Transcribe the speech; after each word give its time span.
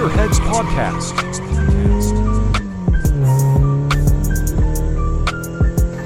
Gearheads 0.00 0.40
Podcast. 0.40 1.14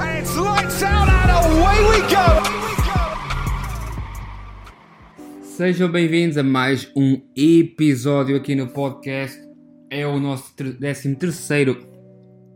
And 0.01 0.19
it's 0.19 0.37
lights 0.37 0.83
out 0.83 1.09
and 1.09 1.31
away 1.31 1.79
we 1.89 2.01
go! 2.11 2.27
Sejam 5.45 5.89
bem-vindos 5.93 6.37
a 6.37 6.43
mais 6.43 6.91
um 6.97 7.21
episódio 7.37 8.35
aqui 8.35 8.57
no 8.57 8.67
podcast. 8.67 9.41
É 9.89 10.05
o 10.05 10.19
nosso 10.19 10.53
13 10.57 11.15
terceiro 11.15 11.87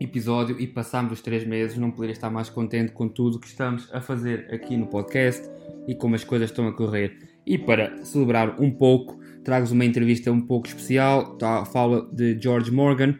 episódio 0.00 0.58
e 0.58 0.66
passamos 0.66 1.12
os 1.12 1.20
três 1.20 1.46
meses. 1.46 1.78
Não 1.78 1.92
poderia 1.92 2.14
estar 2.14 2.30
mais 2.30 2.50
contente 2.50 2.90
com 2.90 3.08
tudo 3.08 3.38
que 3.38 3.46
estamos 3.46 3.88
a 3.92 4.00
fazer 4.00 4.52
aqui 4.52 4.76
no 4.76 4.88
podcast 4.88 5.48
e 5.86 5.94
como 5.94 6.16
as 6.16 6.24
coisas 6.24 6.50
estão 6.50 6.66
a 6.66 6.72
correr. 6.72 7.16
E 7.46 7.56
para 7.56 8.04
celebrar 8.04 8.60
um 8.60 8.72
pouco, 8.72 9.20
trago-vos 9.48 9.72
uma 9.72 9.86
entrevista 9.86 10.30
um 10.30 10.42
pouco 10.42 10.66
especial. 10.66 11.38
Tá, 11.38 11.64
fala 11.64 12.06
de 12.12 12.38
George 12.38 12.70
Morgan. 12.70 13.14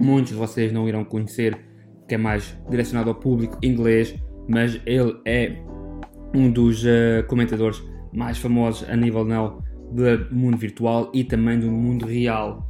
Muitos 0.00 0.32
de 0.32 0.36
vocês 0.36 0.72
não 0.72 0.88
irão 0.88 1.04
conhecer, 1.04 1.56
que 2.08 2.16
é 2.16 2.18
mais 2.18 2.58
direcionado 2.68 3.10
ao 3.10 3.14
público 3.14 3.56
inglês, 3.62 4.16
mas 4.48 4.80
ele 4.84 5.16
é 5.24 5.56
um 6.34 6.50
dos 6.50 6.82
uh, 6.82 7.24
comentadores 7.28 7.80
mais 8.12 8.36
famosos 8.36 8.88
a 8.90 8.96
nível 8.96 9.24
não 9.24 9.62
do 9.92 10.34
mundo 10.34 10.56
virtual 10.56 11.12
e 11.14 11.22
também 11.22 11.60
do 11.60 11.70
mundo 11.70 12.04
real. 12.04 12.68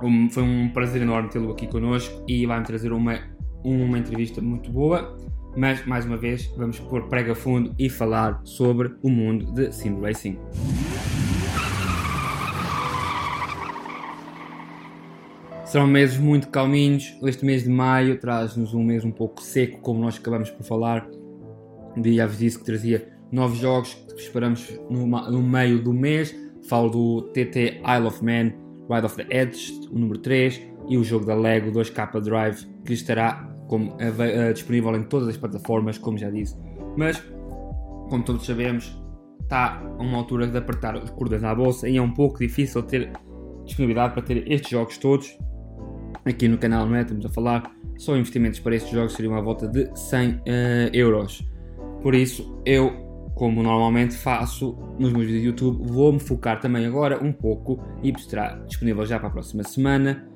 Um, 0.00 0.30
foi 0.30 0.44
um 0.44 0.68
prazer 0.68 1.02
enorme 1.02 1.30
tê-lo 1.30 1.50
aqui 1.50 1.66
connosco 1.66 2.22
e 2.28 2.46
vai-me 2.46 2.64
trazer 2.64 2.92
uma, 2.92 3.18
uma 3.64 3.98
entrevista 3.98 4.40
muito 4.40 4.70
boa. 4.70 5.18
Mas, 5.56 5.84
mais 5.84 6.04
uma 6.04 6.16
vez, 6.16 6.46
vamos 6.56 6.78
pôr 6.78 7.08
prega 7.08 7.34
fundo 7.34 7.74
e 7.76 7.90
falar 7.90 8.40
sobre 8.44 8.94
o 9.02 9.10
mundo 9.10 9.52
de 9.52 9.72
sim 9.72 10.00
racing. 10.00 10.38
Serão 15.66 15.88
meses 15.88 16.16
muito 16.16 16.48
calminhos. 16.48 17.18
Este 17.24 17.44
mês 17.44 17.64
de 17.64 17.68
maio 17.68 18.20
traz-nos 18.20 18.72
um 18.72 18.84
mês 18.84 19.04
um 19.04 19.10
pouco 19.10 19.42
seco, 19.42 19.80
como 19.80 20.00
nós 20.00 20.16
acabamos 20.16 20.48
por 20.48 20.64
falar. 20.64 21.08
Já 22.04 22.26
vos 22.26 22.38
disse 22.38 22.56
que 22.56 22.64
trazia 22.64 23.08
novos 23.32 23.58
jogos 23.58 23.94
que 23.94 24.20
esperamos 24.20 24.72
no, 24.88 25.42
meio 25.42 25.82
do 25.82 25.92
mês. 25.92 26.32
Falo 26.68 26.88
do 26.88 27.22
TT 27.32 27.82
Isle 27.84 28.06
of 28.06 28.24
Man, 28.24 28.52
Ride 28.88 29.06
of 29.06 29.16
the 29.16 29.26
Edge, 29.28 29.72
o 29.90 29.98
número 29.98 30.20
3, 30.20 30.62
e 30.88 30.96
o 30.96 31.02
jogo 31.02 31.26
da 31.26 31.34
Lego 31.34 31.72
2K 31.72 32.20
Drive, 32.20 32.64
que 32.84 32.92
estará 32.92 33.52
como, 33.66 33.94
uh, 33.94 34.52
disponível 34.52 34.94
em 34.94 35.02
todas 35.02 35.26
as 35.26 35.36
plataformas, 35.36 35.98
como 35.98 36.16
já 36.16 36.30
disse. 36.30 36.56
Mas, 36.96 37.20
como 38.08 38.22
todos 38.22 38.46
sabemos, 38.46 38.96
está 39.42 39.80
a 39.80 40.02
uma 40.02 40.18
altura 40.18 40.46
de 40.46 40.58
apertar 40.58 40.96
os 40.96 41.10
cordões 41.10 41.42
à 41.42 41.52
bolsa 41.52 41.88
e 41.88 41.96
é 41.96 42.02
um 42.02 42.14
pouco 42.14 42.38
difícil 42.38 42.84
ter 42.84 43.10
disponibilidade 43.64 44.14
para 44.14 44.22
ter 44.22 44.50
estes 44.50 44.70
jogos 44.70 44.96
todos. 44.98 45.36
Aqui 46.26 46.48
no 46.48 46.58
canal, 46.58 46.88
não 46.88 46.96
é? 46.96 47.02
Estamos 47.02 47.24
a 47.24 47.28
falar, 47.28 47.72
só 47.96 48.16
investimentos 48.16 48.58
para 48.58 48.74
estes 48.74 48.92
jogos 48.92 49.12
seriam 49.12 49.36
à 49.36 49.40
volta 49.40 49.68
de 49.68 49.88
100 49.96 50.30
uh, 50.30 50.40
euros. 50.92 51.48
Por 52.02 52.16
isso, 52.16 52.60
eu, 52.66 52.90
como 53.36 53.62
normalmente 53.62 54.16
faço 54.16 54.76
nos 54.98 55.12
meus 55.12 55.24
vídeos 55.24 55.42
do 55.42 55.46
YouTube, 55.46 55.88
vou-me 55.88 56.18
focar 56.18 56.60
também 56.60 56.84
agora 56.84 57.24
um 57.24 57.32
pouco 57.32 57.80
e 58.02 58.10
estará 58.10 58.56
disponível 58.66 59.06
já 59.06 59.20
para 59.20 59.28
a 59.28 59.30
próxima 59.30 59.62
semana 59.62 60.28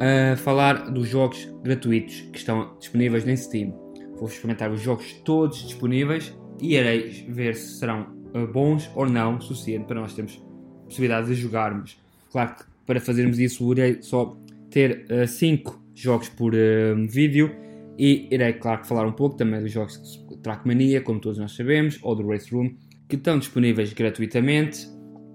a 0.00 0.34
falar 0.38 0.90
dos 0.90 1.06
jogos 1.08 1.46
gratuitos 1.62 2.22
que 2.32 2.38
estão 2.38 2.74
disponíveis 2.78 3.26
na 3.26 3.36
Steam. 3.36 3.74
Vou 4.16 4.28
experimentar 4.28 4.72
os 4.72 4.80
jogos 4.80 5.12
todos 5.26 5.58
disponíveis 5.58 6.34
e 6.58 6.74
irei 6.74 7.26
ver 7.28 7.54
se 7.54 7.80
serão 7.80 8.06
bons 8.50 8.90
ou 8.94 9.06
não, 9.10 9.38
suficiente 9.42 9.84
para 9.84 10.00
nós 10.00 10.14
termos 10.14 10.42
possibilidade 10.86 11.26
de 11.26 11.34
jogarmos. 11.34 12.00
Claro 12.32 12.54
que 12.54 12.64
para 12.86 12.98
fazermos 12.98 13.38
isso 13.38 13.70
irei 13.72 14.02
só 14.02 14.36
ter 14.74 15.06
5 15.28 15.70
uh, 15.70 15.82
jogos 15.94 16.28
por 16.28 16.52
uh, 16.52 17.08
vídeo 17.08 17.54
e 17.96 18.28
irei, 18.34 18.54
claro, 18.54 18.84
falar 18.84 19.06
um 19.06 19.12
pouco 19.12 19.36
também 19.36 19.60
dos 19.60 19.70
jogos 19.70 20.02
de 20.02 20.36
Trackmania, 20.38 21.00
como 21.00 21.20
todos 21.20 21.38
nós 21.38 21.54
sabemos, 21.54 21.96
ou 22.02 22.16
do 22.16 22.26
Race 22.26 22.52
Room, 22.52 22.74
que 23.08 23.14
estão 23.14 23.38
disponíveis 23.38 23.92
gratuitamente, 23.92 24.88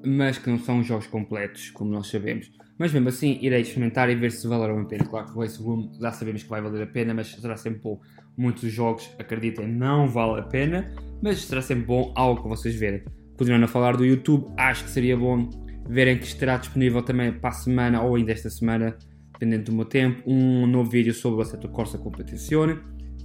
mas 0.06 0.38
que 0.38 0.50
não 0.50 0.60
são 0.60 0.84
jogos 0.84 1.08
completos, 1.08 1.72
como 1.72 1.90
nós 1.90 2.08
sabemos. 2.08 2.52
Mas 2.78 2.92
mesmo 2.92 3.08
assim, 3.08 3.40
irei 3.42 3.62
experimentar 3.62 4.10
e 4.10 4.16
ver 4.16 4.32
se 4.32 4.46
valerão 4.46 4.82
a 4.82 4.86
pena. 4.86 5.06
Claro 5.06 5.28
que 5.28 5.38
o 5.38 5.42
Race 5.42 5.62
Room 5.62 5.90
já 6.00 6.12
sabemos 6.12 6.44
que 6.44 6.50
vai 6.50 6.62
valer 6.62 6.84
a 6.84 6.88
pena, 6.88 7.14
mas 7.14 7.28
será 7.28 7.56
sempre 7.56 7.80
bom. 7.82 8.02
Muitos 8.38 8.70
jogos, 8.72 9.10
acreditem, 9.18 9.68
não 9.68 10.08
vale 10.08 10.42
a 10.42 10.44
pena, 10.44 10.94
mas 11.22 11.46
será 11.46 11.62
sempre 11.62 11.86
bom 11.86 12.12
algo 12.16 12.44
que 12.44 12.50
vocês 12.50 12.76
verem. 12.76 13.04
Continuando 13.38 13.66
a 13.66 13.68
falar 13.70 13.96
do 13.96 14.06
YouTube, 14.06 14.54
acho 14.58 14.84
que 14.84 14.90
seria 14.90 15.16
bom 15.16 15.50
verem 15.90 16.18
que 16.18 16.26
estará 16.26 16.58
disponível 16.58 17.02
também 17.02 17.32
para 17.32 17.50
a 17.50 17.54
semana 17.54 18.02
ou 18.02 18.16
ainda 18.16 18.32
esta 18.32 18.50
semana, 18.50 18.96
dependendo 19.40 19.72
do 19.72 19.72
meu 19.72 19.86
tempo, 19.86 20.22
um 20.30 20.68
novo 20.68 20.90
vídeo 20.90 21.14
sobre 21.14 21.40
o 21.40 21.42
Assetto 21.42 21.70
Corsa 21.70 21.98
Competizione. 21.98 22.78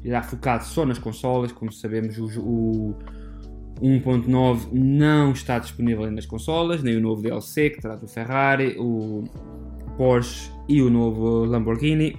Irá 0.05 0.23
focado 0.23 0.63
só 0.65 0.87
nas 0.87 0.99
consolas, 0.99 1.51
como 1.51 1.73
sabemos, 1.73 2.17
o, 2.19 2.41
o 2.41 2.97
1.9 3.83 4.69
não 4.73 5.33
está 5.33 5.59
disponível 5.59 6.09
nas 6.13 6.25
consolas, 6.25 6.85
nem 6.85 6.97
o 6.97 7.01
novo 7.01 7.21
DLC 7.21 7.71
que 7.71 7.81
traz 7.81 8.01
o 8.01 8.07
Ferrari, 8.07 8.77
o 8.79 9.25
Porsche 9.97 10.53
e 10.69 10.81
o 10.81 10.89
novo 10.89 11.45
Lamborghini. 11.45 12.17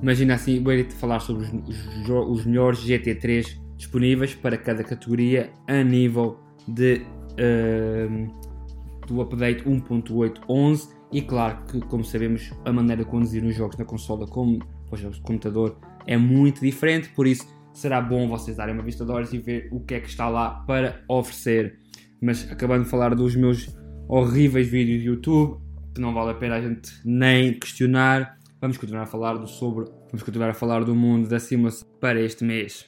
Imagina 0.00 0.34
assim, 0.34 0.62
vou 0.62 0.72
te 0.82 0.94
falar 0.94 1.20
sobre 1.20 1.44
os, 1.44 1.52
os, 1.52 2.08
os, 2.08 2.46
melhores 2.46 2.78
GT3 2.78 3.58
disponíveis 3.76 4.34
para 4.34 4.56
cada 4.56 4.82
categoria 4.82 5.50
a 5.66 5.82
nível 5.82 6.38
de, 6.66 7.02
uh, 7.32 9.06
do 9.06 9.20
update 9.20 9.62
1.8.11 9.64 10.95
e 11.12 11.22
claro 11.22 11.64
que, 11.66 11.80
como 11.80 12.04
sabemos, 12.04 12.52
a 12.64 12.72
maneira 12.72 13.04
de 13.04 13.10
conduzir 13.10 13.44
os 13.44 13.54
jogos 13.54 13.76
na 13.76 13.84
consola 13.84 14.26
como 14.26 14.58
os 14.90 15.00
jogos 15.00 15.16
de 15.16 15.22
computador 15.22 15.78
é 16.06 16.16
muito 16.16 16.60
diferente, 16.60 17.08
por 17.10 17.26
isso 17.26 17.46
será 17.72 18.00
bom 18.00 18.28
vocês 18.28 18.56
darem 18.56 18.74
uma 18.74 18.82
vista 18.82 19.04
de 19.04 19.10
olhos 19.10 19.32
e 19.32 19.38
ver 19.38 19.68
o 19.70 19.80
que 19.80 19.94
é 19.94 20.00
que 20.00 20.08
está 20.08 20.28
lá 20.28 20.64
para 20.66 21.02
oferecer. 21.08 21.78
Mas 22.20 22.50
acabando 22.50 22.84
de 22.84 22.90
falar 22.90 23.14
dos 23.14 23.36
meus 23.36 23.68
horríveis 24.08 24.68
vídeos 24.68 25.00
de 25.02 25.08
YouTube, 25.08 25.60
que 25.94 26.00
não 26.00 26.14
vale 26.14 26.30
a 26.30 26.34
pena 26.34 26.56
a 26.56 26.60
gente 26.60 26.90
nem 27.04 27.52
questionar, 27.58 28.38
vamos 28.60 28.78
continuar 28.78 29.02
a 29.02 29.06
falar 29.06 29.34
do 29.34 29.46
sobre, 29.46 29.84
vamos 30.10 30.22
continuar 30.22 30.50
a 30.50 30.54
falar 30.54 30.84
do 30.84 30.94
mundo 30.94 31.28
da 31.28 31.38
simulação 31.38 31.86
para 32.00 32.20
este 32.20 32.44
mês. 32.44 32.86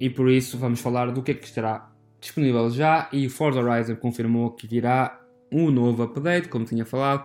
E 0.00 0.08
por 0.10 0.28
isso 0.28 0.58
vamos 0.58 0.80
falar 0.80 1.10
do 1.12 1.22
que 1.22 1.32
é 1.32 1.34
que 1.34 1.46
estará 1.46 1.90
disponível 2.20 2.70
já 2.70 3.08
e 3.12 3.26
o 3.26 3.30
Forza 3.30 3.60
Horizon 3.60 3.96
confirmou 3.96 4.50
que 4.52 4.66
virá 4.66 5.23
um 5.54 5.70
novo 5.70 6.02
update, 6.02 6.48
como 6.48 6.64
tinha 6.64 6.84
falado, 6.84 7.24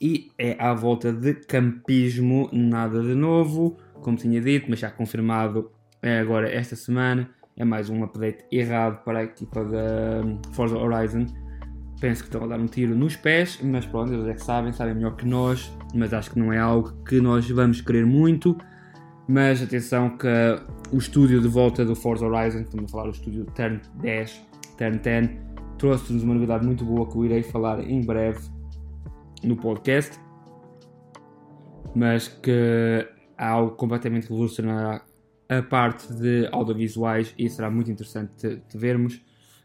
e 0.00 0.30
é 0.38 0.56
à 0.58 0.74
volta 0.74 1.12
de 1.12 1.34
campismo, 1.34 2.48
nada 2.52 3.02
de 3.02 3.14
novo 3.14 3.76
como 4.00 4.16
tinha 4.16 4.40
dito, 4.40 4.66
mas 4.68 4.78
já 4.78 4.90
confirmado 4.90 5.70
é 6.02 6.18
agora 6.18 6.50
esta 6.50 6.74
semana. 6.74 7.28
É 7.56 7.64
mais 7.64 7.90
um 7.90 8.02
update 8.02 8.44
errado 8.50 9.04
para 9.04 9.18
a 9.18 9.24
equipa 9.24 9.64
da 9.64 10.22
hum, 10.24 10.40
Forza 10.52 10.78
Horizon. 10.78 11.26
Penso 12.00 12.22
que 12.22 12.28
estão 12.28 12.44
a 12.44 12.46
dar 12.46 12.58
um 12.58 12.66
tiro 12.66 12.94
nos 12.94 13.16
pés, 13.16 13.60
mas 13.62 13.84
pronto, 13.84 14.12
eles 14.14 14.26
é 14.26 14.32
que 14.32 14.42
sabem, 14.42 14.72
sabem 14.72 14.94
melhor 14.94 15.14
que 15.16 15.26
nós. 15.26 15.70
Mas 15.94 16.14
acho 16.14 16.30
que 16.30 16.38
não 16.38 16.52
é 16.52 16.58
algo 16.58 16.92
que 17.04 17.20
nós 17.20 17.48
vamos 17.50 17.82
querer 17.82 18.06
muito. 18.06 18.56
Mas 19.28 19.62
atenção 19.62 20.16
que 20.16 20.26
o 20.90 20.96
estúdio 20.96 21.40
de 21.40 21.48
volta 21.48 21.84
do 21.84 21.94
Forza 21.94 22.26
Horizon, 22.26 22.60
estamos 22.60 22.86
a 22.86 22.88
falar 22.88 23.04
do 23.04 23.10
estúdio 23.10 23.44
Turn 23.54 23.80
10, 24.00 24.46
Turn 24.78 24.98
10, 24.98 25.30
trouxe-nos 25.80 26.22
uma 26.22 26.34
novidade 26.34 26.64
muito 26.64 26.84
boa 26.84 27.08
que 27.08 27.16
eu 27.16 27.24
irei 27.24 27.42
falar 27.42 27.80
em 27.80 28.02
breve 28.02 28.38
no 29.42 29.56
podcast. 29.56 30.20
Mas 31.96 32.28
que 32.28 33.08
algo 33.36 33.72
completamente 33.72 34.28
revolucionará 34.28 35.02
a 35.48 35.62
parte 35.62 36.12
de 36.12 36.46
audiovisuais 36.52 37.34
e 37.36 37.48
será 37.48 37.70
muito 37.70 37.90
interessante 37.90 38.60
de, 38.68 38.78
vermos. 38.78 39.20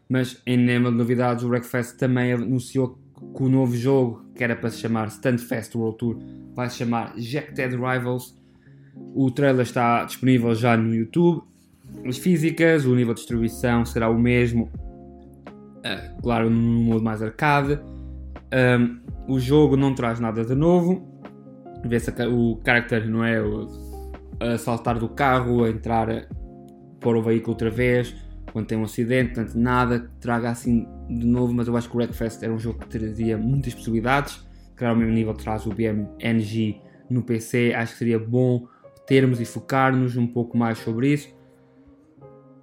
Mas 0.08 0.42
em 0.48 0.66
tema 0.66 0.90
de 0.90 0.98
novidades, 0.98 1.44
o 1.44 1.50
Wreckfest 1.50 1.98
também 1.98 2.32
anunciou 2.32 2.98
que 3.36 3.44
o 3.44 3.50
novo 3.50 3.76
jogo, 3.76 4.26
que 4.34 4.44
era 4.44 4.56
para 4.56 4.70
se 4.70 4.80
chamar 4.80 5.08
Standfest 5.10 5.76
World 5.76 5.98
Tour, 5.98 6.18
vai 6.56 6.70
se 6.70 6.78
chamar 6.78 7.14
Jacked 7.18 7.76
Rivals. 7.76 8.34
O 9.14 9.30
trailer 9.30 9.64
está 9.64 10.06
disponível 10.06 10.56
já 10.56 10.78
no 10.78 10.96
YouTube. 10.96 11.44
As 12.06 12.18
físicas, 12.18 12.86
o 12.86 12.96
nível 12.96 13.14
de 13.14 13.20
distribuição 13.20 13.86
será 13.86 14.10
o 14.10 14.18
mesmo, 14.18 14.72
uh, 15.86 16.22
claro, 16.22 16.50
no 16.50 16.84
modo 16.84 17.04
mais 17.04 17.22
arcade. 17.22 17.80
Um, 18.54 19.00
o 19.28 19.40
jogo 19.40 19.78
não 19.78 19.94
traz 19.94 20.20
nada 20.20 20.44
de 20.44 20.56
novo, 20.56 21.08
vê-se 21.84 22.12
o 22.28 22.60
character, 22.66 23.10
não 23.10 23.24
é? 23.24 23.42
O, 23.42 23.68
a 24.40 24.58
saltar 24.58 25.00
do 25.00 25.10
carro, 25.10 25.64
a 25.64 25.70
entrar 25.70 26.28
para 27.00 27.18
o 27.18 27.22
veículo 27.22 27.54
outra 27.54 27.70
vez, 27.70 28.16
quando 28.52 28.68
tem 28.68 28.78
um 28.78 28.84
acidente, 28.84 29.34
portanto, 29.34 29.56
nada 29.56 30.00
que 30.00 30.10
traga 30.20 30.50
assim 30.50 30.88
de 31.10 31.26
novo, 31.26 31.54
mas 31.54 31.68
eu 31.68 31.78
acho 31.78 31.90
que 31.90 31.96
o 31.96 32.00
Wreckfest 32.00 32.44
era 32.44 32.54
um 32.54 32.60
jogo 32.60 32.80
que 32.80 32.88
trazia 32.88 33.38
muitas 33.38 33.74
possibilidades. 33.74 34.46
Claro, 34.76 34.94
ao 34.94 35.00
mesmo 35.00 35.14
nível 35.14 35.34
traz 35.34 35.66
o 35.66 35.70
BMNG 35.70 36.82
no 37.10 37.22
PC, 37.22 37.74
acho 37.76 37.94
que 37.94 38.00
seria 38.00 38.20
bom 38.20 38.68
termos 39.06 39.40
e 39.40 39.46
focar-nos 39.46 40.18
um 40.18 40.28
pouco 40.28 40.58
mais 40.58 40.80
sobre 40.80 41.14
isso. 41.14 41.34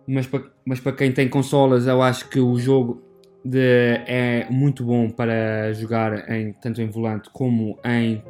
Mas 0.06 0.26
para, 0.26 0.44
mas 0.64 0.80
para 0.80 0.92
quem 0.92 1.12
tem 1.12 1.28
consolas, 1.28 1.86
eu 1.86 2.02
acho 2.02 2.28
que 2.28 2.40
o 2.40 2.58
jogo 2.58 3.11
de, 3.44 4.02
é 4.06 4.46
muito 4.50 4.84
bom 4.84 5.10
para 5.10 5.72
jogar 5.72 6.30
em, 6.30 6.52
tanto 6.52 6.80
em 6.80 6.88
volante 6.88 7.30
como 7.30 7.78
em 7.84 8.22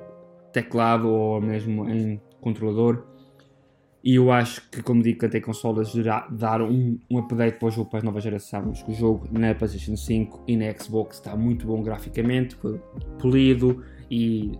teclado 0.52 1.08
ou 1.08 1.40
mesmo 1.40 1.88
em 1.88 2.20
controlador. 2.40 3.04
E 4.04 4.16
eu 4.16 4.32
acho 4.32 4.68
que, 4.68 4.82
como 4.82 5.00
digo, 5.00 5.28
tem 5.28 5.40
consolas 5.40 5.92
dar 6.30 6.60
um, 6.60 6.98
um 7.08 7.18
update 7.18 7.58
para 7.58 7.68
o 7.68 7.70
jogo 7.70 7.88
para 7.88 8.00
a 8.00 8.02
nova 8.02 8.20
geração. 8.20 8.72
O 8.88 8.92
jogo 8.92 9.28
na 9.30 9.54
PlayStation 9.54 9.96
5 9.96 10.44
e 10.48 10.56
na 10.56 10.72
Xbox 10.76 11.18
está 11.18 11.36
muito 11.36 11.66
bom 11.66 11.82
graficamente, 11.82 12.56
polido 13.20 13.84
e 14.10 14.50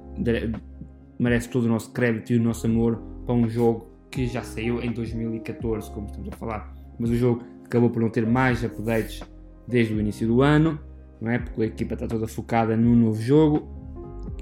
merece 1.18 1.48
todo 1.48 1.64
o 1.64 1.68
nosso 1.68 1.92
crédito 1.92 2.32
e 2.32 2.36
o 2.36 2.42
nosso 2.42 2.66
amor 2.66 3.02
para 3.26 3.34
um 3.34 3.48
jogo 3.48 3.90
que 4.12 4.26
já 4.28 4.42
saiu 4.42 4.80
em 4.80 4.92
2014, 4.92 5.90
como 5.90 6.06
estamos 6.06 6.28
a 6.28 6.36
falar. 6.36 6.72
Mas 6.98 7.10
o 7.10 7.16
jogo 7.16 7.42
acabou 7.64 7.90
por 7.90 8.00
não 8.00 8.10
ter 8.10 8.24
mais 8.24 8.62
updates 8.62 9.22
desde 9.66 9.94
o 9.94 10.00
início 10.00 10.26
do 10.26 10.42
ano, 10.42 10.78
não 11.20 11.30
é? 11.30 11.38
Porque 11.38 11.62
a 11.62 11.66
equipa 11.66 11.94
está 11.94 12.06
toda 12.06 12.26
focada 12.26 12.76
no 12.76 12.94
novo 12.94 13.20
jogo. 13.20 13.68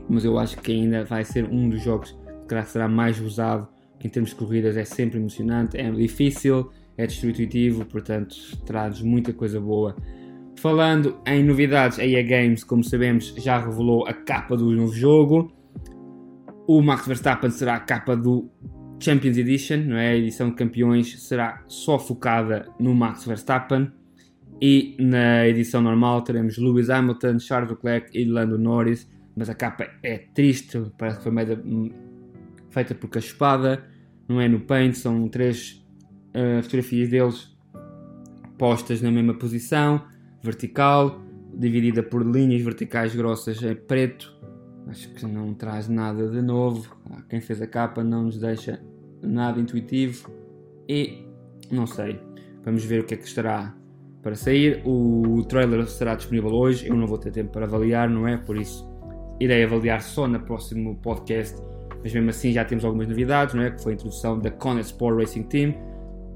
Mas 0.08 0.24
eu 0.24 0.38
acho 0.38 0.56
que 0.58 0.72
ainda 0.72 1.04
vai 1.04 1.24
ser 1.24 1.44
um 1.44 1.68
dos 1.68 1.82
jogos 1.82 2.18
que 2.48 2.62
será 2.64 2.88
mais 2.88 3.20
usado 3.20 3.68
em 4.02 4.08
termos 4.08 4.30
de 4.30 4.36
corridas 4.36 4.76
é 4.76 4.84
sempre 4.84 5.18
emocionante, 5.18 5.76
é 5.76 5.90
difícil, 5.90 6.70
é 6.96 7.06
destrutivo, 7.06 7.84
portanto 7.84 8.34
traz 8.64 9.02
muita 9.02 9.32
coisa 9.32 9.60
boa. 9.60 9.94
Falando 10.56 11.20
em 11.26 11.44
novidades, 11.44 11.98
a 11.98 12.06
EA 12.06 12.22
Games, 12.22 12.64
como 12.64 12.82
sabemos, 12.82 13.34
já 13.36 13.58
revelou 13.58 14.06
a 14.06 14.12
capa 14.12 14.56
do 14.56 14.70
novo 14.70 14.92
jogo. 14.92 15.52
O 16.66 16.82
Max 16.82 17.06
Verstappen 17.06 17.50
será 17.50 17.76
a 17.76 17.80
capa 17.80 18.16
do 18.16 18.50
Champions 18.98 19.36
Edition, 19.36 19.78
não 19.78 19.96
é? 19.96 20.10
A 20.10 20.16
edição 20.16 20.50
de 20.50 20.56
campeões 20.56 21.22
será 21.22 21.62
só 21.66 21.98
focada 21.98 22.68
no 22.78 22.94
Max 22.94 23.24
Verstappen. 23.24 23.90
E 24.60 24.96
na 25.00 25.46
edição 25.46 25.80
normal 25.80 26.22
teremos 26.22 26.58
Lewis 26.58 26.90
Hamilton, 26.90 27.38
Charles 27.38 27.70
Leclerc 27.70 28.16
e 28.16 28.24
Lando 28.24 28.58
Norris. 28.58 29.08
Mas 29.36 29.48
a 29.48 29.54
capa 29.54 29.88
é 30.02 30.18
triste, 30.34 30.82
parece 30.98 31.18
que 31.18 31.22
foi 31.22 31.32
meio 31.32 31.94
feita 32.70 32.94
por 32.94 33.08
Caspada 33.08 33.82
não 34.30 34.40
é 34.40 34.46
no 34.46 34.60
Paint, 34.60 34.94
são 34.94 35.28
três 35.28 35.84
uh, 36.28 36.62
fotografias 36.62 37.08
deles 37.08 37.58
postas 38.56 39.02
na 39.02 39.10
mesma 39.10 39.34
posição, 39.34 40.04
vertical, 40.40 41.20
dividida 41.52 42.00
por 42.00 42.24
linhas 42.24 42.62
verticais 42.62 43.12
grossas 43.12 43.60
em 43.60 43.74
preto. 43.74 44.32
Acho 44.86 45.12
que 45.12 45.26
não 45.26 45.52
traz 45.52 45.88
nada 45.88 46.28
de 46.28 46.40
novo. 46.40 46.96
Ah, 47.10 47.22
quem 47.28 47.40
fez 47.40 47.60
a 47.60 47.66
capa 47.66 48.04
não 48.04 48.24
nos 48.24 48.38
deixa 48.38 48.80
nada 49.20 49.60
intuitivo 49.60 50.30
e 50.88 51.26
não 51.68 51.88
sei. 51.88 52.20
Vamos 52.64 52.84
ver 52.84 53.00
o 53.00 53.04
que 53.04 53.14
é 53.14 53.16
que 53.16 53.26
estará 53.26 53.74
para 54.22 54.34
sair. 54.34 54.82
O 54.84 55.44
trailer 55.48 55.86
será 55.86 56.14
disponível 56.14 56.50
hoje. 56.50 56.88
Eu 56.88 56.96
não 56.96 57.06
vou 57.06 57.18
ter 57.18 57.30
tempo 57.30 57.50
para 57.52 57.66
avaliar, 57.66 58.08
não 58.08 58.26
é? 58.26 58.36
Por 58.36 58.56
isso 58.56 58.88
irei 59.40 59.64
avaliar 59.64 60.02
só 60.02 60.28
no 60.28 60.38
próximo 60.40 60.96
podcast 60.96 61.56
mas 62.02 62.12
mesmo 62.12 62.30
assim 62.30 62.52
já 62.52 62.64
temos 62.64 62.84
algumas 62.84 63.08
novidades, 63.08 63.54
não 63.54 63.62
é? 63.62 63.70
que 63.70 63.82
foi 63.82 63.92
a 63.92 63.94
introdução 63.94 64.38
da 64.38 64.50
Conet 64.50 64.86
Sport 64.86 65.18
Racing 65.18 65.42
Team, 65.44 65.74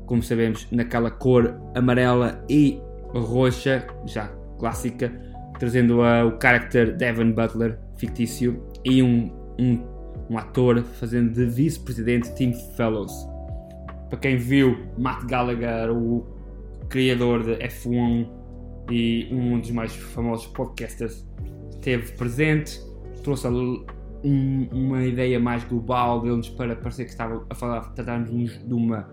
como 0.06 0.22
sabemos, 0.22 0.66
naquela 0.70 1.10
cor 1.10 1.58
amarela 1.74 2.44
e 2.48 2.80
roxa, 3.14 3.86
já 4.06 4.28
clássica, 4.58 5.12
trazendo 5.58 6.00
uh, 6.00 6.26
o 6.26 6.40
character 6.40 6.94
Devon 6.96 7.32
Butler, 7.32 7.78
fictício, 7.96 8.62
e 8.84 9.02
um, 9.02 9.30
um, 9.58 9.82
um 10.28 10.38
ator 10.38 10.82
fazendo 10.82 11.32
de 11.32 11.46
vice-presidente 11.46 12.34
Tim 12.34 12.52
Fellows. 12.76 13.12
Para 14.10 14.18
quem 14.18 14.36
viu, 14.36 14.76
Matt 14.98 15.24
Gallagher, 15.24 15.90
o 15.90 16.26
criador 16.88 17.42
de 17.42 17.56
F1 17.56 18.28
e 18.90 19.28
um 19.30 19.58
dos 19.58 19.70
mais 19.70 19.94
famosos 19.94 20.46
podcasters, 20.46 21.26
esteve 21.70 22.12
presente, 22.12 22.80
trouxe 23.22 23.46
um, 23.48 24.68
uma 24.72 25.04
ideia 25.04 25.38
mais 25.38 25.64
global 25.64 26.20
deles 26.20 26.48
para 26.48 26.76
parecer 26.76 27.04
que 27.04 27.10
estava 27.10 27.44
a 27.48 27.54
falar, 27.54 27.92
tratarmos 27.94 28.58
de, 28.66 28.74
uma, 28.74 29.08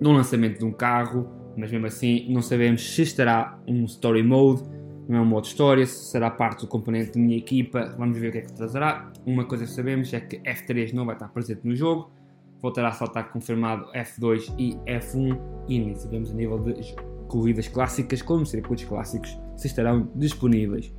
de 0.00 0.08
um 0.08 0.12
lançamento 0.12 0.58
de 0.58 0.64
um 0.64 0.72
carro, 0.72 1.28
mas 1.56 1.70
mesmo 1.70 1.86
assim 1.86 2.26
não 2.32 2.42
sabemos 2.42 2.94
se 2.94 3.02
estará 3.02 3.58
um 3.66 3.84
story 3.84 4.22
mode, 4.22 4.62
não 5.08 5.18
é 5.18 5.20
um 5.20 5.26
modo 5.26 5.44
história, 5.44 5.84
se 5.84 6.10
será 6.10 6.30
parte 6.30 6.60
do 6.60 6.68
componente 6.68 7.12
da 7.12 7.20
minha 7.20 7.36
equipa, 7.36 7.94
vamos 7.98 8.18
ver 8.18 8.28
o 8.28 8.32
que 8.32 8.38
é 8.38 8.40
que 8.42 8.52
trazerá. 8.52 9.10
Uma 9.26 9.44
coisa 9.44 9.64
que 9.64 9.70
sabemos 9.70 10.12
é 10.12 10.20
que 10.20 10.38
F3 10.38 10.92
não 10.92 11.04
vai 11.04 11.16
estar 11.16 11.28
presente 11.28 11.66
no 11.66 11.74
jogo, 11.74 12.12
voltará 12.60 12.88
a 12.88 12.92
saltar 12.92 13.30
confirmado 13.30 13.90
F2 13.92 14.54
e 14.58 14.74
F1 14.86 15.38
e 15.68 15.78
nem 15.78 15.94
sabemos 15.94 16.30
a 16.30 16.34
nível 16.34 16.58
de 16.58 16.94
corridas 17.28 17.68
clássicas 17.68 18.22
como 18.22 18.44
circuitos 18.44 18.84
clássicos 18.84 19.38
se 19.56 19.66
estarão 19.66 20.10
disponíveis 20.14 20.92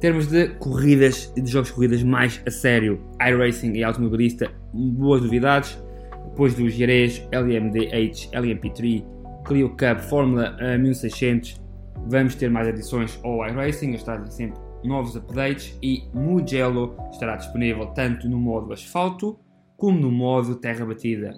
termos 0.00 0.28
de 0.28 0.48
corridas 0.54 1.32
e 1.36 1.40
de 1.40 1.50
jogos 1.50 1.68
de 1.68 1.74
corridas 1.74 2.02
mais 2.02 2.40
a 2.46 2.50
sério, 2.50 3.00
iRacing 3.20 3.72
e 3.74 3.82
automobilista, 3.82 4.50
boas 4.72 5.22
novidades. 5.22 5.78
Depois 6.30 6.54
dos 6.54 6.72
Jerez, 6.72 7.26
LMDH, 7.32 8.30
LMP3, 8.32 9.04
Clio 9.44 9.70
Cup, 9.70 9.98
Fórmula 10.08 10.56
1600, 10.78 11.60
vamos 12.06 12.34
ter 12.36 12.48
mais 12.48 12.68
adições 12.68 13.18
ao 13.24 13.44
iRacing, 13.46 13.92
estará 13.92 14.24
sempre 14.26 14.58
novos 14.84 15.16
updates 15.16 15.76
e 15.82 16.04
Mugello 16.14 16.96
estará 17.10 17.34
disponível 17.34 17.86
tanto 17.86 18.28
no 18.28 18.38
modo 18.38 18.72
asfalto 18.72 19.36
como 19.78 19.98
no 19.98 20.12
modo 20.12 20.56
terra 20.56 20.84
batida. 20.84 21.34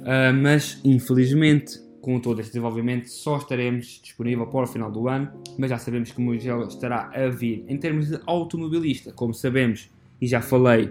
Uh, 0.00 0.34
mas 0.34 0.80
infelizmente 0.82 1.78
com 2.00 2.18
todo 2.18 2.40
este 2.40 2.52
desenvolvimento, 2.52 3.08
só 3.08 3.36
estaremos 3.36 4.00
disponível 4.02 4.46
para 4.46 4.64
o 4.64 4.66
final 4.66 4.90
do 4.90 5.08
ano, 5.08 5.30
mas 5.58 5.70
já 5.70 5.78
sabemos 5.78 6.10
que 6.10 6.18
o 6.18 6.22
Mugello 6.22 6.66
estará 6.66 7.10
a 7.14 7.28
vir. 7.28 7.64
Em 7.68 7.76
termos 7.76 8.08
de 8.08 8.18
automobilista, 8.26 9.12
como 9.12 9.34
sabemos 9.34 9.90
e 10.20 10.26
já 10.26 10.40
falei, 10.40 10.90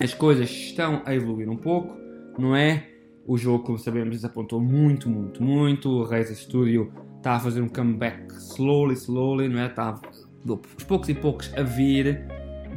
as 0.00 0.14
coisas 0.14 0.50
estão 0.50 1.02
a 1.04 1.14
evoluir 1.14 1.48
um 1.48 1.56
pouco, 1.56 1.96
não 2.38 2.54
é? 2.54 2.88
O 3.26 3.36
jogo, 3.36 3.64
como 3.64 3.78
sabemos, 3.78 4.16
desapontou 4.16 4.60
muito, 4.60 5.08
muito, 5.08 5.42
muito. 5.42 5.88
O 5.88 6.04
Razer 6.04 6.36
Studio 6.36 6.92
está 7.16 7.34
a 7.36 7.40
fazer 7.40 7.60
um 7.60 7.68
comeback 7.68 8.32
slowly, 8.34 8.94
slowly, 8.94 9.48
não 9.48 9.60
é? 9.60 9.66
Está 9.66 10.00
aos 10.46 10.84
poucos 10.86 11.08
e 11.08 11.14
poucos 11.14 11.52
a 11.54 11.62
vir. 11.62 12.26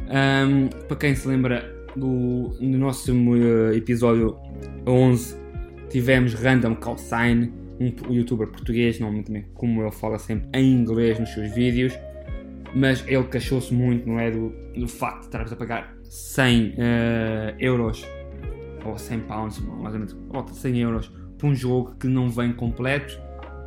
Um, 0.08 0.70
para 0.88 0.96
quem 0.96 1.14
se 1.16 1.28
lembra 1.28 1.77
do 1.98 2.56
nosso 2.62 3.12
uh, 3.12 3.74
episódio 3.74 4.38
11 4.86 5.48
Tivemos 5.90 6.34
Random 6.34 6.76
Call 6.76 6.98
Sign, 6.98 7.52
um 7.80 8.14
youtuber 8.14 8.48
português, 8.48 9.00
normalmente 9.00 9.46
como 9.54 9.82
ele 9.82 9.92
fala 9.92 10.20
sempre 10.20 10.48
em 10.54 10.74
inglês 10.74 11.18
nos 11.18 11.34
seus 11.34 11.54
vídeos, 11.56 11.98
mas 12.76 13.04
ele 13.08 13.24
queixou-se 13.24 13.74
muito, 13.74 14.08
não 14.08 14.20
é? 14.20 14.30
Do, 14.30 14.54
do 14.76 14.88
facto 14.88 15.20
de 15.20 15.26
estarmos 15.28 15.54
a 15.54 15.56
pagar 15.56 15.96
100 16.04 16.70
uh, 16.70 16.74
eh, 16.78 17.56
euros 17.60 18.06
ou 18.86 18.98
100 18.98 19.20
pounds, 19.22 19.60
mais 19.60 19.94
ou 19.94 20.00
menos, 20.00 20.14
volta 20.30 20.54
100 20.54 20.78
euros 20.80 21.12
para 21.38 21.48
um 21.48 21.56
jogo 21.56 21.96
que 21.96 22.08
não 22.08 22.30
vem 22.30 22.52
completo. 22.52 23.18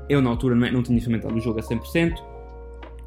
Eu, 0.08 0.20
na 0.20 0.28
altura, 0.28 0.54
não, 0.54 0.66
é, 0.66 0.70
não 0.70 0.82
tinha 0.82 0.98
experimentado 0.98 1.34
o 1.34 1.40
jogo 1.40 1.58
a 1.58 1.62
100%. 1.62 2.14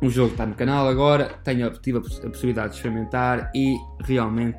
O 0.01 0.09
jogo 0.09 0.31
está 0.31 0.45
no 0.45 0.55
canal 0.55 0.87
agora, 0.87 1.25
tenho, 1.43 1.69
tive 1.79 1.99
a 1.99 2.01
possibilidade 2.01 2.71
de 2.71 2.75
experimentar 2.77 3.51
e 3.55 3.75
realmente 4.03 4.57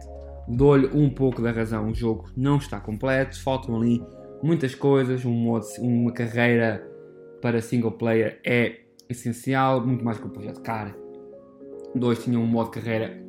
dou-lhe 0.48 0.86
um 0.92 1.08
pouco 1.10 1.42
da 1.42 1.50
razão. 1.50 1.90
O 1.90 1.94
jogo 1.94 2.30
não 2.36 2.56
está 2.56 2.80
completo, 2.80 3.40
faltam 3.40 3.76
ali 3.76 4.02
muitas 4.42 4.74
coisas, 4.74 5.24
um 5.24 5.32
modo, 5.32 5.64
uma 5.78 6.12
carreira 6.12 6.86
para 7.40 7.60
single 7.60 7.92
player 7.92 8.40
é 8.44 8.80
essencial, 9.08 9.84
muito 9.84 10.04
mais 10.04 10.18
que 10.18 10.26
o 10.26 10.30
Projeto 10.30 10.60
Car. 10.60 10.94
Dois 11.94 12.22
tinham 12.22 12.42
um 12.42 12.46
modo 12.46 12.70
de 12.70 12.80
carreira 12.80 13.22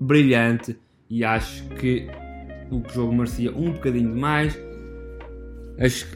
brilhante 0.00 0.78
e 1.08 1.24
acho 1.24 1.68
que 1.70 2.08
o 2.70 2.82
jogo 2.92 3.14
merecia 3.14 3.52
um 3.52 3.72
bocadinho 3.72 4.12
de 4.12 4.20
mais. 4.20 4.58
As, 5.78 6.06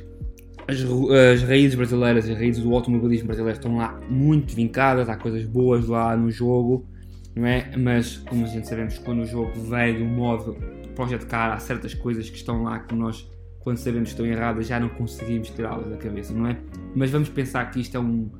as, 0.67 0.81
as 0.81 1.43
raízes 1.43 1.75
brasileiras, 1.75 2.29
as 2.29 2.37
raízes 2.37 2.63
do 2.63 2.75
automobilismo 2.75 3.27
brasileiro 3.27 3.59
estão 3.59 3.77
lá 3.77 4.01
muito 4.09 4.55
vincadas, 4.55 5.09
há 5.09 5.17
coisas 5.17 5.45
boas 5.45 5.87
lá 5.87 6.17
no 6.17 6.31
jogo, 6.31 6.87
não 7.35 7.47
é? 7.47 7.77
Mas 7.77 8.19
como 8.19 8.45
a 8.45 8.49
gente 8.49 8.69
sabemos, 8.69 8.99
quando 8.99 9.23
o 9.23 9.27
jogo 9.27 9.53
vem 9.61 9.99
do 9.99 10.05
modo 10.05 10.57
Project 10.95 11.27
Car, 11.27 11.53
há 11.53 11.59
certas 11.59 11.95
coisas 11.95 12.29
que 12.29 12.37
estão 12.37 12.63
lá 12.63 12.81
que 12.81 12.95
nós 12.95 13.29
quando 13.61 13.77
sabemos 13.77 14.09
que 14.09 14.15
estão 14.15 14.27
erradas, 14.27 14.67
já 14.67 14.81
não 14.81 14.89
conseguimos 14.89 15.51
tirá-las 15.51 15.89
da 15.89 15.97
cabeça, 15.97 16.33
não 16.33 16.47
é? 16.47 16.59
Mas 16.95 17.11
vamos 17.11 17.29
pensar 17.29 17.71
que 17.71 17.79
isto 17.79 17.97
é 17.97 18.01
um, 18.01 18.31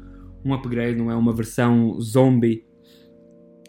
um 0.45 0.55
upgrade, 0.55 0.97
não 0.97 1.11
é? 1.11 1.15
Uma 1.15 1.33
versão 1.33 2.01
zombie, 2.01 2.65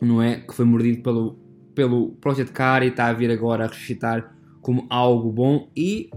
não 0.01 0.22
é? 0.22 0.38
Que 0.40 0.54
foi 0.54 0.63
mordido 0.63 1.04
pelo, 1.04 1.38
pelo 1.75 2.13
Project 2.13 2.54
Car 2.54 2.84
e 2.84 2.88
está 2.88 3.08
a 3.08 3.13
vir 3.13 3.30
agora 3.30 3.66
a 3.66 3.68
ressuscitar 3.68 4.34
como 4.62 4.88
algo 4.90 5.30
bom 5.30 5.70
e 5.75 6.10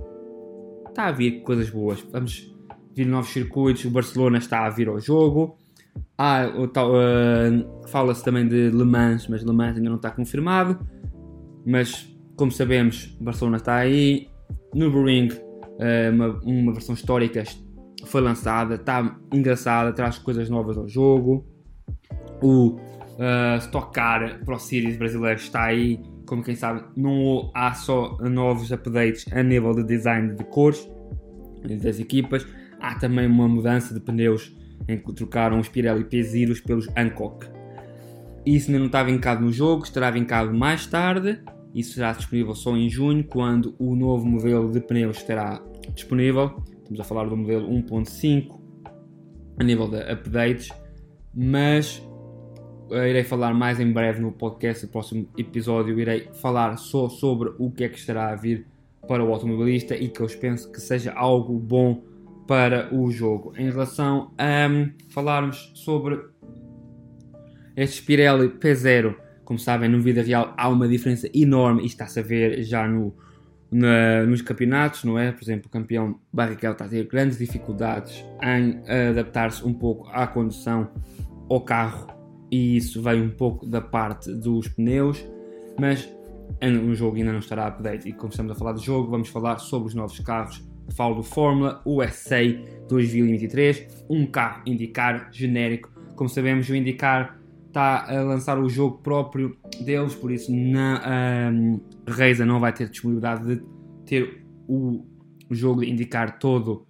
está 0.89 1.07
a 1.07 1.13
vir 1.13 1.43
coisas 1.43 1.69
boas. 1.69 2.01
Vamos 2.13 2.55
vir 2.95 3.07
novos 3.07 3.31
circuitos, 3.31 3.85
o 3.85 3.91
Barcelona 3.91 4.39
está 4.39 4.65
a 4.65 4.71
vir 4.71 4.89
ao 4.89 5.01
jogo. 5.01 5.59
Ah, 6.17 6.47
uh, 6.47 7.89
fala-se 7.89 8.25
também 8.25 8.47
de 8.47 8.71
Le 8.71 8.85
Mans, 8.85 9.27
mas 9.29 9.43
Le 9.43 9.53
Mans 9.53 9.77
ainda 9.77 9.89
não 9.89 9.97
está 9.97 10.11
confirmado. 10.11 10.79
Mas 11.67 12.09
como 12.37 12.51
sabemos, 12.53 13.17
Barcelona 13.21 13.57
está 13.57 13.77
aí, 13.77 14.29
Nürburgring, 14.75 15.29
uh, 15.29 16.13
uma, 16.13 16.41
uma 16.45 16.73
versão 16.73 16.95
histórica, 16.95 17.43
foi 18.05 18.21
lançada, 18.21 18.75
está 18.75 19.19
engraçada, 19.33 19.93
traz 19.93 20.19
coisas 20.19 20.49
novas 20.49 20.77
ao 20.77 20.87
jogo. 20.87 21.47
O 22.43 22.77
uh, 22.77 23.59
Stock 23.59 23.93
Car 23.93 24.41
Pro 24.45 24.59
Series 24.59 24.97
brasileiro 24.97 25.41
está 25.41 25.65
aí, 25.65 26.01
como 26.27 26.43
quem 26.43 26.55
sabe, 26.55 26.85
não 26.97 27.51
há 27.55 27.73
só 27.75 28.19
novos 28.21 28.71
updates 28.71 29.27
a 29.33 29.43
nível 29.43 29.73
de 29.75 29.85
design 29.85 30.35
de 30.35 30.45
cores 30.45 30.89
das 31.83 31.99
equipas, 31.99 32.47
há 32.81 32.95
também 32.97 33.27
uma 33.27 33.49
mudança 33.49 33.95
de 33.95 34.01
pneus 34.01 34.55
em 34.89 34.99
que 34.99 35.13
trocaram 35.13 35.59
os 35.59 35.69
Pirelli 35.69 36.05
P 36.05 36.23
Zeros 36.23 36.61
pelos 36.61 36.89
Hancock. 36.97 37.47
Isso 38.45 38.69
ainda 38.69 38.79
não 38.79 38.87
está 38.87 39.03
vincado 39.03 39.43
no 39.43 39.53
jogo, 39.53 39.85
estará 39.85 40.11
vincado 40.11 40.53
mais 40.53 40.87
tarde. 40.87 41.41
Isso 41.75 41.95
será 41.95 42.13
disponível 42.13 42.55
só 42.55 42.77
em 42.77 42.89
junho, 42.89 43.25
quando 43.25 43.75
o 43.79 43.97
novo 43.97 44.27
modelo 44.27 44.71
de 44.71 44.81
pneus 44.81 45.17
estará 45.17 45.63
disponível. 45.95 46.63
Estamos 46.79 47.01
a 47.01 47.05
falar 47.05 47.25
do 47.25 47.37
modelo 47.37 47.69
1.5 47.69 48.61
a 49.59 49.65
nível 49.65 49.89
de 49.89 50.01
updates, 50.13 50.69
mas 51.35 52.03
eh, 52.91 53.11
irei 53.11 53.25
falar 53.25 53.55
mais 53.55 53.81
em 53.81 53.91
breve 53.91 54.21
no 54.21 54.31
podcast. 54.31 54.85
No 54.85 54.93
próximo 54.93 55.27
episódio, 55.39 55.99
irei 55.99 56.29
falar 56.35 56.77
só 56.77 57.09
sobre 57.09 57.53
o 57.59 57.71
que 57.71 57.85
é 57.85 57.89
que 57.89 57.99
estará 57.99 58.29
a 58.29 58.37
vir 58.37 58.67
para 59.09 59.25
o 59.25 59.33
automobilista 59.33 59.97
e 59.97 60.09
que 60.09 60.21
eu 60.21 60.27
penso 60.41 60.71
que 60.71 60.81
seja 60.81 61.13
algo 61.13 61.59
bom 61.59 62.03
para 62.47 62.95
o 62.95 63.11
jogo. 63.11 63.53
Em 63.57 63.71
relação 63.71 64.33
a 64.39 64.69
um, 64.69 64.93
falarmos 65.11 65.73
sobre 65.75 66.21
este 67.77 68.03
Pirelli 68.03 68.49
P0, 68.49 69.17
como 69.45 69.59
sabem, 69.59 69.89
no 69.89 70.01
vida 70.01 70.23
real 70.23 70.55
há 70.57 70.69
uma 70.69 70.89
diferença 70.89 71.29
enorme 71.35 71.83
e 71.83 71.87
está-se 71.87 72.21
a 72.21 72.23
ver 72.23 72.63
já 72.63 72.87
no, 72.87 73.15
na, 73.71 74.25
nos 74.25 74.43
campeonatos, 74.43 75.05
não 75.05 75.19
é? 75.19 75.33
Por 75.33 75.43
exemplo, 75.43 75.67
o 75.67 75.71
campeão 75.71 76.21
Barrichello 76.33 76.73
está 76.73 76.85
a 76.85 76.89
ter 76.89 77.07
grandes 77.07 77.39
dificuldades 77.39 78.25
em 78.43 78.81
adaptar-se 79.11 79.65
um 79.65 79.75
pouco 79.75 80.09
à 80.11 80.27
condução 80.27 80.91
ao 81.51 81.61
carro 81.61 82.07
e 82.51 82.77
isso 82.77 83.03
vem 83.03 83.21
um 83.21 83.31
pouco 83.31 83.67
da 83.67 83.81
parte 83.81 84.33
dos 84.33 84.69
pneus, 84.69 85.25
mas 85.79 86.09
o 86.89 86.95
jogo 86.95 87.17
ainda 87.17 87.33
não 87.33 87.41
estará 87.41 87.67
update 87.67 88.09
e 88.09 88.13
como 88.13 88.29
estamos 88.29 88.53
a 88.53 88.55
falar 88.55 88.73
de 88.75 88.85
jogo, 88.85 89.11
vamos 89.11 89.29
falar 89.29 89.59
sobre 89.59 89.89
os 89.89 89.95
novos 89.95 90.19
carros 90.21 90.63
falo 90.93 91.17
do 91.17 91.23
Fórmula 91.23 91.83
USA 91.85 92.43
2023, 92.89 94.05
um 94.09 94.27
carro 94.27 94.63
indicar 94.67 95.29
genérico. 95.33 95.91
Como 96.15 96.29
sabemos, 96.29 96.69
o 96.69 96.75
indicar 96.75 97.39
está 97.67 98.07
a 98.09 98.23
lançar 98.23 98.59
o 98.59 98.69
jogo 98.69 98.99
próprio 98.99 99.57
deles, 99.81 100.15
por 100.15 100.31
isso 100.31 100.55
na 100.55 101.51
um, 101.53 101.81
Reisa 102.07 102.47
não 102.47 102.61
vai 102.61 102.73
ter 102.73 102.89
disponibilidade 102.89 103.57
de 103.57 103.63
ter 104.07 104.45
o, 104.69 105.05
jogo 105.51 105.81
de 105.81 105.91
indicar 105.91 106.39
todo, 106.39 106.87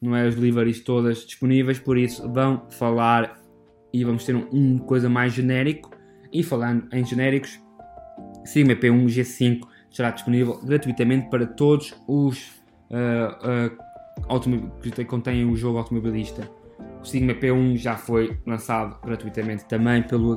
não 0.00 0.16
é? 0.16 0.26
As 0.26 0.34
deliveries 0.34 0.80
todas 0.80 1.24
disponíveis, 1.24 1.78
por 1.78 1.98
isso 1.98 2.30
vão 2.32 2.66
falar 2.70 3.40
e 3.92 4.04
vamos 4.04 4.24
ter 4.24 4.34
um, 4.34 4.48
um 4.52 4.78
coisa 4.78 5.08
mais 5.08 5.34
genérico. 5.34 5.90
E 6.32 6.42
falando 6.42 6.88
em 6.92 7.04
genéricos, 7.04 7.60
Sigma 8.44 8.74
P1 8.74 9.04
G5 9.04 9.60
estará 9.90 10.10
disponível 10.10 10.58
gratuitamente 10.64 11.28
para 11.28 11.46
todos 11.46 11.94
os 12.08 12.61
que 14.82 15.04
contém 15.04 15.44
o 15.44 15.56
jogo 15.56 15.78
automobilista. 15.78 16.48
O 17.00 17.04
Sigma 17.04 17.34
P1 17.34 17.76
já 17.76 17.96
foi 17.96 18.38
lançado 18.46 18.96
gratuitamente 19.04 19.64
também 19.64 20.02
pelo, 20.02 20.36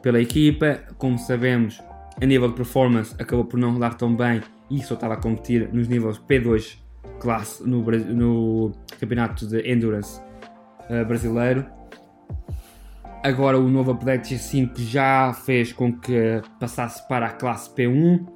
pela 0.00 0.20
equipa. 0.20 0.80
Como 0.98 1.18
sabemos, 1.18 1.80
a 2.20 2.26
nível 2.26 2.48
de 2.48 2.54
performance 2.54 3.14
acabou 3.20 3.44
por 3.44 3.58
não 3.58 3.72
rodar 3.72 3.94
tão 3.94 4.14
bem 4.14 4.42
e 4.70 4.82
só 4.82 4.94
estava 4.94 5.14
a 5.14 5.16
competir 5.16 5.72
nos 5.72 5.88
níveis 5.88 6.18
P2 6.18 6.78
classe 7.20 7.62
no, 7.62 7.82
no 7.82 8.72
campeonato 8.98 9.46
de 9.46 9.60
Endurance 9.70 10.20
uh, 10.90 11.04
brasileiro. 11.06 11.64
Agora 13.22 13.58
o 13.58 13.68
novo 13.68 13.92
update 13.92 14.34
G5 14.34 14.78
já 14.78 15.32
fez 15.32 15.72
com 15.72 15.92
que 15.92 16.42
passasse 16.58 17.06
para 17.06 17.26
a 17.26 17.30
classe 17.30 17.70
P1 17.70 18.26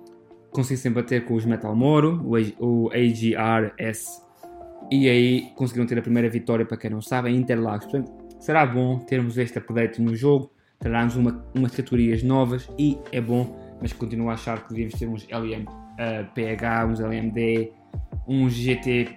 conseguissem 0.57 0.91
bater 0.91 1.27
com 1.27 1.35
os 1.35 1.45
Metal 1.45 1.77
Moro, 1.77 2.27
o 2.59 2.89
AGRS, 2.89 4.23
e 4.91 5.07
aí 5.07 5.51
conseguiram 5.55 5.87
ter 5.87 5.99
a 5.99 6.03
primeira 6.03 6.31
vitória, 6.31 6.65
para 6.65 6.79
quem 6.79 6.89
não 6.89 7.03
sabe, 7.03 7.29
em 7.29 7.37
Interlagos. 7.37 7.85
Portanto, 7.85 8.11
será 8.41 8.65
bom 8.65 8.99
termos 9.01 9.37
este 9.37 9.59
update 9.59 10.01
no 10.01 10.17
jogo, 10.17 10.51
terá-nos 10.79 11.15
uma, 11.15 11.45
umas 11.55 11.73
categorias 11.73 12.23
novas 12.23 12.67
e 12.79 12.97
é 13.13 13.21
bom, 13.21 13.55
mas 13.83 13.93
continuo 13.93 14.31
a 14.31 14.33
achar 14.33 14.63
que 14.63 14.71
devíamos 14.71 14.99
ter 14.99 15.07
uns 15.07 15.27
LM 15.29 15.67
uh, 15.67 16.35
PH, 16.35 16.87
uns 16.87 17.01
LMD, 17.01 17.73
uns 18.27 18.55
GT 18.55 19.11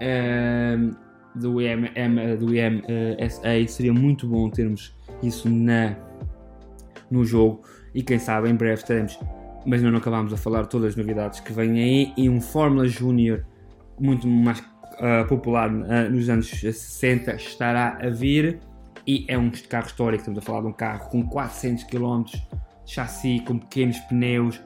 uh, 0.00 0.96
do 1.38 1.60
IM, 1.60 1.90
M, 1.94 2.36
do 2.38 2.54
IM 2.54 2.78
uh, 2.78 3.68
seria 3.68 3.92
muito 3.92 4.26
bom 4.26 4.48
termos 4.48 4.96
isso 5.22 5.46
na, 5.50 5.94
no 7.10 7.22
jogo 7.22 7.60
e 7.94 8.02
quem 8.02 8.18
sabe 8.18 8.48
em 8.48 8.54
breve 8.54 8.82
teremos 8.82 9.18
mas 9.66 9.82
não 9.82 9.94
acabámos 9.96 10.32
a 10.32 10.36
falar 10.36 10.66
todas 10.66 10.90
as 10.90 10.96
novidades 10.96 11.40
que 11.40 11.52
vêm 11.52 11.72
aí. 11.72 12.12
E 12.16 12.28
um 12.28 12.40
Fórmula 12.40 12.86
Júnior 12.86 13.44
muito 13.98 14.26
mais 14.28 14.60
uh, 14.60 15.26
popular 15.28 15.70
uh, 15.70 16.10
nos 16.10 16.28
anos 16.28 16.48
60 16.48 17.34
estará 17.34 17.98
a 18.00 18.08
vir. 18.08 18.60
E 19.06 19.24
é 19.28 19.36
um 19.36 19.50
carro 19.68 19.86
histórico, 19.86 20.22
estamos 20.22 20.38
a 20.38 20.42
falar 20.42 20.62
de 20.62 20.66
um 20.68 20.72
carro 20.72 21.08
com 21.10 21.22
400 21.26 21.84
km 21.84 22.22
de 22.24 22.42
chassi, 22.84 23.42
com 23.46 23.58
pequenos 23.58 23.98
pneus, 24.00 24.60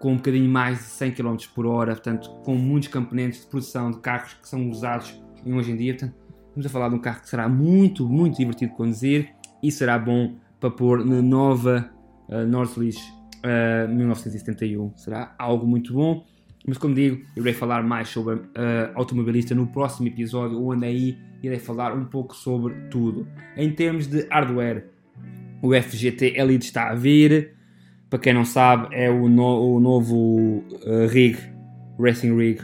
com 0.00 0.12
um 0.12 0.16
bocadinho 0.16 0.50
mais 0.50 0.78
de 0.78 0.84
100 0.84 1.12
km 1.12 1.36
por 1.54 1.66
hora, 1.66 1.92
portanto 1.92 2.28
com 2.44 2.56
muitos 2.56 2.88
componentes 2.88 3.42
de 3.42 3.46
produção 3.46 3.90
de 3.90 3.98
carros 4.00 4.34
que 4.34 4.48
são 4.48 4.68
usados 4.68 5.20
hoje 5.46 5.70
em 5.70 5.76
dia, 5.76 5.92
portanto 5.94 6.14
estamos 6.48 6.66
a 6.66 6.68
falar 6.68 6.88
de 6.88 6.94
um 6.96 6.98
carro 6.98 7.20
que 7.20 7.28
será 7.28 7.48
muito, 7.48 8.08
muito 8.08 8.36
divertido 8.36 8.72
de 8.72 8.76
conduzir 8.76 9.32
e 9.62 9.70
será 9.70 9.96
bom 9.96 10.34
para 10.58 10.70
pôr 10.70 11.04
na 11.04 11.22
nova 11.22 11.88
uh, 12.28 12.44
Northleaf 12.46 12.98
uh, 13.44 13.84
eh, 13.84 13.86
1971 13.86 14.96
será 14.96 15.34
algo 15.38 15.66
muito 15.66 15.92
bom. 15.92 16.24
Mas 16.66 16.78
como 16.78 16.94
digo, 16.94 17.22
irei 17.36 17.52
falar 17.52 17.82
mais 17.82 18.08
sobre 18.08 18.36
uh, 18.36 18.42
automobilista 18.94 19.54
no 19.54 19.66
próximo 19.66 20.08
episódio, 20.08 20.64
onde 20.66 20.86
aí 20.86 21.18
irei 21.42 21.58
falar 21.58 21.94
um 21.94 22.06
pouco 22.06 22.34
sobre 22.34 22.74
tudo. 22.90 23.28
Em 23.54 23.70
termos 23.70 24.06
de 24.06 24.26
hardware, 24.30 24.86
o 25.60 25.74
FGT 25.74 26.38
Elite 26.38 26.66
está 26.66 26.90
a 26.90 26.94
vir. 26.94 27.52
Para 28.08 28.18
quem 28.18 28.32
não 28.32 28.44
sabe, 28.44 28.94
é 28.94 29.10
o, 29.10 29.28
no, 29.28 29.74
o 29.74 29.80
novo 29.80 30.64
uh, 30.86 31.06
rig, 31.08 31.36
racing 31.98 32.34
rig 32.34 32.60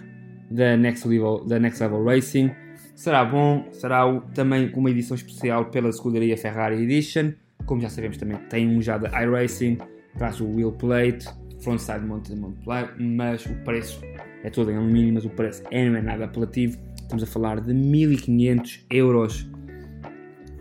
da 0.51 0.77
Next 0.77 1.07
Level, 1.07 1.45
da 1.45 1.59
Next 1.59 1.83
Level 1.83 2.03
Racing. 2.03 2.51
Será 2.97 3.25
bom, 3.25 3.69
será 3.73 4.07
o, 4.07 4.21
também 4.35 4.73
uma 4.75 4.91
edição 4.91 5.15
especial 5.15 5.67
pela 5.67 5.91
escuderia 5.91 6.37
Ferrari 6.39 6.83
Edition. 6.83 7.33
Como 7.67 7.81
já 7.83 7.91
sabemos, 7.91 8.17
também 8.17 8.39
tem 8.49 8.67
um 8.67 8.81
já 8.81 8.97
da 8.97 9.09
iRacing 9.23 9.79
traz 10.17 10.41
o 10.41 10.47
wheel 10.47 10.73
plate, 10.73 11.27
frontside 11.61 12.05
mounted 12.05 12.39
mount 12.39 12.57
plate, 12.65 13.03
mas 13.03 13.45
o 13.47 13.55
preço 13.65 14.01
é 14.43 14.51
todo 14.51 14.71
em 14.71 14.77
alumínio, 14.77 15.15
mas 15.15 15.25
o 15.25 15.31
preço 15.31 15.63
é, 15.71 15.89
não 15.89 15.97
é 15.97 16.03
nada 16.03 16.25
apelativo. 16.25 16.79
Estamos 16.97 17.23
a 17.23 17.27
falar 17.27 17.61
de 17.61 17.75
1500 17.75 18.87
euros 18.91 19.51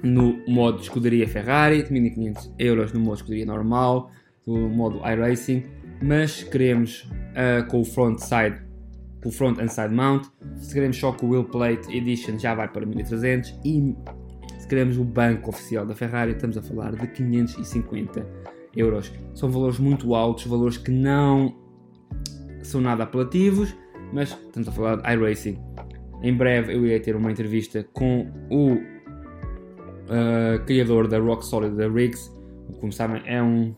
no 0.03 0.41
modo 0.47 0.81
escuderia 0.81 1.27
Ferrari, 1.27 1.85
1500 1.89 2.53
euros 2.57 2.93
no 2.93 2.99
modo 2.99 3.15
escuderia 3.15 3.45
normal, 3.45 4.11
no 4.45 4.69
modo 4.69 4.99
iRacing, 5.07 5.65
mas 6.01 6.43
queremos 6.43 7.03
uh, 7.03 7.65
com 7.69 7.81
o 7.81 7.85
frontside, 7.85 8.61
com 9.21 9.29
o 9.29 9.31
front 9.31 9.59
and 9.59 9.67
side 9.67 9.93
mount, 9.93 10.25
se 10.57 10.73
queremos 10.73 10.97
só 10.97 11.11
com 11.11 11.27
o 11.27 11.29
wheel 11.31 11.43
plate 11.43 11.95
edition 11.95 12.39
já 12.39 12.55
vai 12.55 12.67
para 12.69 12.85
1300 12.85 13.59
e 13.65 13.95
se 14.57 14.67
queremos 14.67 14.97
o 14.97 15.03
banco 15.03 15.49
oficial 15.49 15.85
da 15.85 15.93
Ferrari 15.93 16.31
estamos 16.31 16.57
a 16.57 16.61
falar 16.61 16.95
de 16.95 17.05
550 17.07 18.25
euros. 18.75 19.11
São 19.33 19.49
valores 19.49 19.79
muito 19.79 20.15
altos, 20.15 20.45
valores 20.45 20.77
que 20.77 20.91
não 20.91 21.55
são 22.63 22.81
nada 22.81 23.03
apelativos, 23.03 23.75
mas 24.13 24.29
estamos 24.29 24.67
a 24.67 24.71
falar 24.71 24.95
de 24.97 25.13
iRacing. 25.13 25.57
Em 26.21 26.33
breve 26.33 26.73
eu 26.73 26.85
irei 26.85 26.99
ter 26.99 27.15
uma 27.15 27.31
entrevista 27.31 27.83
com 27.93 28.29
o 28.49 28.73
uh, 28.73 30.63
criador 30.65 31.07
da 31.07 31.19
Rock 31.19 31.45
Solid 31.45 31.75
da 31.75 31.87
Riggs. 31.87 32.31
Como 32.79 32.91
sabem, 32.91 33.21
é 33.25 33.41
um, 33.41 33.73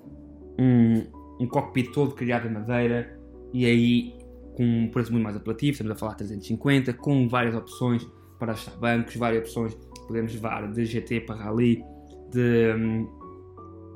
um, 0.59 1.03
um 1.39 1.47
cockpit 1.47 1.91
todo 1.91 2.13
criado 2.13 2.47
em 2.47 2.51
madeira 2.51 3.17
e 3.53 3.65
aí 3.65 4.15
com 4.55 4.63
um 4.63 4.87
preço 4.89 5.11
muito 5.11 5.23
mais 5.23 5.35
apelativo. 5.35 5.71
Estamos 5.71 5.91
a 5.93 5.95
falar 5.95 6.11
de 6.13 6.19
350, 6.19 6.93
com 6.93 7.27
várias 7.27 7.55
opções 7.55 8.07
para 8.39 8.53
ajustar 8.53 8.77
bancos, 8.79 9.15
várias 9.15 9.43
opções. 9.43 9.77
Podemos 10.07 10.33
levar 10.33 10.71
de 10.71 10.85
GT 10.85 11.21
para 11.21 11.35
Rally, 11.35 11.83
de 12.31 12.73
um, 12.75 13.07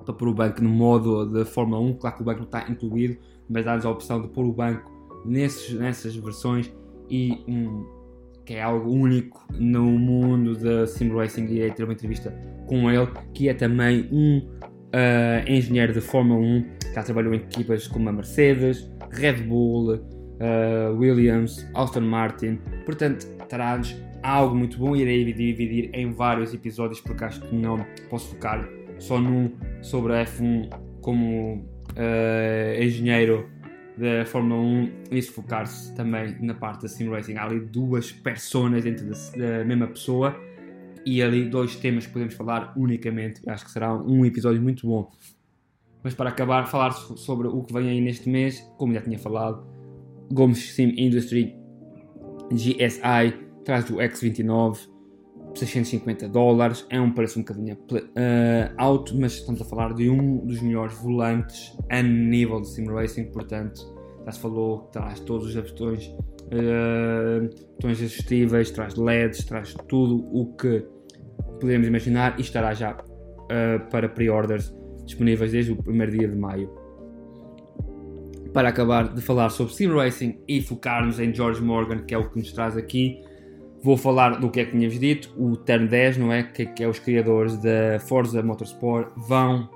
para 0.05 0.13
pôr 0.13 0.27
o 0.27 0.33
banco 0.33 0.63
no 0.63 0.69
modo 0.69 1.25
de 1.25 1.45
Fórmula 1.45 1.81
1. 1.81 1.93
Claro 1.95 2.15
que 2.15 2.21
o 2.21 2.25
banco 2.25 2.39
não 2.39 2.45
está 2.45 2.65
incluído, 2.69 3.17
mas 3.49 3.65
dá-nos 3.65 3.85
a 3.85 3.89
opção 3.89 4.21
de 4.21 4.27
pôr 4.29 4.45
o 4.45 4.53
banco 4.53 4.89
nesses, 5.25 5.73
nessas 5.73 6.15
versões 6.15 6.71
e 7.09 7.43
um, 7.47 7.85
que 8.45 8.53
é 8.53 8.61
algo 8.61 8.89
único 8.91 9.45
no 9.57 9.83
mundo 9.83 10.55
da 10.55 10.85
Sim 10.87 11.13
Racing. 11.13 11.45
Irei 11.45 11.71
ter 11.71 11.83
uma 11.83 11.93
entrevista 11.93 12.31
com 12.67 12.89
ele, 12.89 13.07
que 13.33 13.49
é 13.49 13.53
também 13.53 14.07
um 14.11 14.37
uh, 14.37 15.49
engenheiro 15.49 15.93
de 15.93 16.01
Fórmula 16.01 16.39
1 16.39 16.61
que 16.79 16.93
já 16.93 17.03
trabalhou 17.03 17.33
em 17.33 17.37
equipas 17.37 17.87
como 17.87 18.07
a 18.09 18.11
Mercedes, 18.11 18.89
Red 19.11 19.43
Bull, 19.43 19.95
uh, 19.95 20.97
Williams, 20.97 21.67
Aston 21.73 22.01
Martin. 22.01 22.59
Portanto, 22.85 23.25
terá-nos 23.49 23.95
algo 24.23 24.55
muito 24.55 24.77
bom. 24.77 24.95
Irei 24.95 25.25
dividir 25.25 25.89
em 25.93 26.11
vários 26.11 26.53
episódios 26.53 27.01
porque 27.01 27.23
acho 27.23 27.41
que 27.41 27.55
não 27.55 27.85
posso 28.09 28.29
focar 28.29 28.67
só 28.97 29.19
num 29.19 29.51
sobre 29.85 30.13
a 30.13 30.25
F1 30.25 30.69
como 31.01 31.57
uh, 31.91 32.83
engenheiro 32.83 33.47
da 33.95 34.25
Fórmula 34.25 34.59
1 34.59 34.91
e 35.11 35.21
se 35.21 35.31
focar-se 35.31 35.93
também 35.95 36.35
na 36.41 36.55
parte 36.55 36.81
da 36.81 36.87
Sim 36.87 37.09
Racing. 37.09 37.35
Há 37.35 37.45
ali 37.45 37.59
duas 37.59 38.11
personas 38.11 38.83
dentro 38.83 39.05
da, 39.05 39.15
da 39.37 39.63
mesma 39.63 39.87
pessoa 39.87 40.35
e 41.05 41.21
ali 41.21 41.47
dois 41.47 41.75
temas 41.75 42.07
que 42.07 42.13
podemos 42.13 42.33
falar 42.33 42.73
unicamente. 42.75 43.47
Acho 43.47 43.63
que 43.63 43.71
será 43.71 43.93
um 43.93 44.25
episódio 44.25 44.61
muito 44.61 44.87
bom. 44.87 45.09
Mas 46.03 46.13
para 46.15 46.29
acabar, 46.29 46.65
falar 46.67 46.91
sobre 46.91 47.47
o 47.47 47.63
que 47.63 47.71
vem 47.71 47.89
aí 47.89 48.01
neste 48.01 48.27
mês, 48.27 48.59
como 48.77 48.93
já 48.93 49.01
tinha 49.01 49.19
falado, 49.19 49.65
Gomes 50.33 50.73
Sim 50.73 50.93
Industry 50.97 51.55
GSI 52.51 53.33
traz 53.63 53.89
o 53.89 53.97
X29 53.97 54.94
650 55.59 56.27
dólares, 56.29 56.85
é 56.89 56.99
um 56.99 57.11
preço 57.11 57.39
um 57.39 57.41
bocadinho 57.41 57.75
uh, 57.75 58.73
alto, 58.77 59.15
mas 59.17 59.33
estamos 59.33 59.61
a 59.61 59.65
falar 59.65 59.93
de 59.93 60.09
um 60.09 60.45
dos 60.45 60.61
melhores 60.61 60.95
volantes 60.95 61.75
a 61.89 62.01
nível 62.01 62.61
de 62.61 62.69
sim 62.69 62.85
racing, 62.87 63.25
portanto, 63.25 63.93
já 64.25 64.31
se 64.31 64.39
falou 64.39 64.79
que 64.79 64.93
traz 64.93 65.19
todos 65.19 65.47
os 65.47 65.55
botões, 65.55 66.07
uh, 66.07 67.49
botões 67.75 68.01
ajustíveis, 68.01 68.71
traz 68.71 68.95
LEDs, 68.95 69.45
traz 69.45 69.73
tudo 69.87 70.27
o 70.31 70.53
que 70.55 70.85
podemos 71.59 71.87
imaginar 71.87 72.37
e 72.37 72.41
estará 72.41 72.73
já 72.73 72.93
uh, 72.93 73.89
para 73.89 74.09
pre-orders 74.09 74.73
disponíveis 75.05 75.51
desde 75.51 75.71
o 75.71 75.75
primeiro 75.75 76.11
dia 76.11 76.27
de 76.27 76.35
maio. 76.35 76.69
Para 78.53 78.69
acabar 78.69 79.13
de 79.13 79.21
falar 79.21 79.49
sobre 79.49 79.73
sim 79.73 79.87
racing 79.87 80.39
e 80.47 80.61
focarmos 80.61 81.19
em 81.19 81.33
George 81.33 81.61
Morgan, 81.61 81.99
que 81.99 82.13
é 82.13 82.17
o 82.17 82.29
que 82.29 82.39
nos 82.39 82.51
traz 82.51 82.77
aqui, 82.77 83.21
Vou 83.85 83.97
falar 83.97 84.39
do 84.39 84.49
que 84.49 84.61
é 84.61 84.65
que 84.65 84.71
tínhamos 84.71 84.97
dito, 84.97 85.31
o 85.37 85.55
Turn 85.55 85.87
10, 85.87 86.17
não 86.17 86.33
é? 86.33 86.41
Que, 86.41 86.65
que 86.65 86.83
é 86.83 86.87
os 86.87 86.97
criadores 86.97 87.55
da 87.57 87.99
Forza 87.99 88.41
Motorsport 88.41 89.13
vão 89.15 89.69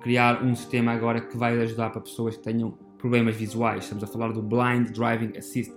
criar 0.00 0.40
um 0.40 0.54
sistema 0.54 0.92
agora 0.92 1.20
que 1.20 1.36
vai 1.36 1.60
ajudar 1.60 1.90
para 1.90 2.00
pessoas 2.00 2.36
que 2.36 2.44
tenham 2.44 2.78
problemas 2.96 3.34
visuais. 3.34 3.82
Estamos 3.82 4.04
a 4.04 4.06
falar 4.06 4.30
do 4.30 4.40
Blind 4.40 4.90
Driving 4.90 5.36
Assist, 5.36 5.74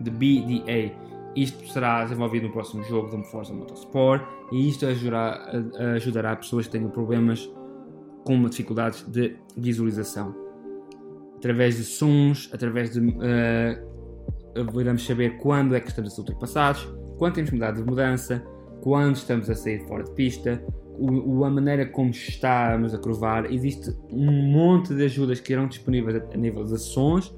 de 0.00 0.10
BDA. 0.10 0.92
Isto 1.36 1.64
será 1.68 2.02
desenvolvido 2.02 2.48
no 2.48 2.52
próximo 2.52 2.82
jogo 2.82 3.16
do 3.16 3.22
Forza 3.22 3.54
Motorsport 3.54 4.24
e 4.50 4.68
isto 4.68 4.84
ajudará, 4.84 5.52
ajudará 5.94 6.34
pessoas 6.34 6.66
que 6.66 6.72
tenham 6.72 6.90
problemas 6.90 7.48
com 8.24 8.42
dificuldades 8.42 9.06
de 9.06 9.36
visualização. 9.56 10.34
Através 11.36 11.76
de 11.76 11.84
sons, 11.84 12.50
através 12.52 12.90
de. 12.90 12.98
Uh, 12.98 13.94
iremos 14.80 15.06
saber 15.06 15.38
quando 15.38 15.76
é 15.76 15.80
que 15.80 15.90
estamos 15.90 16.10
a 16.10 16.14
ser 16.16 16.20
ultrapassados, 16.22 17.03
quando 17.18 17.34
temos 17.34 17.50
mudado 17.50 17.76
de 17.76 17.88
mudança, 17.88 18.44
quando 18.80 19.16
estamos 19.16 19.48
a 19.48 19.54
sair 19.54 19.86
fora 19.86 20.04
de 20.04 20.10
pista, 20.12 20.62
o, 20.98 21.44
a 21.44 21.50
maneira 21.50 21.86
como 21.86 22.10
estamos 22.10 22.94
a 22.94 22.98
curvar. 22.98 23.50
Existe 23.52 23.90
um 24.10 24.30
monte 24.52 24.94
de 24.94 25.04
ajudas 25.04 25.40
que 25.40 25.52
irão 25.52 25.66
disponíveis 25.66 26.16
a, 26.16 26.34
a 26.34 26.36
nível 26.36 26.64
de 26.64 26.78
sons, 26.78 27.34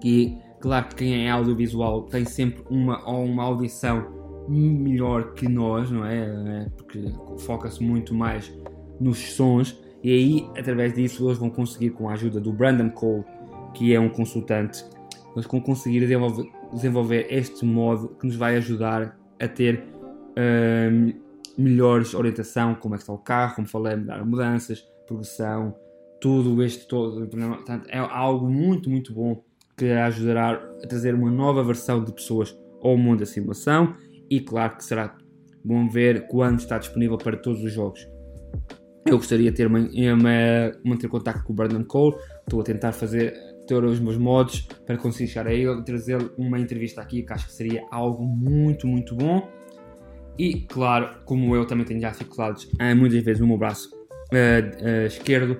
que 0.00 0.38
claro 0.60 0.88
que 0.88 0.96
quem 0.96 1.26
é 1.26 1.30
audiovisual 1.30 2.02
tem 2.02 2.24
sempre 2.24 2.62
uma, 2.70 3.08
ou 3.08 3.24
uma 3.24 3.44
audição 3.44 4.22
melhor 4.48 5.34
que 5.34 5.48
nós, 5.48 5.90
não 5.90 6.04
é? 6.04 6.18
é 6.18 6.66
porque 6.76 7.12
foca-se 7.38 7.82
muito 7.82 8.14
mais 8.14 8.52
nos 9.00 9.18
sons 9.34 9.80
e 10.02 10.10
aí 10.10 10.48
através 10.58 10.94
disso 10.94 11.28
eles 11.28 11.38
vão 11.38 11.48
conseguir 11.48 11.90
com 11.90 12.08
a 12.08 12.14
ajuda 12.14 12.40
do 12.40 12.52
Brandon 12.52 12.90
Cole, 12.90 13.24
que 13.74 13.94
é 13.94 14.00
um 14.00 14.08
consultante, 14.08 14.84
eles 15.34 15.46
vão 15.46 15.60
conseguir 15.60 16.00
desenvolver 16.00 16.50
desenvolver 16.72 17.26
este 17.30 17.64
modo 17.64 18.08
que 18.08 18.26
nos 18.26 18.36
vai 18.36 18.56
ajudar 18.56 19.18
a 19.40 19.48
ter 19.48 19.84
um, 20.38 21.12
melhores 21.56 22.14
orientação, 22.14 22.74
como 22.74 22.94
é 22.94 22.98
que 22.98 23.02
está 23.02 23.12
o 23.12 23.18
carro, 23.18 23.56
como 23.56 23.68
falei, 23.68 23.96
mudar 23.96 24.24
mudanças, 24.24 24.80
progressão, 25.06 25.74
tudo 26.20 26.62
este 26.62 26.86
todo. 26.86 27.26
Portanto, 27.28 27.88
é 27.88 27.98
algo 27.98 28.48
muito, 28.48 28.88
muito 28.88 29.12
bom 29.12 29.42
que 29.76 29.90
ajudará 29.90 30.52
a 30.82 30.86
trazer 30.86 31.14
uma 31.14 31.30
nova 31.30 31.62
versão 31.62 32.02
de 32.02 32.12
pessoas 32.12 32.56
ao 32.82 32.96
mundo 32.96 33.20
da 33.20 33.26
simulação 33.26 33.94
e 34.30 34.40
claro 34.40 34.76
que 34.76 34.84
será 34.84 35.16
bom 35.64 35.88
ver 35.88 36.26
quando 36.28 36.60
está 36.60 36.78
disponível 36.78 37.18
para 37.18 37.36
todos 37.36 37.62
os 37.62 37.72
jogos. 37.72 38.06
Eu 39.06 39.16
gostaria 39.16 39.50
de 39.50 39.56
ter 39.56 39.66
uma, 39.66 39.80
uma, 39.80 40.72
manter 40.84 41.08
contato 41.08 41.42
com 41.42 41.52
o 41.52 41.56
Brandon 41.56 41.84
Cole, 41.84 42.16
estou 42.42 42.60
a 42.60 42.64
tentar 42.64 42.92
fazer 42.92 43.34
ter 43.66 43.82
os 43.84 44.00
meus 44.00 44.16
modos 44.16 44.68
para 44.86 44.96
conseguir 44.96 45.28
chegar 45.28 45.46
a 45.46 45.54
ele 45.54 45.82
trazer 45.82 46.32
uma 46.36 46.58
entrevista 46.58 47.00
aqui 47.00 47.22
que 47.22 47.32
acho 47.32 47.46
que 47.46 47.52
seria 47.52 47.84
algo 47.90 48.24
muito, 48.24 48.86
muito 48.86 49.14
bom. 49.14 49.48
E 50.38 50.62
claro, 50.62 51.20
como 51.24 51.54
eu 51.54 51.66
também 51.66 51.84
tenho 51.84 52.00
já 52.00 52.10
dificuldades 52.10 52.64
uh, 52.64 52.96
muitas 52.96 53.22
vezes 53.22 53.40
no 53.40 53.46
meu 53.46 53.58
braço 53.58 53.90
uh, 53.94 55.04
uh, 55.04 55.06
esquerdo, 55.06 55.56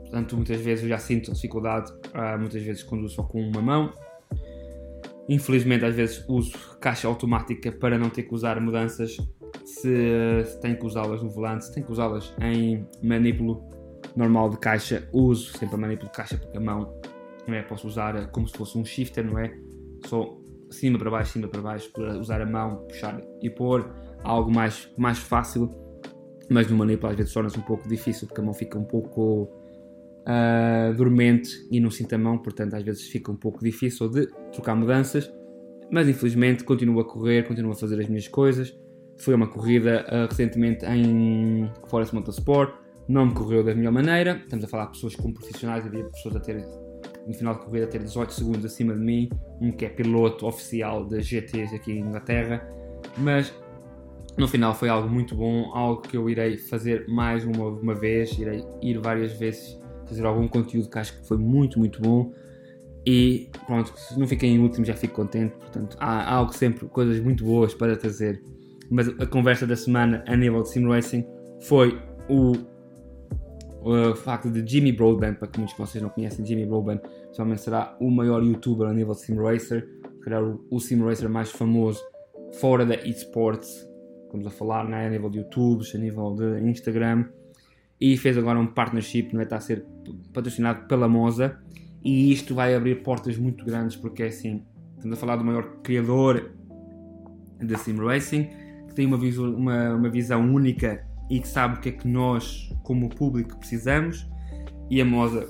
portanto 0.00 0.36
muitas 0.36 0.60
vezes 0.60 0.84
eu 0.84 0.88
já 0.88 0.98
sinto 0.98 1.32
dificuldade, 1.32 1.92
muitas 2.38 2.62
vezes 2.62 2.82
conduzo 2.82 3.14
só 3.14 3.22
com 3.22 3.40
uma 3.40 3.60
mão. 3.60 3.92
Infelizmente 5.28 5.84
às 5.84 5.94
vezes 5.94 6.24
uso 6.28 6.52
caixa 6.80 7.08
automática 7.08 7.70
para 7.72 7.98
não 7.98 8.08
ter 8.08 8.22
que 8.22 8.34
usar 8.34 8.60
mudanças 8.60 9.16
se, 9.64 10.44
se 10.44 10.60
tenho 10.60 10.78
que 10.78 10.86
usá-las 10.86 11.22
no 11.22 11.28
volante, 11.28 11.64
se 11.64 11.74
tenho 11.74 11.84
que 11.84 11.92
usá-las 11.92 12.32
em 12.40 12.86
manipulo 13.02 13.68
normal 14.14 14.48
de 14.50 14.58
caixa, 14.58 15.08
uso 15.12 15.56
sempre 15.58 15.74
a 15.74 15.78
manipulo 15.78 16.08
de 16.10 16.16
caixa 16.16 16.38
porque 16.38 16.56
a 16.56 16.60
mão 16.60 16.94
não 17.46 17.54
é? 17.54 17.62
Posso 17.62 17.86
usar 17.86 18.30
como 18.30 18.46
se 18.48 18.56
fosse 18.56 18.76
um 18.78 18.84
shifter, 18.84 19.24
não 19.24 19.38
é? 19.38 19.56
Só 20.06 20.38
cima 20.70 20.98
para 20.98 21.10
baixo, 21.10 21.32
cima 21.32 21.48
para 21.48 21.60
baixo, 21.60 21.90
para 21.92 22.18
usar 22.18 22.40
a 22.40 22.46
mão, 22.46 22.86
puxar 22.88 23.20
e 23.40 23.48
pôr, 23.50 23.88
algo 24.22 24.50
mais, 24.50 24.88
mais 24.96 25.18
fácil, 25.18 25.70
mas 26.50 26.68
no 26.70 26.76
manipula 26.76 27.12
às 27.12 27.18
vezes 27.18 27.32
torna-se 27.32 27.58
um 27.58 27.62
pouco 27.62 27.88
difícil 27.88 28.26
porque 28.26 28.40
a 28.40 28.44
mão 28.44 28.54
fica 28.54 28.78
um 28.78 28.84
pouco 28.84 29.44
uh, 30.22 30.94
dormente 30.96 31.50
e 31.70 31.80
não 31.80 31.90
sinto 31.90 32.14
a 32.14 32.18
mão, 32.18 32.38
portanto 32.38 32.74
às 32.74 32.82
vezes 32.82 33.08
fica 33.08 33.30
um 33.30 33.36
pouco 33.36 33.62
difícil 33.62 34.08
de 34.08 34.26
trocar 34.52 34.74
mudanças, 34.74 35.32
mas 35.90 36.08
infelizmente 36.08 36.64
continuo 36.64 37.00
a 37.00 37.04
correr, 37.04 37.46
continuo 37.46 37.72
a 37.72 37.76
fazer 37.76 38.00
as 38.00 38.08
minhas 38.08 38.28
coisas. 38.28 38.76
Foi 39.18 39.34
uma 39.34 39.46
corrida 39.46 40.04
uh, 40.08 40.28
recentemente 40.28 40.84
em 40.84 41.70
Forest 41.88 42.14
Motorsport, 42.14 42.74
não 43.08 43.26
me 43.26 43.34
correu 43.34 43.64
da 43.64 43.74
melhor 43.74 43.92
maneira. 43.92 44.42
Estamos 44.44 44.64
a 44.64 44.68
falar 44.68 44.86
de 44.86 44.92
pessoas 44.92 45.16
como 45.16 45.32
profissionais, 45.32 45.86
havia 45.86 46.04
pessoas 46.04 46.36
a 46.36 46.40
ter 46.40 46.66
no 47.26 47.34
final 47.34 47.54
de 47.54 47.64
corrida 47.64 47.86
ter 47.86 48.02
18 48.02 48.32
segundos 48.32 48.64
acima 48.64 48.94
de 48.94 49.00
mim, 49.00 49.28
um 49.60 49.72
que 49.72 49.84
é 49.84 49.88
piloto 49.88 50.46
oficial 50.46 51.04
da 51.04 51.20
GTs 51.20 51.74
aqui 51.74 51.92
em 51.92 52.00
Inglaterra, 52.00 52.66
mas 53.18 53.52
no 54.36 54.46
final 54.46 54.74
foi 54.74 54.88
algo 54.88 55.08
muito 55.08 55.34
bom, 55.34 55.70
algo 55.74 56.02
que 56.02 56.16
eu 56.16 56.28
irei 56.28 56.58
fazer 56.58 57.06
mais 57.08 57.44
uma, 57.44 57.68
uma 57.68 57.94
vez, 57.94 58.38
irei 58.38 58.64
ir 58.82 58.98
várias 58.98 59.32
vezes 59.32 59.78
fazer 60.06 60.24
algum 60.24 60.46
conteúdo 60.46 60.88
que 60.88 60.98
acho 60.98 61.18
que 61.18 61.26
foi 61.26 61.36
muito, 61.36 61.78
muito 61.78 62.00
bom. 62.00 62.32
E 63.04 63.48
pronto, 63.66 63.96
se 63.96 64.18
não 64.18 64.26
fiquei 64.26 64.50
em 64.50 64.58
último 64.58 64.84
já 64.84 64.94
fico 64.94 65.14
contente, 65.14 65.54
portanto 65.56 65.96
há, 66.00 66.22
há 66.22 66.34
algo 66.34 66.52
sempre, 66.52 66.86
coisas 66.88 67.20
muito 67.20 67.44
boas 67.44 67.72
para 67.74 67.96
trazer. 67.96 68.42
Mas 68.90 69.08
a 69.08 69.26
conversa 69.26 69.66
da 69.66 69.76
semana 69.76 70.24
a 70.26 70.36
nível 70.36 70.62
de 70.62 70.70
sim 70.70 70.86
racing 70.86 71.24
foi 71.60 72.00
o 72.28 72.52
o 73.86 74.16
facto 74.16 74.50
de 74.50 74.68
Jimmy 74.68 74.90
Broadbent, 74.90 75.36
para 75.36 75.46
que 75.46 75.58
muitos 75.58 75.76
de 75.76 75.80
vocês 75.80 76.02
não 76.02 76.10
conhecem, 76.10 76.44
Jimmy 76.44 76.66
Broadbent 76.66 77.00
provavelmente 77.00 77.60
será 77.60 77.96
o 78.00 78.10
maior 78.10 78.42
youtuber 78.42 78.88
a 78.88 78.92
nível 78.92 79.14
de 79.14 79.20
sim 79.20 79.36
racer, 79.36 79.88
se 80.02 80.20
calhar 80.22 80.42
o, 80.42 80.66
o 80.68 80.80
sim 80.80 81.00
racer 81.00 81.28
mais 81.28 81.52
famoso 81.52 82.02
fora 82.60 82.84
da 82.84 82.96
esports, 82.96 83.88
estamos 84.24 84.44
a 84.44 84.50
falar 84.50 84.88
né, 84.88 85.06
a 85.06 85.10
nível 85.10 85.30
de 85.30 85.38
YouTube, 85.38 85.84
a 85.94 85.98
nível 85.98 86.34
de 86.34 86.68
Instagram, 86.68 87.26
e 88.00 88.16
fez 88.16 88.36
agora 88.36 88.58
um 88.58 88.66
partnership, 88.66 89.30
não 89.32 89.40
é? 89.40 89.44
está 89.44 89.56
a 89.56 89.60
ser 89.60 89.86
patrocinado 90.32 90.88
pela 90.88 91.08
Moza, 91.08 91.56
e 92.04 92.32
isto 92.32 92.56
vai 92.56 92.74
abrir 92.74 93.04
portas 93.04 93.38
muito 93.38 93.64
grandes, 93.64 93.96
porque 93.96 94.24
é 94.24 94.26
assim, 94.26 94.64
estamos 94.96 95.16
a 95.16 95.20
falar 95.20 95.36
do 95.36 95.44
maior 95.44 95.76
criador 95.84 96.50
de 97.60 97.78
sim 97.78 97.96
racing, 97.96 98.48
que 98.88 98.94
tem 98.96 99.06
uma, 99.06 99.16
uma, 99.16 99.94
uma 99.94 100.10
visão 100.10 100.40
única 100.42 101.05
e 101.28 101.40
que 101.40 101.48
sabe 101.48 101.76
o 101.76 101.80
que 101.80 101.88
é 101.88 101.92
que 101.92 102.06
nós, 102.06 102.72
como 102.82 103.08
público, 103.08 103.56
precisamos. 103.58 104.28
E 104.90 105.00
a 105.00 105.04
Moza 105.04 105.48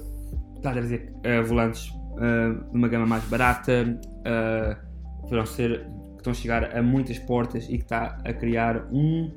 está 0.56 0.70
a 0.70 0.72
trazer 0.72 1.12
uh, 1.18 1.46
volantes 1.46 1.88
uh, 1.90 2.70
de 2.70 2.76
uma 2.76 2.88
gama 2.88 3.06
mais 3.06 3.24
barata, 3.24 3.98
uh, 4.20 5.28
que, 5.28 5.46
ser, 5.46 5.80
que 6.12 6.16
estão 6.18 6.30
a 6.30 6.34
chegar 6.34 6.76
a 6.76 6.82
muitas 6.82 7.18
portas 7.18 7.64
e 7.64 7.78
que 7.78 7.84
está 7.84 8.18
a 8.24 8.32
criar 8.32 8.86
um 8.90 9.30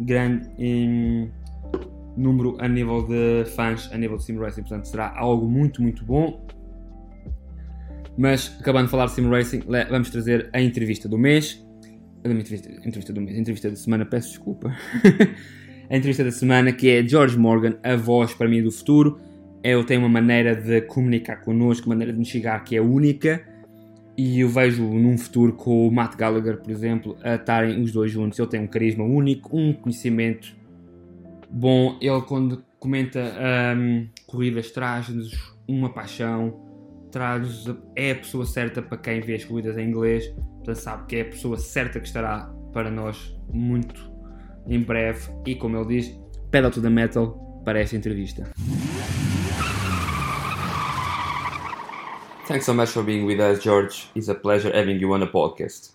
grande 0.00 0.48
um, 0.58 1.30
número 2.16 2.56
a 2.60 2.68
nível 2.68 3.06
de 3.06 3.44
fãs, 3.50 3.90
a 3.92 3.98
nível 3.98 4.16
de 4.16 4.24
Sim 4.24 4.38
Racing. 4.38 4.62
Portanto, 4.62 4.86
será 4.86 5.12
algo 5.16 5.48
muito, 5.48 5.80
muito 5.80 6.04
bom. 6.04 6.44
Mas, 8.16 8.56
acabando 8.60 8.86
de 8.86 8.90
falar 8.90 9.06
de 9.06 9.12
Sim 9.12 9.28
Racing, 9.28 9.62
vamos 9.90 10.10
trazer 10.10 10.48
a 10.52 10.60
entrevista 10.60 11.08
do 11.08 11.18
mês. 11.18 11.64
A 12.24 12.28
entrevista, 12.28 12.70
entrevista 12.70 13.12
do 13.12 13.20
mês, 13.20 13.36
entrevista 13.36 13.70
da 13.70 13.76
semana, 13.76 14.06
peço 14.06 14.30
desculpa. 14.30 14.74
a 15.94 15.96
entrevista 15.96 16.24
da 16.24 16.32
semana, 16.32 16.72
que 16.72 16.90
é 16.90 17.06
George 17.06 17.38
Morgan, 17.38 17.76
a 17.80 17.94
voz 17.94 18.34
para 18.34 18.48
mim 18.48 18.60
do 18.60 18.72
futuro. 18.72 19.20
Ele 19.62 19.84
tem 19.84 19.96
uma 19.96 20.08
maneira 20.08 20.56
de 20.56 20.80
comunicar 20.80 21.36
connosco, 21.36 21.86
uma 21.86 21.94
maneira 21.94 22.12
de 22.12 22.18
nos 22.18 22.26
chegar 22.26 22.58
que 22.64 22.76
é 22.76 22.80
única. 22.80 23.40
e 24.16 24.40
eu 24.40 24.48
vejo 24.48 24.82
num 24.82 25.16
futuro 25.16 25.52
com 25.52 25.86
o 25.86 25.92
Matt 25.92 26.16
Gallagher, 26.16 26.60
por 26.60 26.70
exemplo, 26.70 27.16
a 27.22 27.36
estarem 27.36 27.80
os 27.80 27.92
dois 27.92 28.10
juntos. 28.10 28.36
Ele 28.40 28.48
tem 28.48 28.60
um 28.60 28.66
carisma 28.66 29.04
único, 29.04 29.56
um 29.56 29.72
conhecimento 29.72 30.56
bom. 31.48 31.96
Ele, 32.00 32.20
quando 32.22 32.64
comenta 32.80 33.20
um, 33.76 34.08
corridas, 34.26 34.72
traz-nos 34.72 35.56
uma 35.66 35.90
paixão, 35.90 36.60
traz 37.12 37.66
é 37.94 38.10
a 38.10 38.16
pessoa 38.16 38.44
certa 38.44 38.82
para 38.82 38.98
quem 38.98 39.20
vê 39.20 39.36
as 39.36 39.44
corridas 39.44 39.78
em 39.78 39.88
inglês, 39.88 40.26
portanto, 40.56 40.76
sabe 40.76 41.06
que 41.06 41.16
é 41.16 41.20
a 41.20 41.26
pessoa 41.26 41.56
certa 41.56 42.00
que 42.00 42.06
estará 42.08 42.52
para 42.72 42.90
nós 42.90 43.32
muito 43.52 44.13
em 44.66 44.82
breve. 44.82 45.28
E 45.46 45.54
como 45.54 45.76
ele 45.76 45.86
diz, 45.86 46.18
pedal 46.50 46.70
to 46.70 46.80
the 46.80 46.90
metal 46.90 47.62
para 47.64 47.80
esta 47.80 47.96
entrevista. 47.96 48.44
Thanks 52.46 52.66
so 52.66 52.74
much 52.74 52.90
for 52.90 53.02
being 53.02 53.24
with 53.24 53.40
us, 53.40 53.62
George. 53.62 54.10
It's 54.14 54.28
a 54.28 54.34
pleasure 54.34 54.70
having 54.70 55.00
you 55.00 55.12
on 55.14 55.20
the 55.20 55.26
podcast. 55.26 55.92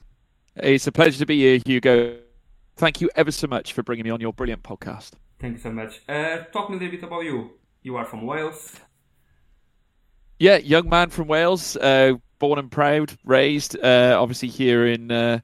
It's 0.56 0.88
a 0.88 0.92
pleasure 0.92 1.20
to 1.20 1.26
be 1.26 1.40
here, 1.40 1.60
Hugo. 1.64 2.18
Thank 2.76 3.02
you 3.02 3.10
ever 3.16 3.32
so 3.32 3.46
much 3.46 3.74
for 3.74 3.84
bringing 3.84 4.06
me 4.06 4.10
on 4.10 4.20
your 4.20 4.34
brilliant 4.34 4.64
podcast. 4.64 5.12
Thank 5.40 5.54
you 5.54 5.60
so 5.60 5.72
much. 5.72 6.02
Uh, 6.10 6.40
talk 6.52 6.70
me 6.70 6.78
a 6.78 6.80
little 6.80 6.92
bit 6.92 7.04
about 7.04 7.24
you. 7.24 7.52
You 7.84 7.98
are 7.98 8.06
from 8.06 8.26
Wales. 8.26 8.76
Yeah, 10.40 10.58
young 10.58 10.90
man 10.90 11.10
from 11.10 11.28
Wales, 11.28 11.76
uh, 11.78 12.14
born 12.40 12.58
and 12.58 12.72
proud, 12.72 13.16
raised 13.26 13.78
uh, 13.84 14.18
obviously 14.20 14.48
here 14.48 14.88
in, 14.88 15.12
uh, 15.12 15.40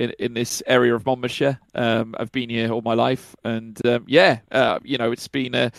in 0.00 0.12
in 0.18 0.34
this 0.34 0.62
area 0.66 0.94
of 0.94 1.06
Monmouthshire. 1.06 1.60
Um, 1.74 2.14
I've 2.18 2.32
been 2.32 2.50
here 2.50 2.72
all 2.72 2.82
my 2.82 2.94
life, 2.94 3.36
and 3.44 3.84
um, 3.86 4.04
yeah, 4.08 4.40
uh, 4.50 4.78
you 4.82 4.98
know, 4.98 5.12
it's 5.12 5.28
been 5.28 5.54
a 5.54 5.70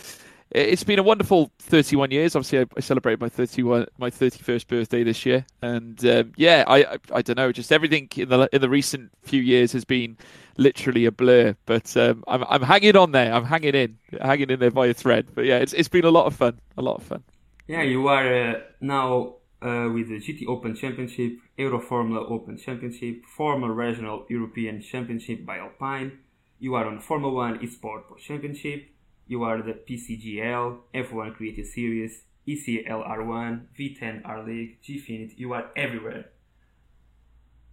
it's 0.51 0.83
been 0.83 0.99
a 0.99 1.03
wonderful 1.03 1.49
31 1.59 2.11
years. 2.11 2.35
Obviously, 2.35 2.59
I, 2.59 2.65
I 2.75 2.81
celebrated 2.81 3.21
my 3.21 3.29
31, 3.29 3.87
my 3.97 4.09
31st 4.09 4.67
birthday 4.67 5.03
this 5.03 5.25
year, 5.25 5.45
and 5.61 6.05
um, 6.05 6.33
yeah, 6.35 6.65
I, 6.67 6.83
I, 6.83 6.97
I 7.13 7.21
don't 7.21 7.37
know, 7.37 7.51
just 7.51 7.71
everything 7.71 8.09
in 8.15 8.29
the 8.29 8.47
in 8.53 8.61
the 8.61 8.69
recent 8.69 9.11
few 9.23 9.41
years 9.41 9.71
has 9.71 9.85
been 9.85 10.17
literally 10.57 11.05
a 11.05 11.11
blur. 11.11 11.55
But 11.65 11.95
um, 11.97 12.23
I'm 12.27 12.43
I'm 12.47 12.61
hanging 12.61 12.95
on 12.95 13.11
there. 13.11 13.33
I'm 13.33 13.45
hanging 13.45 13.75
in, 13.75 13.97
hanging 14.21 14.49
in 14.49 14.59
there 14.59 14.71
by 14.71 14.87
a 14.87 14.93
thread. 14.93 15.27
But 15.33 15.45
yeah, 15.45 15.57
it's 15.57 15.73
it's 15.73 15.89
been 15.89 16.05
a 16.05 16.11
lot 16.11 16.25
of 16.25 16.35
fun, 16.35 16.59
a 16.77 16.81
lot 16.81 16.97
of 16.97 17.03
fun. 17.03 17.23
Yeah, 17.67 17.83
you 17.83 18.07
are 18.07 18.49
uh, 18.49 18.59
now 18.81 19.35
uh, 19.61 19.89
with 19.93 20.09
the 20.09 20.19
GT 20.19 20.47
Open 20.47 20.75
Championship, 20.75 21.37
Euro 21.57 21.79
Formula 21.79 22.25
Open 22.27 22.57
Championship, 22.57 23.25
former 23.25 23.71
regional 23.73 24.25
European 24.29 24.81
Championship 24.81 25.45
by 25.45 25.57
Alpine. 25.57 26.19
You 26.59 26.75
are 26.75 26.85
on 26.85 26.99
Formula 26.99 27.33
One 27.33 27.59
Esport 27.59 28.07
Pro 28.07 28.17
Championship 28.17 28.91
you 29.31 29.43
are 29.43 29.61
the 29.61 29.71
PCGL, 29.73 30.79
F1 30.93 31.35
Creative 31.35 31.65
Series, 31.65 32.23
ECL 32.45 33.07
R1, 33.07 33.61
V10 33.79 34.21
R 34.25 34.43
League, 34.45 34.81
Gfinity. 34.83 35.37
You 35.37 35.53
are 35.53 35.71
everywhere. 35.77 36.25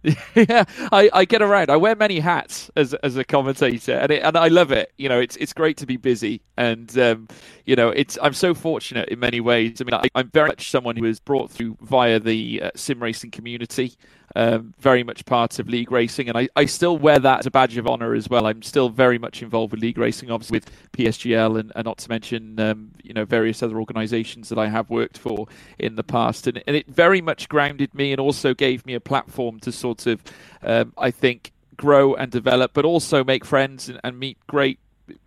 yeah, 0.35 0.63
I, 0.91 1.09
I 1.11 1.25
get 1.25 1.41
around. 1.41 1.69
I 1.69 1.75
wear 1.75 1.95
many 1.95 2.19
hats 2.19 2.71
as 2.75 2.93
as 2.95 3.17
a 3.17 3.23
commentator, 3.25 3.93
and 3.93 4.11
it, 4.11 4.23
and 4.23 4.37
I 4.37 4.47
love 4.47 4.71
it. 4.71 4.93
You 4.97 5.09
know, 5.09 5.19
it's 5.19 5.35
it's 5.35 5.51
great 5.51 5.75
to 5.77 5.85
be 5.85 5.97
busy, 5.97 6.41
and 6.57 6.97
um, 6.97 7.27
you 7.65 7.75
know, 7.75 7.89
it's 7.89 8.17
I'm 8.21 8.33
so 8.33 8.53
fortunate 8.53 9.09
in 9.09 9.19
many 9.19 9.41
ways. 9.41 9.81
I 9.81 9.83
mean, 9.83 9.93
I, 9.93 10.19
am 10.19 10.29
very 10.29 10.47
much 10.47 10.71
someone 10.71 10.95
who 10.95 11.03
was 11.03 11.19
brought 11.19 11.51
through 11.51 11.77
via 11.81 12.19
the 12.19 12.61
uh, 12.63 12.71
sim 12.75 13.03
racing 13.03 13.31
community 13.31 13.97
um, 14.35 14.73
very 14.79 15.03
much 15.03 15.25
part 15.25 15.59
of 15.59 15.67
league 15.67 15.91
racing, 15.91 16.29
and 16.29 16.37
I, 16.37 16.49
I 16.55 16.65
still 16.65 16.97
wear 16.97 17.19
that 17.19 17.39
as 17.39 17.45
a 17.45 17.51
badge 17.51 17.77
of 17.77 17.87
honour 17.87 18.13
as 18.13 18.29
well. 18.29 18.45
I'm 18.45 18.61
still 18.61 18.89
very 18.89 19.17
much 19.17 19.41
involved 19.41 19.71
with 19.71 19.81
league 19.81 19.97
racing, 19.97 20.29
obviously 20.29 20.57
with 20.57 20.91
PSGL, 20.91 21.59
and, 21.59 21.71
and 21.75 21.85
not 21.85 21.97
to 21.99 22.09
mention 22.09 22.59
um, 22.59 22.91
you 23.03 23.13
know 23.13 23.25
various 23.25 23.63
other 23.63 23.79
organisations 23.79 24.49
that 24.49 24.59
I 24.59 24.67
have 24.67 24.89
worked 24.89 25.17
for 25.17 25.47
in 25.77 25.95
the 25.95 26.03
past, 26.03 26.47
and, 26.47 26.61
and 26.67 26.75
it 26.75 26.87
very 26.87 27.21
much 27.21 27.49
grounded 27.49 27.93
me 27.93 28.11
and 28.11 28.19
also 28.19 28.53
gave 28.53 28.85
me 28.85 28.93
a 28.93 28.99
platform 28.99 29.59
to 29.61 29.71
sort 29.71 29.88
of 30.07 30.21
um, 30.63 30.93
I 30.97 31.11
think 31.11 31.51
grow 31.77 32.13
and 32.13 32.31
develop, 32.31 32.73
but 32.73 32.85
also 32.85 33.23
make 33.23 33.45
friends 33.45 33.89
and, 33.89 33.99
and 34.03 34.19
meet 34.19 34.37
great 34.47 34.79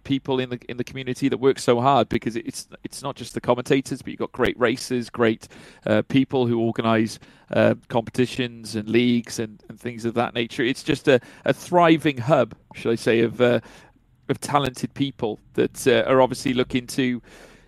people 0.04 0.38
in 0.38 0.50
the 0.50 0.60
in 0.68 0.76
the 0.76 0.84
community 0.84 1.28
that 1.28 1.38
work 1.38 1.58
so 1.58 1.80
hard 1.80 2.08
because 2.08 2.36
it's 2.36 2.68
it's 2.84 3.02
not 3.02 3.16
just 3.16 3.34
the 3.34 3.40
commentators, 3.40 4.02
but 4.02 4.10
you've 4.10 4.18
got 4.18 4.32
great 4.32 4.58
races, 4.58 5.10
great 5.10 5.48
uh, 5.86 6.02
people 6.02 6.46
who 6.46 6.60
organise 6.60 7.18
uh, 7.52 7.74
competitions 7.88 8.76
and 8.76 8.88
leagues 8.88 9.38
and, 9.38 9.62
and 9.68 9.80
things 9.80 10.04
of 10.04 10.14
that 10.14 10.34
nature. 10.34 10.62
It's 10.62 10.82
just 10.82 11.08
a, 11.08 11.20
a 11.44 11.52
thriving 11.52 12.18
hub, 12.18 12.54
should 12.74 12.92
I 12.92 12.96
say, 12.96 13.20
of 13.20 13.40
uh, 13.40 13.60
of 14.28 14.40
talented 14.40 14.94
people 14.94 15.40
that 15.54 15.86
uh, 15.86 16.08
are 16.08 16.20
obviously 16.20 16.54
looking 16.54 16.86
to, 16.88 17.20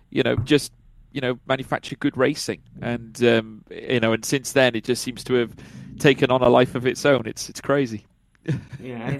you 0.09 0.23
know, 0.23 0.35
just 0.37 0.71
you 1.11 1.21
know 1.21 1.39
manufacture 1.47 1.95
good 1.95 2.17
racing 2.17 2.61
and 2.81 3.23
um, 3.23 3.63
you 3.71 4.01
know 4.01 4.11
and 4.11 4.25
since 4.25 4.51
then 4.51 4.75
it 4.75 4.83
just 4.83 5.01
seems 5.01 5.23
to 5.23 5.33
have 5.35 5.55
taken 5.99 6.31
on 6.31 6.41
a 6.41 6.49
life 6.49 6.75
of 6.75 6.85
its 6.85 7.05
own 7.05 7.23
it's 7.25 7.49
it's 7.49 7.61
crazy 7.61 8.05
yeah 8.81 9.19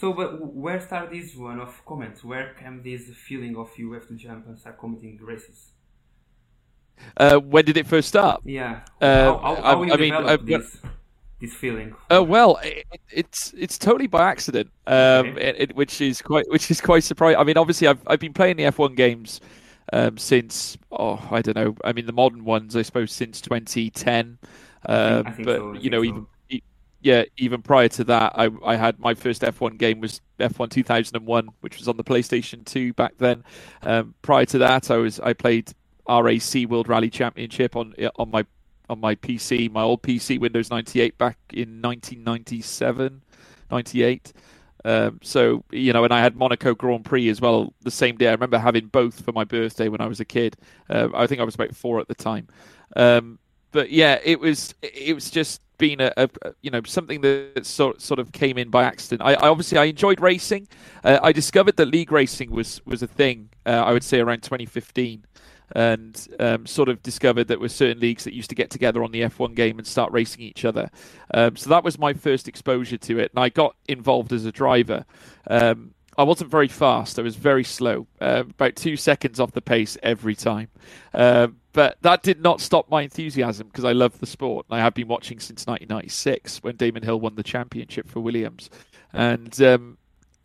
So, 0.00 0.12
but 0.12 0.40
where 0.54 0.80
start 0.80 1.10
this 1.10 1.34
one 1.34 1.60
of 1.60 1.84
comments? 1.84 2.24
Where 2.24 2.54
came 2.54 2.82
this 2.82 3.10
feeling 3.14 3.56
of 3.56 3.70
you 3.76 3.92
have 3.92 4.06
to 4.08 4.14
jump 4.14 4.46
and 4.46 4.58
start 4.58 4.78
commenting 4.78 5.18
races? 5.20 5.72
Uh, 7.16 7.38
when 7.38 7.64
did 7.64 7.76
it 7.76 7.86
first 7.86 8.08
start? 8.08 8.40
Yeah. 8.44 8.80
Uh, 9.00 9.24
how, 9.24 9.38
how, 9.38 9.54
how 9.56 9.82
I, 9.82 9.92
I 9.92 9.96
mean, 9.96 10.14
uh, 10.14 10.36
this, 10.42 10.78
this 11.40 11.54
feeling? 11.54 11.94
Oh 12.10 12.20
uh, 12.20 12.22
well, 12.22 12.60
it, 12.62 12.86
it's 13.10 13.52
it's 13.56 13.78
totally 13.78 14.06
by 14.06 14.30
accident, 14.30 14.70
um, 14.86 14.94
okay. 14.94 15.48
it, 15.48 15.56
it, 15.58 15.76
which 15.76 16.00
is 16.00 16.22
quite 16.22 16.48
which 16.50 16.70
is 16.70 16.80
quite 16.80 17.04
surprising. 17.04 17.38
I 17.38 17.44
mean, 17.44 17.56
obviously, 17.56 17.86
I've 17.88 18.00
I've 18.06 18.20
been 18.20 18.34
playing 18.34 18.56
the 18.56 18.64
F1 18.64 18.96
games 18.96 19.40
um, 19.92 20.18
since 20.18 20.78
oh 20.92 21.26
I 21.30 21.42
don't 21.42 21.56
know. 21.56 21.74
I 21.84 21.92
mean, 21.92 22.06
the 22.06 22.12
modern 22.12 22.44
ones, 22.44 22.76
I 22.76 22.82
suppose, 22.82 23.12
since 23.12 23.40
2010. 23.40 24.38
Uh, 24.86 25.22
but 25.22 25.44
so, 25.44 25.72
you 25.74 25.90
know, 25.90 26.00
so. 26.00 26.04
even 26.04 26.26
yeah, 27.02 27.24
even 27.38 27.62
prior 27.62 27.88
to 27.88 28.04
that, 28.04 28.32
I, 28.36 28.50
I 28.64 28.76
had 28.76 28.98
my 28.98 29.14
first 29.14 29.42
F1 29.42 29.78
game 29.78 30.00
was 30.00 30.20
F1 30.38 30.70
2001, 30.70 31.48
which 31.60 31.78
was 31.78 31.88
on 31.88 31.96
the 31.96 32.04
PlayStation 32.04 32.64
2 32.64 32.92
back 32.92 33.14
then. 33.18 33.42
Um, 33.82 34.14
prior 34.20 34.44
to 34.46 34.58
that, 34.58 34.90
I 34.90 34.96
was 34.96 35.18
I 35.20 35.32
played 35.32 35.72
RAC 36.08 36.68
World 36.68 36.88
Rally 36.88 37.10
Championship 37.10 37.74
on 37.74 37.94
on 38.16 38.30
my 38.30 38.44
on 38.90 39.00
my 39.00 39.14
PC, 39.14 39.70
my 39.70 39.82
old 39.82 40.02
PC, 40.02 40.38
Windows 40.38 40.70
98, 40.70 41.16
back 41.16 41.38
in 41.52 41.80
1997, 41.80 43.22
98. 43.70 44.32
Um, 44.84 45.20
so 45.22 45.64
you 45.70 45.92
know, 45.92 46.04
and 46.04 46.12
I 46.12 46.20
had 46.20 46.36
Monaco 46.36 46.74
Grand 46.74 47.04
Prix 47.04 47.30
as 47.30 47.40
well 47.40 47.72
the 47.82 47.90
same 47.90 48.16
day. 48.16 48.28
I 48.28 48.32
remember 48.32 48.58
having 48.58 48.88
both 48.88 49.24
for 49.24 49.32
my 49.32 49.44
birthday 49.44 49.88
when 49.88 50.02
I 50.02 50.06
was 50.06 50.20
a 50.20 50.24
kid. 50.26 50.56
Uh, 50.90 51.08
I 51.14 51.26
think 51.26 51.40
I 51.40 51.44
was 51.44 51.54
about 51.54 51.74
four 51.74 51.98
at 51.98 52.08
the 52.08 52.14
time. 52.14 52.48
Um, 52.94 53.38
but 53.72 53.90
yeah, 53.90 54.18
it 54.24 54.40
was 54.40 54.74
it 54.82 55.14
was 55.14 55.30
just 55.30 55.60
been 55.78 56.00
a, 56.00 56.12
a, 56.16 56.28
you 56.60 56.70
know 56.70 56.82
something 56.84 57.22
that 57.22 57.64
sort 57.64 58.00
sort 58.00 58.20
of 58.20 58.32
came 58.32 58.58
in 58.58 58.68
by 58.68 58.84
accident. 58.84 59.22
I, 59.22 59.34
I 59.34 59.48
obviously 59.48 59.78
I 59.78 59.84
enjoyed 59.84 60.20
racing. 60.20 60.68
Uh, 61.02 61.18
I 61.22 61.32
discovered 61.32 61.76
that 61.76 61.86
league 61.86 62.12
racing 62.12 62.50
was 62.50 62.84
was 62.84 63.02
a 63.02 63.06
thing. 63.06 63.50
Uh, 63.66 63.70
I 63.70 63.92
would 63.92 64.04
say 64.04 64.20
around 64.20 64.42
2015, 64.42 65.24
and 65.72 66.28
um, 66.38 66.66
sort 66.66 66.88
of 66.88 67.02
discovered 67.02 67.44
that 67.44 67.48
there 67.48 67.58
were 67.58 67.68
certain 67.68 68.00
leagues 68.00 68.24
that 68.24 68.34
used 68.34 68.50
to 68.50 68.56
get 68.56 68.70
together 68.70 69.02
on 69.02 69.12
the 69.12 69.22
F1 69.22 69.54
game 69.54 69.78
and 69.78 69.86
start 69.86 70.12
racing 70.12 70.42
each 70.42 70.64
other. 70.64 70.90
Um, 71.32 71.56
so 71.56 71.70
that 71.70 71.84
was 71.84 71.98
my 71.98 72.12
first 72.12 72.48
exposure 72.48 72.98
to 72.98 73.18
it, 73.18 73.30
and 73.34 73.42
I 73.42 73.48
got 73.48 73.76
involved 73.88 74.32
as 74.32 74.44
a 74.44 74.52
driver. 74.52 75.04
Um, 75.46 75.94
I 76.20 76.22
wasn't 76.22 76.50
very 76.50 76.68
fast. 76.68 77.18
I 77.18 77.22
was 77.22 77.34
very 77.34 77.64
slow, 77.64 78.06
uh, 78.20 78.44
about 78.50 78.76
two 78.76 78.98
seconds 78.98 79.40
off 79.40 79.52
the 79.52 79.62
pace 79.62 79.96
every 80.02 80.34
time. 80.34 80.68
Uh, 81.14 81.46
but 81.72 81.96
that 82.02 82.22
did 82.22 82.42
not 82.42 82.60
stop 82.60 82.90
my 82.90 83.00
enthusiasm 83.00 83.68
because 83.68 83.86
I 83.86 83.92
love 83.92 84.20
the 84.20 84.26
sport. 84.26 84.66
I 84.70 84.80
have 84.80 84.92
been 84.92 85.08
watching 85.08 85.40
since 85.40 85.66
1996 85.66 86.62
when 86.62 86.76
Damon 86.76 87.04
Hill 87.04 87.18
won 87.18 87.36
the 87.36 87.42
championship 87.42 88.06
for 88.06 88.20
Williams. 88.20 88.68
And 89.14 89.62
um, 89.62 89.96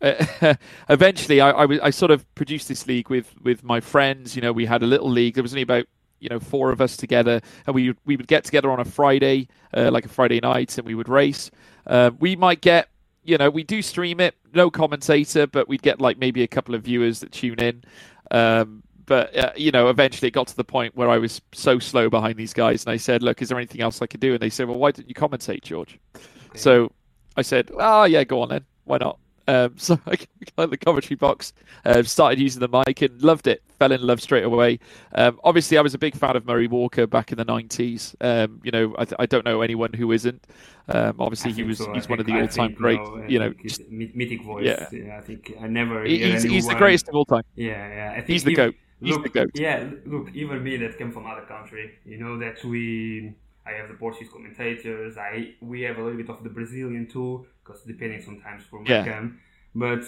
eventually, 0.88 1.42
I, 1.42 1.50
I, 1.50 1.86
I, 1.86 1.90
sort 1.90 2.10
of 2.10 2.34
produced 2.34 2.68
this 2.68 2.86
league 2.86 3.10
with, 3.10 3.34
with 3.42 3.62
my 3.62 3.80
friends. 3.80 4.34
You 4.34 4.40
know, 4.40 4.54
we 4.54 4.64
had 4.64 4.82
a 4.82 4.86
little 4.86 5.10
league. 5.10 5.34
There 5.34 5.42
was 5.42 5.52
only 5.52 5.60
about 5.60 5.84
you 6.20 6.30
know 6.30 6.40
four 6.40 6.70
of 6.70 6.80
us 6.80 6.96
together, 6.96 7.42
and 7.66 7.74
we 7.74 7.94
we 8.06 8.16
would 8.16 8.28
get 8.28 8.44
together 8.44 8.70
on 8.70 8.80
a 8.80 8.84
Friday, 8.86 9.48
uh, 9.74 9.90
like 9.90 10.06
a 10.06 10.08
Friday 10.08 10.40
night, 10.40 10.78
and 10.78 10.86
we 10.86 10.94
would 10.94 11.10
race. 11.10 11.50
Uh, 11.86 12.12
we 12.18 12.34
might 12.34 12.62
get 12.62 12.88
you 13.26 13.38
know, 13.38 13.50
we 13.50 13.64
do 13.64 13.82
stream 13.82 14.20
it, 14.20 14.34
no 14.54 14.70
commentator, 14.70 15.46
but 15.46 15.68
we'd 15.68 15.82
get 15.82 16.00
like 16.00 16.18
maybe 16.18 16.42
a 16.42 16.46
couple 16.46 16.74
of 16.74 16.82
viewers 16.82 17.20
that 17.20 17.32
tune 17.32 17.58
in. 17.58 17.84
Um, 18.30 18.82
but 19.06 19.36
uh, 19.36 19.52
you 19.56 19.70
know, 19.70 19.88
eventually 19.88 20.28
it 20.28 20.32
got 20.32 20.48
to 20.48 20.56
the 20.56 20.64
point 20.64 20.96
where 20.96 21.08
I 21.08 21.18
was 21.18 21.40
so 21.52 21.78
slow 21.78 22.08
behind 22.08 22.36
these 22.36 22.52
guys, 22.52 22.84
and 22.84 22.92
I 22.92 22.96
said, 22.96 23.22
"Look, 23.22 23.42
is 23.42 23.48
there 23.48 23.58
anything 23.58 23.80
else 23.80 24.02
I 24.02 24.06
could 24.06 24.20
do?" 24.20 24.32
And 24.32 24.40
they 24.40 24.50
said, 24.50 24.68
"Well, 24.68 24.78
why 24.78 24.90
don't 24.90 25.08
you 25.08 25.14
commentate, 25.14 25.62
George?" 25.62 25.98
Okay. 26.14 26.58
So 26.58 26.92
I 27.36 27.42
said, 27.42 27.70
"Oh 27.74 28.04
yeah, 28.04 28.24
go 28.24 28.42
on 28.42 28.48
then. 28.48 28.64
Why 28.84 28.98
not?" 28.98 29.18
Um, 29.48 29.74
so 29.76 29.98
I 30.06 30.16
got 30.56 30.70
the 30.70 30.76
commentary 30.76 31.16
box, 31.16 31.52
uh, 31.84 32.02
started 32.02 32.40
using 32.40 32.60
the 32.60 32.68
mic 32.68 33.02
and 33.02 33.20
loved 33.22 33.46
it. 33.46 33.62
Fell 33.78 33.92
in 33.92 34.02
love 34.02 34.20
straight 34.22 34.44
away. 34.44 34.78
Um, 35.14 35.38
obviously, 35.44 35.76
I 35.76 35.82
was 35.82 35.94
a 35.94 35.98
big 35.98 36.14
fan 36.14 36.36
of 36.36 36.46
Murray 36.46 36.66
Walker 36.66 37.06
back 37.06 37.30
in 37.30 37.38
the 37.38 37.44
'90s. 37.44 38.14
Um, 38.20 38.60
you 38.64 38.70
know, 38.70 38.94
I, 38.98 39.06
I, 39.18 39.26
don't 39.26 39.44
know 39.44 39.60
anyone 39.60 39.92
who 39.92 40.12
isn't. 40.12 40.46
Um, 40.88 41.16
obviously, 41.18 41.52
he 41.52 41.62
was 41.62 41.78
so. 41.78 41.92
he's 41.92 42.08
one 42.08 42.18
of 42.18 42.26
the 42.26 42.40
all-time 42.40 42.72
great. 42.72 43.00
you 43.28 43.38
know, 43.38 43.52
just, 43.64 43.86
mythic 43.90 44.42
voice. 44.42 44.64
Yeah. 44.64 44.88
yeah. 44.90 45.18
I 45.18 45.20
think 45.20 45.52
I 45.60 45.66
never. 45.66 46.04
He's, 46.04 46.42
he's 46.42 46.66
the 46.66 46.74
greatest 46.74 47.08
of 47.08 47.14
all 47.14 47.26
time. 47.26 47.42
Yeah, 47.54 47.88
yeah. 47.88 48.10
I 48.12 48.14
think 48.16 48.28
he's 48.28 48.44
the 48.44 48.54
goat. 48.54 48.74
He's 49.00 49.12
look, 49.12 49.24
the 49.24 49.28
goat. 49.28 49.50
Yeah, 49.54 49.90
look, 50.06 50.34
even 50.34 50.62
me 50.62 50.78
that 50.78 50.96
came 50.96 51.12
from 51.12 51.26
other 51.26 51.42
country, 51.42 51.98
you 52.06 52.16
know 52.16 52.38
that 52.38 52.64
we 52.64 53.34
I 53.68 53.72
have 53.78 53.88
the 53.88 53.94
Portuguese 53.94 54.30
commentators. 54.32 55.16
I 55.18 55.54
we 55.60 55.82
have 55.82 55.96
a 55.98 56.02
little 56.04 56.16
bit 56.22 56.30
of 56.30 56.42
the 56.42 56.50
Brazilian 56.50 57.06
too, 57.06 57.46
because 57.62 57.82
depending 57.82 58.20
sometimes 58.22 58.62
for 58.70 58.80
my 58.80 58.90
Yeah. 58.90 59.04
cam. 59.04 59.40
But 59.74 60.04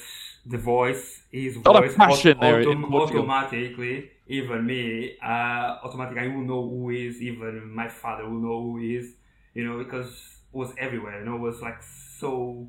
the 0.47 0.57
voice 0.57 1.23
is 1.31 1.57
lot 1.59 1.77
of 1.77 1.85
voice 1.85 1.95
passion 1.97 2.35
aut- 2.39 2.41
there 2.41 2.61
in 2.63 2.69
autom- 2.69 2.95
automatically. 2.95 4.11
Even 4.29 4.67
me, 4.67 5.17
uh, 5.23 5.79
automatically, 5.85 6.23
I 6.23 6.29
will 6.29 6.45
know 6.53 6.63
who 6.69 6.91
is. 6.91 7.21
Even 7.21 7.53
my 7.75 7.89
father 7.89 8.25
will 8.29 8.41
know 8.49 8.59
who 8.63 8.79
is. 8.79 9.07
You 9.55 9.65
know, 9.67 9.77
because 9.85 10.09
it 10.53 10.57
was 10.57 10.71
everywhere. 10.79 11.19
You 11.21 11.27
know, 11.27 11.37
it 11.37 11.41
was 11.51 11.61
like 11.61 11.83
so 11.83 12.69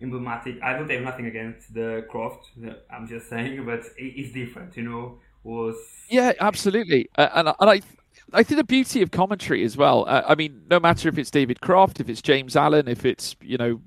emblematic. 0.00 0.62
I 0.62 0.74
don't 0.74 0.90
have 0.90 1.02
nothing 1.02 1.26
against 1.26 1.74
the 1.74 2.06
Croft. 2.10 2.50
I'm 2.90 3.06
just 3.08 3.28
saying, 3.32 3.64
but 3.64 3.82
it's 3.96 4.32
different. 4.32 4.76
You 4.76 4.84
know, 4.84 5.18
was 5.42 5.76
Yeah, 6.08 6.32
absolutely. 6.40 7.08
Uh, 7.16 7.28
and 7.34 7.48
and 7.60 7.70
I 7.70 7.80
I 8.32 8.42
think 8.42 8.58
the 8.58 8.64
beauty 8.64 9.02
of 9.02 9.10
commentary 9.10 9.64
as 9.64 9.76
well. 9.76 10.04
Uh, 10.06 10.22
I 10.26 10.34
mean, 10.34 10.62
no 10.70 10.78
matter 10.78 11.08
if 11.08 11.18
it's 11.18 11.30
David 11.30 11.60
Croft, 11.60 12.00
if 12.00 12.08
it's 12.08 12.22
James 12.22 12.56
Allen, 12.56 12.88
if 12.88 13.04
it's 13.04 13.36
you 13.40 13.56
know 13.56 13.80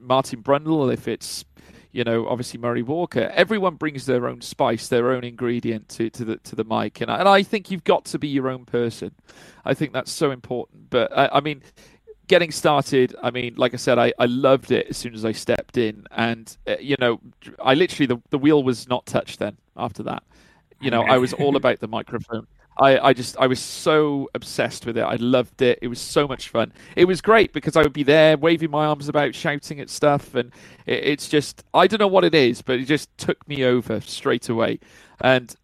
Martin 0.00 0.42
Brundle, 0.42 0.92
if 0.92 1.06
it's 1.08 1.44
you 1.92 2.04
know 2.04 2.26
obviously 2.26 2.58
Murray 2.58 2.82
Walker, 2.82 3.30
everyone 3.34 3.76
brings 3.76 4.06
their 4.06 4.26
own 4.26 4.40
spice, 4.40 4.88
their 4.88 5.12
own 5.12 5.24
ingredient 5.24 5.88
to, 5.90 6.10
to 6.10 6.24
the 6.24 6.36
to 6.38 6.56
the 6.56 6.64
mic, 6.64 7.00
and 7.00 7.10
I, 7.10 7.18
and 7.18 7.28
I 7.28 7.42
think 7.42 7.70
you've 7.70 7.84
got 7.84 8.04
to 8.06 8.18
be 8.18 8.28
your 8.28 8.48
own 8.48 8.64
person. 8.64 9.12
I 9.64 9.74
think 9.74 9.92
that's 9.92 10.12
so 10.12 10.30
important. 10.30 10.90
But 10.90 11.16
I, 11.16 11.28
I 11.34 11.40
mean. 11.40 11.62
Getting 12.26 12.52
started, 12.52 13.14
I 13.22 13.30
mean, 13.30 13.52
like 13.58 13.74
I 13.74 13.76
said, 13.76 13.98
I, 13.98 14.14
I 14.18 14.24
loved 14.24 14.70
it 14.70 14.86
as 14.88 14.96
soon 14.96 15.12
as 15.12 15.26
I 15.26 15.32
stepped 15.32 15.76
in, 15.76 16.06
and 16.10 16.56
uh, 16.66 16.76
you 16.80 16.96
know, 16.98 17.20
I 17.62 17.74
literally 17.74 18.06
the, 18.06 18.16
the 18.30 18.38
wheel 18.38 18.62
was 18.62 18.88
not 18.88 19.04
touched 19.04 19.40
then. 19.40 19.58
After 19.76 20.02
that, 20.04 20.22
you 20.80 20.90
know, 20.90 21.02
I 21.02 21.18
was 21.18 21.34
all 21.34 21.54
about 21.56 21.80
the 21.80 21.86
microphone. 21.86 22.46
I, 22.78 22.98
I 22.98 23.12
just 23.12 23.36
I 23.38 23.46
was 23.46 23.60
so 23.60 24.28
obsessed 24.34 24.86
with 24.86 24.96
it. 24.98 25.02
I 25.02 25.16
loved 25.16 25.62
it. 25.62 25.78
It 25.80 25.88
was 25.88 26.00
so 26.00 26.26
much 26.26 26.48
fun. 26.48 26.72
It 26.96 27.04
was 27.04 27.20
great 27.20 27.52
because 27.52 27.76
I 27.76 27.82
would 27.82 27.92
be 27.92 28.02
there 28.02 28.36
waving 28.36 28.70
my 28.70 28.86
arms 28.86 29.08
about, 29.08 29.34
shouting 29.34 29.80
at 29.80 29.90
stuff, 29.90 30.34
and 30.34 30.52
it, 30.86 31.04
it's 31.04 31.28
just 31.28 31.64
I 31.72 31.86
don't 31.86 32.00
know 32.00 32.08
what 32.08 32.24
it 32.24 32.34
is, 32.34 32.62
but 32.62 32.80
it 32.80 32.86
just 32.86 33.16
took 33.16 33.46
me 33.48 33.64
over 33.64 34.00
straight 34.00 34.48
away. 34.48 34.80
And 35.20 35.54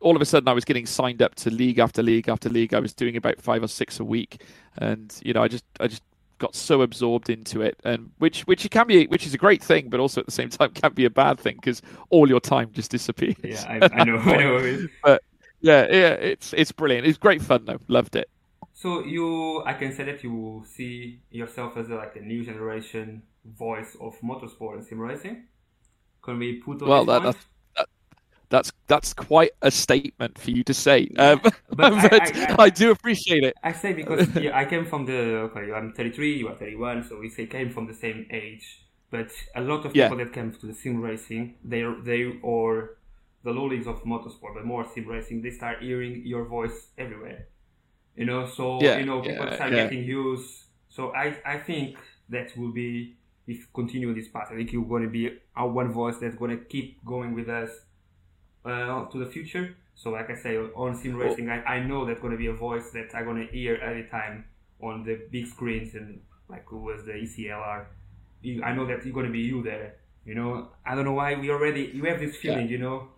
all 0.00 0.14
of 0.16 0.22
a 0.22 0.24
sudden, 0.24 0.48
I 0.48 0.52
was 0.52 0.64
getting 0.64 0.86
signed 0.86 1.22
up 1.22 1.34
to 1.36 1.50
league 1.50 1.78
after 1.78 2.02
league 2.02 2.28
after 2.28 2.48
league. 2.48 2.74
I 2.74 2.80
was 2.80 2.92
doing 2.92 3.16
about 3.16 3.40
five 3.40 3.62
or 3.62 3.68
six 3.68 3.98
a 4.00 4.04
week, 4.04 4.42
and 4.78 5.14
you 5.24 5.32
know, 5.32 5.42
I 5.42 5.48
just 5.48 5.64
I 5.80 5.88
just 5.88 6.02
got 6.38 6.54
so 6.56 6.82
absorbed 6.82 7.30
into 7.30 7.62
it, 7.62 7.78
and 7.84 8.10
which 8.18 8.42
which 8.42 8.68
can 8.70 8.86
be, 8.86 9.06
which 9.06 9.26
is 9.26 9.32
a 9.34 9.38
great 9.38 9.62
thing, 9.62 9.88
but 9.88 10.00
also 10.00 10.20
at 10.20 10.26
the 10.26 10.32
same 10.32 10.50
time 10.50 10.70
can 10.74 10.92
be 10.92 11.04
a 11.06 11.10
bad 11.10 11.40
thing 11.40 11.56
because 11.56 11.82
all 12.10 12.28
your 12.28 12.40
time 12.40 12.70
just 12.72 12.90
disappears. 12.90 13.36
yeah. 13.42 13.64
I, 13.68 14.00
I 14.00 14.04
know. 14.04 14.16
I 14.18 14.36
know. 14.36 14.86
But 15.02 15.22
yeah, 15.62 15.86
yeah, 15.90 16.12
it's 16.14 16.52
it's 16.52 16.72
brilliant. 16.72 17.06
It's 17.06 17.18
great 17.18 17.42
fun 17.42 17.64
though. 17.64 17.80
Loved 17.88 18.16
it. 18.16 18.28
So 18.74 19.04
you, 19.04 19.62
I 19.64 19.74
can 19.74 19.92
say 19.92 20.04
that 20.04 20.22
you 20.22 20.62
see 20.66 21.22
yourself 21.30 21.76
as 21.76 21.88
a, 21.90 21.94
like 21.94 22.16
a 22.16 22.20
new 22.20 22.44
generation 22.44 23.22
voice 23.44 23.96
of 24.00 24.18
motorsport 24.20 24.74
and 24.76 24.84
sim 24.84 24.98
racing. 25.00 25.46
Can 26.22 26.38
we 26.38 26.60
put 26.60 26.82
on 26.82 26.90
Well, 26.90 27.04
that, 27.06 27.22
that's 27.22 27.38
that, 27.76 27.88
that's 28.50 28.72
that's 28.88 29.14
quite 29.14 29.52
a 29.62 29.70
statement 29.70 30.38
for 30.38 30.50
you 30.50 30.64
to 30.64 30.74
say, 30.74 31.08
um, 31.18 31.40
But 31.42 31.54
but, 31.72 31.92
I- 31.98 32.08
I, 32.18 32.32
I- 32.48 32.56
I- 32.58 32.70
do 32.70 32.90
appreciate 32.90 33.44
it. 33.44 33.56
I 33.62 33.72
say 33.72 33.92
because 33.92 34.34
yeah, 34.36 34.56
I 34.56 34.64
came 34.64 34.86
from 34.86 35.06
the 35.06 35.18
okay, 35.50 35.72
I'm 35.72 35.92
33, 35.92 36.36
you 36.38 36.48
are 36.48 36.56
31, 36.56 37.04
so 37.04 37.18
we 37.18 37.28
say 37.28 37.46
came 37.46 37.70
from 37.70 37.86
the 37.86 37.94
same 37.94 38.26
age. 38.30 38.84
But 39.10 39.30
a 39.54 39.60
lot 39.60 39.84
of 39.86 39.94
Yeah. 39.94 39.98
people 39.98 40.16
that 40.18 40.32
came 40.32 40.52
to 40.52 40.66
the 40.66 40.74
sim 40.74 41.00
racing, 41.00 41.56
they 41.64 41.82
they 42.04 42.38
or 42.42 42.96
the 43.44 43.50
low 43.50 43.66
leagues 43.66 43.86
of 43.86 44.02
motorsport, 44.04 44.54
but 44.54 44.64
more 44.64 44.86
sim 44.94 45.06
racing, 45.08 45.42
they 45.42 45.50
start 45.50 45.82
hearing 45.82 46.22
your 46.24 46.44
voice 46.44 46.88
everywhere. 46.98 47.48
You 48.16 48.26
know, 48.26 48.46
so 48.46 48.80
Yeah, 48.82 48.98
you 48.98 49.06
know 49.06 49.20
people 49.22 49.46
yeah, 49.46 49.54
start 49.54 49.72
yeah. 49.72 49.84
getting 49.84 50.04
used. 50.04 50.64
So 50.88 51.12
I 51.14 51.36
I 51.44 51.58
think 51.58 51.98
that 52.28 52.56
will 52.56 52.72
be 52.72 53.16
if 53.46 53.58
you 53.58 53.66
continue 53.74 54.14
this 54.14 54.28
path. 54.28 54.48
I 54.50 54.56
think 54.56 54.72
you're 54.72 54.84
going 54.84 55.02
to 55.02 55.08
be 55.08 55.38
our 55.56 55.68
one 55.68 55.92
voice 55.92 56.16
that's 56.20 56.36
going 56.36 56.56
to 56.58 56.64
keep 56.64 57.04
going 57.04 57.34
with 57.34 57.48
us 57.48 57.70
uh, 58.64 59.04
to 59.06 59.18
the 59.18 59.26
future. 59.26 59.76
So, 59.94 60.10
like 60.10 60.30
I 60.30 60.34
say, 60.34 60.56
on 60.56 60.94
sim 60.96 61.16
racing, 61.16 61.48
I, 61.50 61.62
I 61.62 61.80
know 61.86 62.04
that's 62.06 62.20
going 62.20 62.32
to 62.32 62.38
be 62.38 62.46
a 62.46 62.52
voice 62.54 62.90
that 62.92 63.14
I'm 63.14 63.24
going 63.24 63.46
to 63.46 63.52
hear 63.52 63.76
every 63.76 64.04
time 64.04 64.44
on 64.80 65.04
the 65.04 65.20
big 65.30 65.46
screens 65.46 65.94
and 65.94 66.20
like 66.48 66.64
who 66.66 66.78
was 66.78 67.04
the 67.04 67.12
ECLR. 67.12 67.86
I 68.64 68.72
know 68.72 68.86
that 68.86 69.04
you're 69.04 69.14
going 69.14 69.26
to 69.26 69.32
be 69.32 69.40
you 69.40 69.62
there. 69.62 69.96
You 70.24 70.34
know, 70.34 70.68
I 70.84 70.94
don't 70.94 71.04
know 71.04 71.12
why 71.12 71.34
we 71.34 71.50
already 71.50 71.90
you 71.94 72.04
have 72.04 72.20
this 72.20 72.36
feeling. 72.36 72.68
You 72.68 72.78
know, 72.78 73.08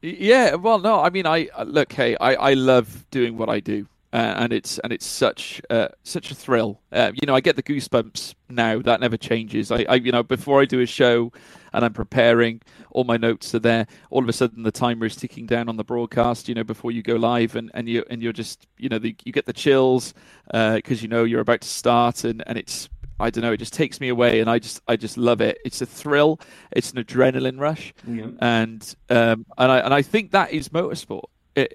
Yeah, 0.00 0.54
well, 0.54 0.78
no, 0.78 1.00
I 1.00 1.10
mean, 1.10 1.26
I 1.26 1.48
uh, 1.48 1.64
look, 1.64 1.92
hey, 1.92 2.16
I, 2.20 2.34
I 2.34 2.54
love 2.54 3.04
doing 3.10 3.36
what 3.36 3.48
I 3.48 3.58
do, 3.58 3.88
uh, 4.12 4.34
and 4.38 4.52
it's 4.52 4.78
and 4.78 4.92
it's 4.92 5.04
such 5.06 5.60
uh, 5.70 5.88
such 6.04 6.30
a 6.30 6.36
thrill. 6.36 6.80
Uh, 6.92 7.10
you 7.20 7.26
know, 7.26 7.34
I 7.34 7.40
get 7.40 7.56
the 7.56 7.64
goosebumps 7.64 8.34
now. 8.48 8.80
That 8.80 9.00
never 9.00 9.16
changes. 9.16 9.72
I, 9.72 9.84
I, 9.88 9.94
you 9.96 10.12
know, 10.12 10.22
before 10.22 10.60
I 10.60 10.66
do 10.66 10.80
a 10.80 10.86
show, 10.86 11.32
and 11.72 11.84
I'm 11.84 11.92
preparing, 11.92 12.62
all 12.92 13.02
my 13.02 13.16
notes 13.16 13.52
are 13.56 13.58
there. 13.58 13.88
All 14.10 14.22
of 14.22 14.28
a 14.28 14.32
sudden, 14.32 14.62
the 14.62 14.70
timer 14.70 15.06
is 15.06 15.16
ticking 15.16 15.46
down 15.46 15.68
on 15.68 15.76
the 15.76 15.84
broadcast. 15.84 16.48
You 16.48 16.54
know, 16.54 16.64
before 16.64 16.92
you 16.92 17.02
go 17.02 17.16
live, 17.16 17.56
and 17.56 17.68
and 17.74 17.88
you 17.88 18.04
and 18.08 18.22
you're 18.22 18.32
just, 18.32 18.68
you 18.78 18.88
know, 18.88 19.00
the, 19.00 19.16
you 19.24 19.32
get 19.32 19.46
the 19.46 19.52
chills 19.52 20.14
because 20.46 21.02
you 21.02 21.08
know 21.08 21.24
you're 21.24 21.40
about 21.40 21.62
to 21.62 21.68
start, 21.68 22.22
and 22.22 22.44
and 22.46 22.56
it's 22.56 22.88
I 23.20 23.30
don't 23.30 23.42
know. 23.42 23.52
It 23.52 23.58
just 23.58 23.72
takes 23.72 24.00
me 24.00 24.08
away, 24.08 24.40
and 24.40 24.48
I 24.48 24.58
just 24.58 24.80
I 24.88 24.96
just 24.96 25.16
love 25.16 25.40
it. 25.40 25.58
It's 25.64 25.80
a 25.80 25.86
thrill. 25.86 26.40
It's 26.72 26.92
an 26.92 27.02
adrenaline 27.02 27.58
rush, 27.58 27.92
Yeah. 28.06 28.28
and 28.40 28.94
um, 29.10 29.44
and 29.56 29.72
I 29.72 29.78
and 29.80 29.92
I 29.92 30.02
think 30.02 30.30
that 30.32 30.52
is 30.52 30.68
motorsport 30.68 31.24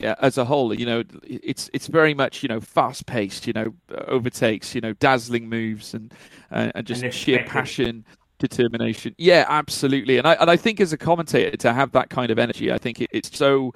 as 0.04 0.38
a 0.38 0.46
whole. 0.46 0.74
You 0.74 0.86
know, 0.86 1.04
it's 1.24 1.70
it's 1.74 1.88
very 1.88 2.14
much 2.14 2.44
you 2.44 2.50
know 2.50 2.62
fast 2.62 3.06
paced. 3.06 3.46
You 3.48 3.54
know, 3.54 3.74
overtakes. 4.08 4.74
You 4.74 4.82
know, 4.82 4.94
dazzling 4.94 5.50
moves 5.50 5.94
and 5.94 6.14
and, 6.52 6.72
and 6.76 6.88
just 6.88 7.04
And 7.04 7.14
sheer 7.14 7.44
passion. 7.46 8.06
Determination, 8.40 9.16
yeah, 9.18 9.46
absolutely, 9.48 10.18
and 10.18 10.28
I 10.28 10.34
and 10.34 10.52
I 10.52 10.58
think 10.58 10.82
as 10.82 10.92
a 10.92 10.98
commentator 10.98 11.56
to 11.56 11.72
have 11.72 11.94
that 11.94 12.10
kind 12.10 12.30
of 12.30 12.38
energy, 12.38 12.74
I 12.74 12.78
think 12.78 13.00
it, 13.00 13.10
it's 13.14 13.38
so 13.38 13.74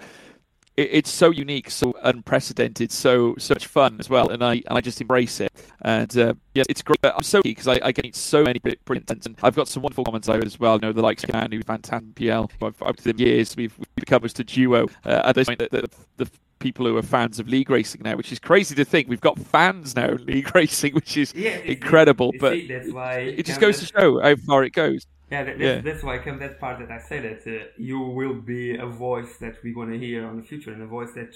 it, 0.78 0.90
it's 0.92 1.12
so 1.12 1.32
unique, 1.32 1.70
so 1.70 1.94
unprecedented, 2.04 2.92
so 2.92 3.36
so 3.38 3.56
much 3.56 3.68
fun 3.68 3.98
as 4.00 4.10
well, 4.10 4.30
and 4.30 4.44
I 4.44 4.54
and 4.68 4.78
I 4.78 4.82
just 4.82 5.02
embrace 5.02 5.40
it. 5.40 5.52
And 5.82 6.16
uh, 6.18 6.34
yeah, 6.54 6.63
it's 6.70 6.82
great. 6.82 7.00
I'm 7.04 7.24
so 7.24 7.42
because 7.42 7.68
I, 7.68 7.80
I 7.84 7.92
get 7.92 8.16
so 8.16 8.44
many 8.44 8.60
brilliant 8.60 9.10
and 9.26 9.36
I've 9.44 9.56
got 9.56 9.68
some 9.68 9.84
wonderful 9.84 10.06
commentators 10.06 10.54
as 10.54 10.60
well. 10.60 10.76
You 10.76 10.82
know, 10.82 10.94
the 10.94 11.02
likes 11.02 11.24
of 11.24 11.32
Can, 11.32 11.52
who's 11.52 11.63
fantastic 11.66 12.16
PL. 12.16 12.50
I've 12.62 12.80
with 12.80 13.04
them 13.04 13.20
years. 13.20 13.56
We've, 13.56 13.78
we've 13.78 13.96
become 13.96 14.22
just 14.22 14.40
a 14.40 14.44
duo. 14.44 14.88
Uh, 15.06 15.22
at 15.26 15.36
this 15.36 15.48
point, 15.48 15.60
the, 15.60 15.70
the, 15.72 15.90
the 16.18 16.32
people 16.60 16.86
who 16.86 16.98
are 16.98 17.04
fans 17.04 17.40
of 17.40 17.48
league 17.48 17.70
racing 17.70 18.02
now, 18.04 18.16
which 18.16 18.32
is 18.32 18.40
crazy 18.40 18.76
to 18.76 18.86
think 18.86 19.08
we've 19.08 19.22
got 19.22 19.38
fans 19.38 19.96
now 19.96 20.10
in 20.10 20.26
league 20.26 20.56
racing, 20.56 20.94
which 20.94 21.18
is 21.18 21.34
Yeah, 21.34 21.58
incredible. 21.58 22.32
you 22.34 22.40
But 22.40 22.58
that's 22.68 22.88
it 22.88 23.46
just 23.46 23.60
goes 23.60 23.80
to 23.80 23.86
show 23.86 24.20
how 24.22 24.36
far 24.36 24.63
it 24.63 24.74
goes. 24.74 25.06
Yeah, 25.32 25.44
that, 25.44 25.60
Yeah. 25.60 25.74
that's, 25.74 25.86
that's 25.86 26.04
why 26.04 26.16
I 26.16 26.20
came 26.20 26.40
that 26.40 26.60
part 26.60 26.80
that 26.80 26.92
I 26.92 27.00
said 27.00 27.24
that 27.24 27.42
uh, 27.48 27.66
you 27.78 28.00
will 28.00 28.36
be 28.36 28.78
a 28.78 28.86
voice 28.86 29.38
that 29.38 29.56
we're 29.63 29.74
gonna 29.76 29.98
hear 29.98 30.26
on 30.26 30.38
the 30.38 30.44
future, 30.44 30.72
and 30.72 30.82
a 30.82 30.88
voice 30.88 31.12
that 31.13 31.34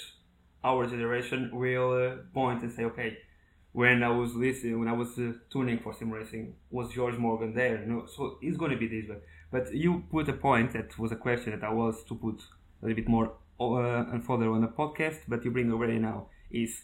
our 0.64 0.86
generation 0.88 1.50
will 1.54 1.92
uh, 1.94 2.16
point 2.34 2.62
and 2.64 2.72
say, 2.72 2.84
okay, 2.86 3.18
when 3.74 4.04
I 4.04 4.10
was 4.10 4.36
listening, 4.36 4.80
when 4.80 4.88
I 4.88 4.94
was 4.94 5.18
uh, 5.18 5.34
tuning 5.50 5.80
for 5.80 5.94
sim 5.94 6.12
racing, 6.12 6.56
was 6.70 6.92
George 6.94 7.18
Morgan 7.18 7.54
there? 7.54 7.82
You 7.82 7.88
know, 7.88 8.06
so 8.06 8.38
it's 8.42 8.58
gonna 8.58 8.78
be 8.78 8.88
this 8.88 9.10
way. 9.10 9.18
But 9.52 9.74
you 9.74 10.04
put 10.10 10.30
a 10.30 10.34
point 10.34 10.74
that 10.74 10.98
was 10.98 11.12
a 11.12 11.16
question 11.16 11.52
that 11.60 11.66
I 11.66 11.74
was 11.74 12.04
to 12.06 12.16
put 12.16 12.42
a 12.82 12.86
little 12.86 12.96
bit 12.96 13.10
more 13.10 13.34
uh, 13.60 14.12
and 14.12 14.24
further 14.26 14.50
on 14.52 14.62
the 14.62 14.68
podcast, 14.68 15.20
but 15.28 15.44
you 15.46 15.52
bring 15.52 15.72
already 15.72 16.00
now 16.00 16.28
is 16.50 16.84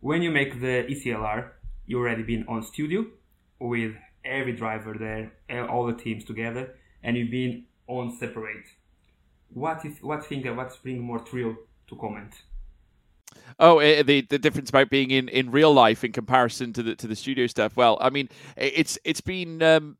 when 0.00 0.22
you 0.22 0.30
make 0.30 0.60
the 0.60 0.84
ECLR, 0.88 1.50
you 1.86 1.98
already 1.98 2.22
been 2.22 2.44
on 2.48 2.62
studio 2.62 3.04
with 3.58 3.92
every 4.24 4.52
driver 4.52 4.94
there, 4.98 5.32
eh, 5.48 5.66
all 5.66 5.86
the 5.86 5.94
teams 5.94 6.24
together, 6.24 6.74
and 7.02 7.16
you've 7.16 7.30
been 7.30 7.64
on 7.86 8.16
separate. 8.16 8.66
What 9.48 9.84
is 9.84 9.98
what 10.02 10.24
thing 10.24 10.42
that 10.42 10.56
what's 10.56 10.76
bring 10.76 11.00
more 11.00 11.24
thrill 11.24 11.56
to 11.88 11.96
comment? 11.96 12.34
Oh, 13.58 13.78
eh, 13.78 14.02
the 14.02 14.22
the 14.22 14.38
difference 14.38 14.70
about 14.70 14.90
being 14.90 15.10
in, 15.10 15.28
in 15.28 15.50
real 15.50 15.72
life 15.72 16.04
in 16.04 16.12
comparison 16.12 16.72
to 16.74 16.82
the 16.82 16.96
to 16.96 17.06
the 17.06 17.16
studio 17.16 17.46
stuff. 17.46 17.76
Well, 17.76 17.98
I 18.00 18.10
mean, 18.10 18.28
it's 18.56 18.98
it's 19.04 19.20
been 19.20 19.62
um, 19.62 19.96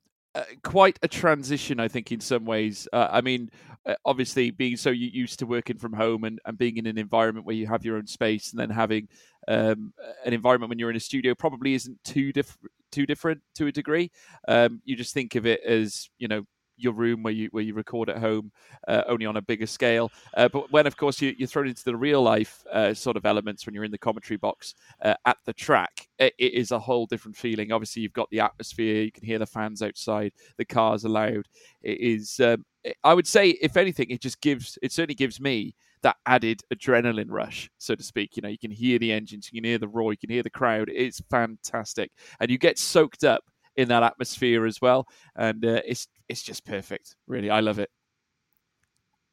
quite 0.63 0.99
a 1.03 1.09
transition, 1.09 1.81
I 1.81 1.89
think, 1.89 2.11
in 2.13 2.21
some 2.21 2.45
ways. 2.45 2.89
Uh, 2.93 3.09
I 3.11 3.21
mean, 3.21 3.51
uh, 3.87 3.95
obviously, 4.05 4.51
being 4.51 4.77
so 4.77 4.91
used 4.91 5.39
to 5.39 5.47
working 5.47 5.79
from 5.79 5.93
home 5.93 6.25
and, 6.25 6.41
and 6.45 6.59
being 6.59 6.77
in 6.77 6.87
an 6.87 6.99
environment 6.99 7.47
where 7.47 7.57
you 7.57 7.67
have 7.67 7.85
your 7.85 7.97
own 7.97 8.07
space, 8.07 8.53
and 8.53 8.61
then 8.61 8.71
having 8.71 9.09
um, 9.49 9.93
an 10.25 10.33
environment 10.33 10.69
when 10.69 10.79
you're 10.79 10.91
in 10.91 10.97
a 10.97 11.01
studio 11.01 11.35
probably 11.35 11.75
isn't 11.75 12.03
too 12.05 12.33
different 12.33 12.71
too 12.91 13.07
different 13.07 13.41
to 13.55 13.67
a 13.67 13.73
degree. 13.73 14.11
Um, 14.47 14.81
you 14.85 14.95
just 14.97 15.15
think 15.15 15.35
of 15.35 15.47
it 15.47 15.63
as 15.65 16.11
you 16.19 16.29
know 16.29 16.45
your 16.77 16.93
room 16.93 17.23
where 17.23 17.33
you 17.33 17.49
where 17.53 17.63
you 17.63 17.75
record 17.75 18.09
at 18.09 18.19
home, 18.19 18.51
uh, 18.89 19.03
only 19.07 19.27
on 19.27 19.37
a 19.37 19.43
bigger 19.43 19.67
scale. 19.67 20.11
Uh, 20.37 20.49
but 20.49 20.71
when, 20.73 20.87
of 20.87 20.97
course, 20.97 21.21
you, 21.21 21.35
you're 21.39 21.49
thrown 21.49 21.69
into 21.69 21.85
the 21.85 21.97
real 21.97 22.23
life 22.23 22.65
uh, 22.73 22.95
sort 22.95 23.17
of 23.17 23.27
elements 23.27 23.67
when 23.67 23.75
you're 23.75 23.85
in 23.85 23.91
the 23.91 23.99
commentary 23.99 24.37
box 24.37 24.75
uh, 25.03 25.15
at 25.27 25.39
the 25.45 25.53
track, 25.53 26.09
it, 26.19 26.35
it 26.39 26.55
is 26.55 26.71
a 26.71 26.79
whole 26.79 27.07
different 27.07 27.37
feeling. 27.37 27.73
Obviously, 27.73 28.03
you've 28.03 28.13
got 28.13 28.31
the 28.31 28.41
atmosphere, 28.41 29.03
you 29.03 29.13
can 29.13 29.25
hear 29.25 29.39
the 29.39 29.47
fans 29.47 29.83
outside, 29.83 30.33
the 30.57 30.65
cars 30.65 31.05
are 31.05 31.11
loud. 31.11 31.47
It 31.83 32.01
is, 32.01 32.41
um, 32.41 32.65
I 33.05 33.15
would 33.15 33.27
say, 33.27 33.51
if 33.51 33.77
anything, 33.77 34.11
it 34.11 34.21
just 34.21 34.41
gives, 34.41 34.79
it 34.83 34.93
certainly 34.93 35.15
gives 35.15 35.41
me 35.41 35.75
that 36.03 36.17
added 36.27 36.63
adrenaline 36.75 37.31
rush, 37.31 37.71
so 37.79 37.95
to 37.95 38.03
speak. 38.03 38.37
You 38.37 38.43
know, 38.43 38.49
you 38.49 38.59
can 38.59 38.71
hear 38.71 38.99
the 38.99 39.13
engines, 39.13 39.51
you 39.53 39.61
can 39.61 39.69
hear 39.69 39.79
the 39.79 39.89
roar, 39.89 40.13
you 40.13 40.19
can 40.19 40.31
hear 40.31 40.43
the 40.43 40.51
crowd. 40.51 40.91
It's 40.93 41.21
fantastic, 41.31 42.11
and 42.41 42.51
you 42.51 42.59
get 42.59 42.79
soaked 42.79 43.25
up 43.25 43.45
in 43.77 43.89
that 43.89 44.03
atmosphere 44.03 44.67
as 44.67 44.81
well, 44.81 45.07
and 45.37 45.65
uh, 45.65 45.81
it's 45.87 46.09
it's 46.29 46.43
just 46.43 46.65
perfect. 46.65 47.17
Really, 47.27 47.51
I 47.51 47.61
love 47.61 47.79
it. 47.79 47.91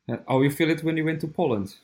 Uh, 0.08 0.18
how 0.28 0.42
you 0.42 0.52
feel 0.52 0.70
it 0.70 0.84
when 0.84 0.98
you 0.98 1.06
went 1.06 1.22
to 1.22 1.28
Poland? 1.28 1.76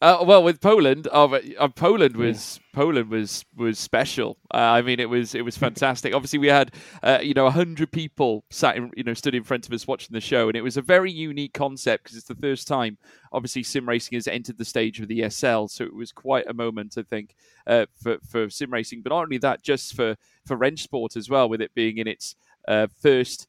Uh, 0.00 0.22
well, 0.24 0.44
with 0.44 0.60
Poland, 0.60 1.08
uh, 1.10 1.24
uh, 1.58 1.66
Poland 1.68 2.16
was 2.16 2.60
yeah. 2.60 2.80
Poland 2.80 3.10
was 3.10 3.44
was 3.56 3.80
special. 3.80 4.38
Uh, 4.54 4.58
I 4.58 4.80
mean, 4.80 5.00
it 5.00 5.08
was 5.08 5.34
it 5.34 5.44
was 5.44 5.58
fantastic. 5.58 6.14
Obviously, 6.14 6.38
we 6.38 6.46
had 6.46 6.72
uh, 7.02 7.18
you 7.20 7.34
know 7.34 7.50
hundred 7.50 7.90
people 7.90 8.44
sat 8.48 8.76
in, 8.76 8.92
you 8.96 9.02
know 9.02 9.14
stood 9.14 9.34
in 9.34 9.42
front 9.42 9.66
of 9.66 9.72
us 9.72 9.88
watching 9.88 10.14
the 10.14 10.20
show, 10.20 10.46
and 10.46 10.56
it 10.56 10.62
was 10.62 10.76
a 10.76 10.82
very 10.82 11.10
unique 11.10 11.52
concept 11.52 12.04
because 12.04 12.16
it's 12.16 12.28
the 12.28 12.36
first 12.36 12.68
time 12.68 12.96
obviously 13.32 13.64
sim 13.64 13.88
racing 13.88 14.14
has 14.14 14.28
entered 14.28 14.56
the 14.56 14.64
stage 14.64 15.00
of 15.00 15.08
the 15.08 15.20
ESL. 15.20 15.68
So 15.68 15.82
it 15.82 15.94
was 15.94 16.12
quite 16.12 16.46
a 16.46 16.54
moment, 16.54 16.94
I 16.96 17.02
think, 17.02 17.34
uh, 17.66 17.86
for 18.00 18.18
for 18.30 18.48
sim 18.50 18.72
racing. 18.72 19.02
But 19.02 19.10
not 19.10 19.22
only 19.22 19.38
that, 19.38 19.64
just 19.64 19.96
for 19.96 20.14
for 20.46 20.56
Rennsport 20.56 21.16
as 21.16 21.28
well, 21.28 21.48
with 21.48 21.60
it 21.60 21.74
being 21.74 21.98
in 21.98 22.06
its 22.06 22.36
first, 23.02 23.48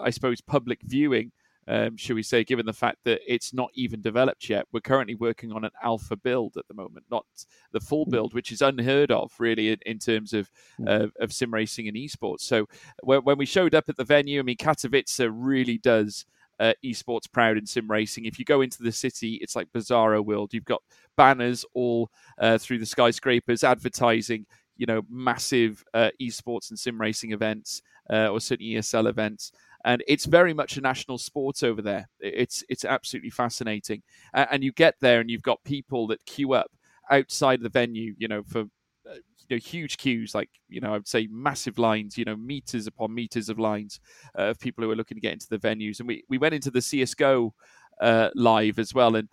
I 0.00 0.08
suppose, 0.08 0.40
public 0.40 0.80
viewing 0.82 1.32
um, 1.70 1.96
should 1.96 2.16
we 2.16 2.24
say, 2.24 2.42
given 2.42 2.66
the 2.66 2.72
fact 2.72 2.98
that 3.04 3.20
it's 3.32 3.54
not 3.54 3.70
even 3.74 4.00
developed 4.00 4.48
yet. 4.48 4.66
We're 4.72 4.80
currently 4.80 5.14
working 5.14 5.52
on 5.52 5.64
an 5.64 5.70
alpha 5.80 6.16
build 6.16 6.56
at 6.56 6.66
the 6.66 6.74
moment, 6.74 7.06
not 7.12 7.24
the 7.70 7.78
full 7.78 8.04
hmm. 8.04 8.10
build, 8.10 8.34
which 8.34 8.50
is 8.50 8.60
unheard 8.60 9.12
of, 9.12 9.32
really, 9.38 9.70
in, 9.70 9.78
in 9.86 9.98
terms 10.00 10.32
of, 10.32 10.50
uh, 10.84 11.06
of 11.20 11.32
sim 11.32 11.54
racing 11.54 11.86
and 11.86 11.96
esports. 11.96 12.40
So 12.40 12.66
when, 13.04 13.20
when 13.20 13.38
we 13.38 13.46
showed 13.46 13.76
up 13.76 13.88
at 13.88 13.96
the 13.96 14.04
venue, 14.04 14.40
I 14.40 14.42
mean, 14.42 14.56
Katowice 14.56 15.30
really 15.32 15.78
does. 15.78 16.26
Uh, 16.58 16.74
esports 16.84 17.22
proud 17.32 17.56
in 17.56 17.64
sim 17.64 17.90
racing. 17.90 18.26
If 18.26 18.38
you 18.38 18.44
go 18.44 18.60
into 18.60 18.82
the 18.82 18.92
city, 18.92 19.36
it's 19.36 19.56
like 19.56 19.72
bizarro 19.72 20.22
world. 20.22 20.52
You've 20.52 20.66
got 20.66 20.82
banners 21.16 21.64
all 21.72 22.10
uh, 22.38 22.58
through 22.58 22.80
the 22.80 22.84
skyscrapers 22.84 23.64
advertising, 23.64 24.44
you 24.76 24.84
know, 24.84 25.00
massive 25.08 25.82
uh, 25.94 26.10
esports 26.20 26.68
and 26.68 26.78
sim 26.78 27.00
racing 27.00 27.32
events, 27.32 27.80
uh, 28.12 28.28
or 28.28 28.40
certainly 28.40 28.74
ESL 28.74 29.08
events 29.08 29.52
and 29.84 30.02
it's 30.06 30.26
very 30.26 30.52
much 30.54 30.76
a 30.76 30.80
national 30.80 31.18
sport 31.18 31.62
over 31.62 31.82
there. 31.82 32.08
It's 32.20 32.64
it's 32.68 32.84
absolutely 32.84 33.30
fascinating, 33.30 34.02
and 34.34 34.62
you 34.62 34.72
get 34.72 34.96
there 35.00 35.20
and 35.20 35.30
you've 35.30 35.42
got 35.42 35.64
people 35.64 36.06
that 36.08 36.24
queue 36.26 36.52
up 36.52 36.70
outside 37.10 37.60
the 37.60 37.68
venue, 37.68 38.14
you 38.18 38.28
know, 38.28 38.42
for 38.42 38.60
uh, 39.08 39.14
you 39.48 39.56
know 39.56 39.58
huge 39.58 39.96
queues, 39.96 40.34
like 40.34 40.50
you 40.68 40.80
know, 40.80 40.90
I 40.90 40.92
would 40.98 41.08
say 41.08 41.28
massive 41.30 41.78
lines, 41.78 42.16
you 42.18 42.24
know, 42.24 42.36
meters 42.36 42.86
upon 42.86 43.14
meters 43.14 43.48
of 43.48 43.58
lines 43.58 44.00
uh, 44.38 44.42
of 44.50 44.60
people 44.60 44.84
who 44.84 44.90
are 44.90 44.96
looking 44.96 45.16
to 45.16 45.20
get 45.20 45.32
into 45.32 45.48
the 45.48 45.58
venues, 45.58 45.98
and 45.98 46.08
we 46.08 46.24
we 46.28 46.38
went 46.38 46.54
into 46.54 46.70
the 46.70 46.82
CS:GO 46.82 47.54
uh, 48.00 48.30
live 48.34 48.78
as 48.78 48.94
well, 48.94 49.16
and 49.16 49.28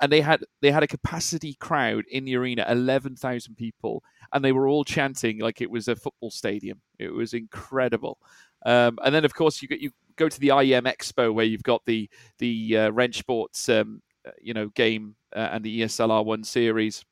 and 0.00 0.10
they 0.10 0.20
had 0.20 0.44
they 0.60 0.70
had 0.70 0.82
a 0.82 0.88
capacity 0.88 1.54
crowd 1.54 2.04
in 2.10 2.24
the 2.24 2.36
arena, 2.36 2.66
eleven 2.68 3.16
thousand 3.16 3.56
people, 3.56 4.02
and 4.32 4.44
they 4.44 4.52
were 4.52 4.68
all 4.68 4.84
chanting 4.84 5.38
like 5.40 5.60
it 5.60 5.70
was 5.70 5.88
a 5.88 5.96
football 5.96 6.30
stadium. 6.30 6.80
It 6.98 7.12
was 7.12 7.32
incredible. 7.32 8.18
Um, 8.64 8.98
and 9.04 9.14
then, 9.14 9.24
of 9.24 9.34
course, 9.34 9.62
you, 9.62 9.68
you 9.70 9.90
go 10.16 10.28
to 10.28 10.40
the 10.40 10.48
IEM 10.48 10.82
Expo 10.82 11.32
where 11.32 11.44
you've 11.44 11.62
got 11.62 11.84
the 11.84 12.08
the 12.38 12.76
uh, 12.76 12.90
Rennsports, 12.90 13.68
um, 13.80 14.00
uh, 14.26 14.30
you 14.40 14.54
know, 14.54 14.68
game 14.68 15.16
uh, 15.34 15.50
and 15.52 15.64
the 15.64 15.82
ESL 15.82 16.24
R1 16.24 16.46
series. 16.46 17.04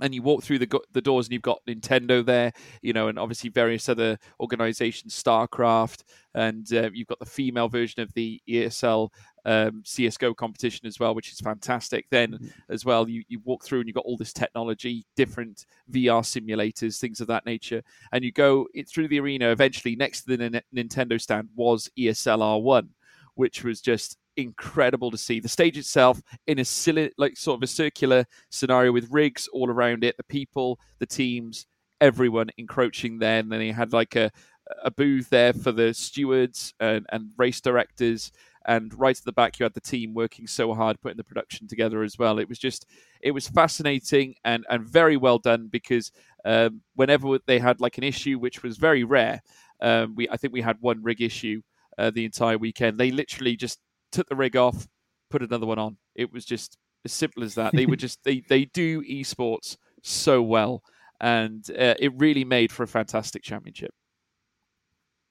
And 0.00 0.14
you 0.14 0.22
walk 0.22 0.42
through 0.42 0.60
the 0.60 0.80
the 0.92 1.00
doors, 1.00 1.26
and 1.26 1.32
you've 1.32 1.42
got 1.42 1.60
Nintendo 1.66 2.24
there, 2.24 2.52
you 2.82 2.92
know, 2.92 3.08
and 3.08 3.18
obviously 3.18 3.50
various 3.50 3.88
other 3.88 4.18
organizations, 4.40 5.20
StarCraft, 5.20 6.04
and 6.34 6.72
uh, 6.72 6.90
you've 6.92 7.08
got 7.08 7.18
the 7.18 7.26
female 7.26 7.68
version 7.68 8.02
of 8.02 8.12
the 8.14 8.40
ESL 8.48 9.10
um, 9.44 9.82
CS:GO 9.84 10.34
competition 10.34 10.86
as 10.86 11.00
well, 11.00 11.14
which 11.14 11.32
is 11.32 11.40
fantastic. 11.40 12.06
Then 12.10 12.32
mm-hmm. 12.32 12.46
as 12.68 12.84
well, 12.84 13.08
you 13.08 13.24
you 13.28 13.40
walk 13.44 13.64
through 13.64 13.80
and 13.80 13.88
you've 13.88 13.96
got 13.96 14.04
all 14.04 14.16
this 14.16 14.32
technology, 14.32 15.06
different 15.16 15.66
VR 15.90 16.22
simulators, 16.22 16.98
things 16.98 17.20
of 17.20 17.26
that 17.28 17.46
nature, 17.46 17.82
and 18.12 18.24
you 18.24 18.32
go 18.32 18.66
through 18.88 19.08
the 19.08 19.20
arena. 19.20 19.50
Eventually, 19.50 19.96
next 19.96 20.22
to 20.22 20.36
the 20.36 20.44
N- 20.44 20.62
Nintendo 20.74 21.20
stand 21.20 21.48
was 21.56 21.90
ESL 21.98 22.38
R1, 22.38 22.88
which 23.34 23.64
was 23.64 23.80
just 23.80 24.18
incredible 24.38 25.10
to 25.10 25.18
see. 25.18 25.40
The 25.40 25.48
stage 25.48 25.76
itself 25.76 26.22
in 26.46 26.58
a 26.58 26.64
silly, 26.64 27.10
like 27.18 27.36
sort 27.36 27.58
of 27.58 27.62
a 27.62 27.66
circular 27.66 28.24
scenario 28.50 28.92
with 28.92 29.08
rigs 29.10 29.48
all 29.52 29.68
around 29.68 30.04
it, 30.04 30.16
the 30.16 30.24
people, 30.24 30.78
the 30.98 31.06
teams, 31.06 31.66
everyone 32.00 32.48
encroaching 32.56 33.18
there, 33.18 33.40
and 33.40 33.52
then 33.52 33.60
he 33.60 33.72
had 33.72 33.92
like 33.92 34.16
a 34.16 34.30
a 34.82 34.90
booth 34.90 35.30
there 35.30 35.54
for 35.54 35.72
the 35.72 35.94
stewards 35.94 36.74
and, 36.78 37.06
and 37.10 37.30
race 37.38 37.60
directors. 37.60 38.30
And 38.66 38.92
right 38.98 39.16
at 39.16 39.24
the 39.24 39.32
back 39.32 39.58
you 39.58 39.64
had 39.64 39.72
the 39.72 39.80
team 39.80 40.12
working 40.12 40.46
so 40.46 40.74
hard 40.74 41.00
putting 41.00 41.16
the 41.16 41.24
production 41.24 41.66
together 41.66 42.02
as 42.02 42.18
well. 42.18 42.38
It 42.38 42.50
was 42.50 42.58
just 42.58 42.84
it 43.22 43.30
was 43.30 43.48
fascinating 43.48 44.34
and 44.44 44.66
and 44.68 44.86
very 44.86 45.16
well 45.16 45.38
done 45.38 45.68
because 45.68 46.12
um, 46.44 46.82
whenever 46.94 47.38
they 47.46 47.58
had 47.58 47.80
like 47.80 47.96
an 47.96 48.04
issue 48.04 48.38
which 48.38 48.62
was 48.62 48.76
very 48.76 49.04
rare 49.04 49.42
um, 49.80 50.14
we 50.14 50.28
i 50.28 50.36
think 50.36 50.52
we 50.52 50.60
had 50.60 50.76
one 50.80 51.02
rig 51.02 51.20
issue 51.20 51.60
uh, 51.98 52.10
the 52.10 52.24
entire 52.24 52.56
weekend. 52.56 52.98
They 52.98 53.10
literally 53.10 53.56
just 53.56 53.80
took 54.12 54.28
the 54.28 54.36
rig 54.36 54.56
off 54.56 54.88
put 55.30 55.42
another 55.42 55.66
one 55.66 55.78
on 55.78 55.96
it 56.14 56.32
was 56.32 56.44
just 56.44 56.78
as 57.04 57.12
simple 57.12 57.42
as 57.42 57.54
that 57.54 57.72
they 57.74 57.86
were 57.86 57.96
just 58.06 58.22
they 58.24 58.42
they 58.48 58.64
do 58.64 59.02
esports 59.02 59.76
so 60.02 60.42
well 60.42 60.82
and 61.20 61.70
uh, 61.72 61.94
it 61.98 62.12
really 62.16 62.44
made 62.44 62.70
for 62.70 62.84
a 62.84 62.88
fantastic 62.88 63.42
championship 63.42 63.92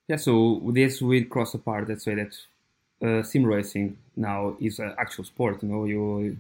yeah 0.08 0.18
so 0.18 0.62
this 0.74 1.02
will 1.02 1.24
cross 1.26 1.54
apart 1.54 1.88
let's 1.90 2.04
say 2.04 2.16
that 2.16 2.38
uh, 3.02 3.22
sim 3.24 3.46
racing 3.46 3.98
now 4.16 4.56
is 4.60 4.80
an 4.80 4.94
actual 4.98 5.24
sport. 5.24 5.62
You 5.62 5.70
know, 5.70 5.86
you 5.86 6.38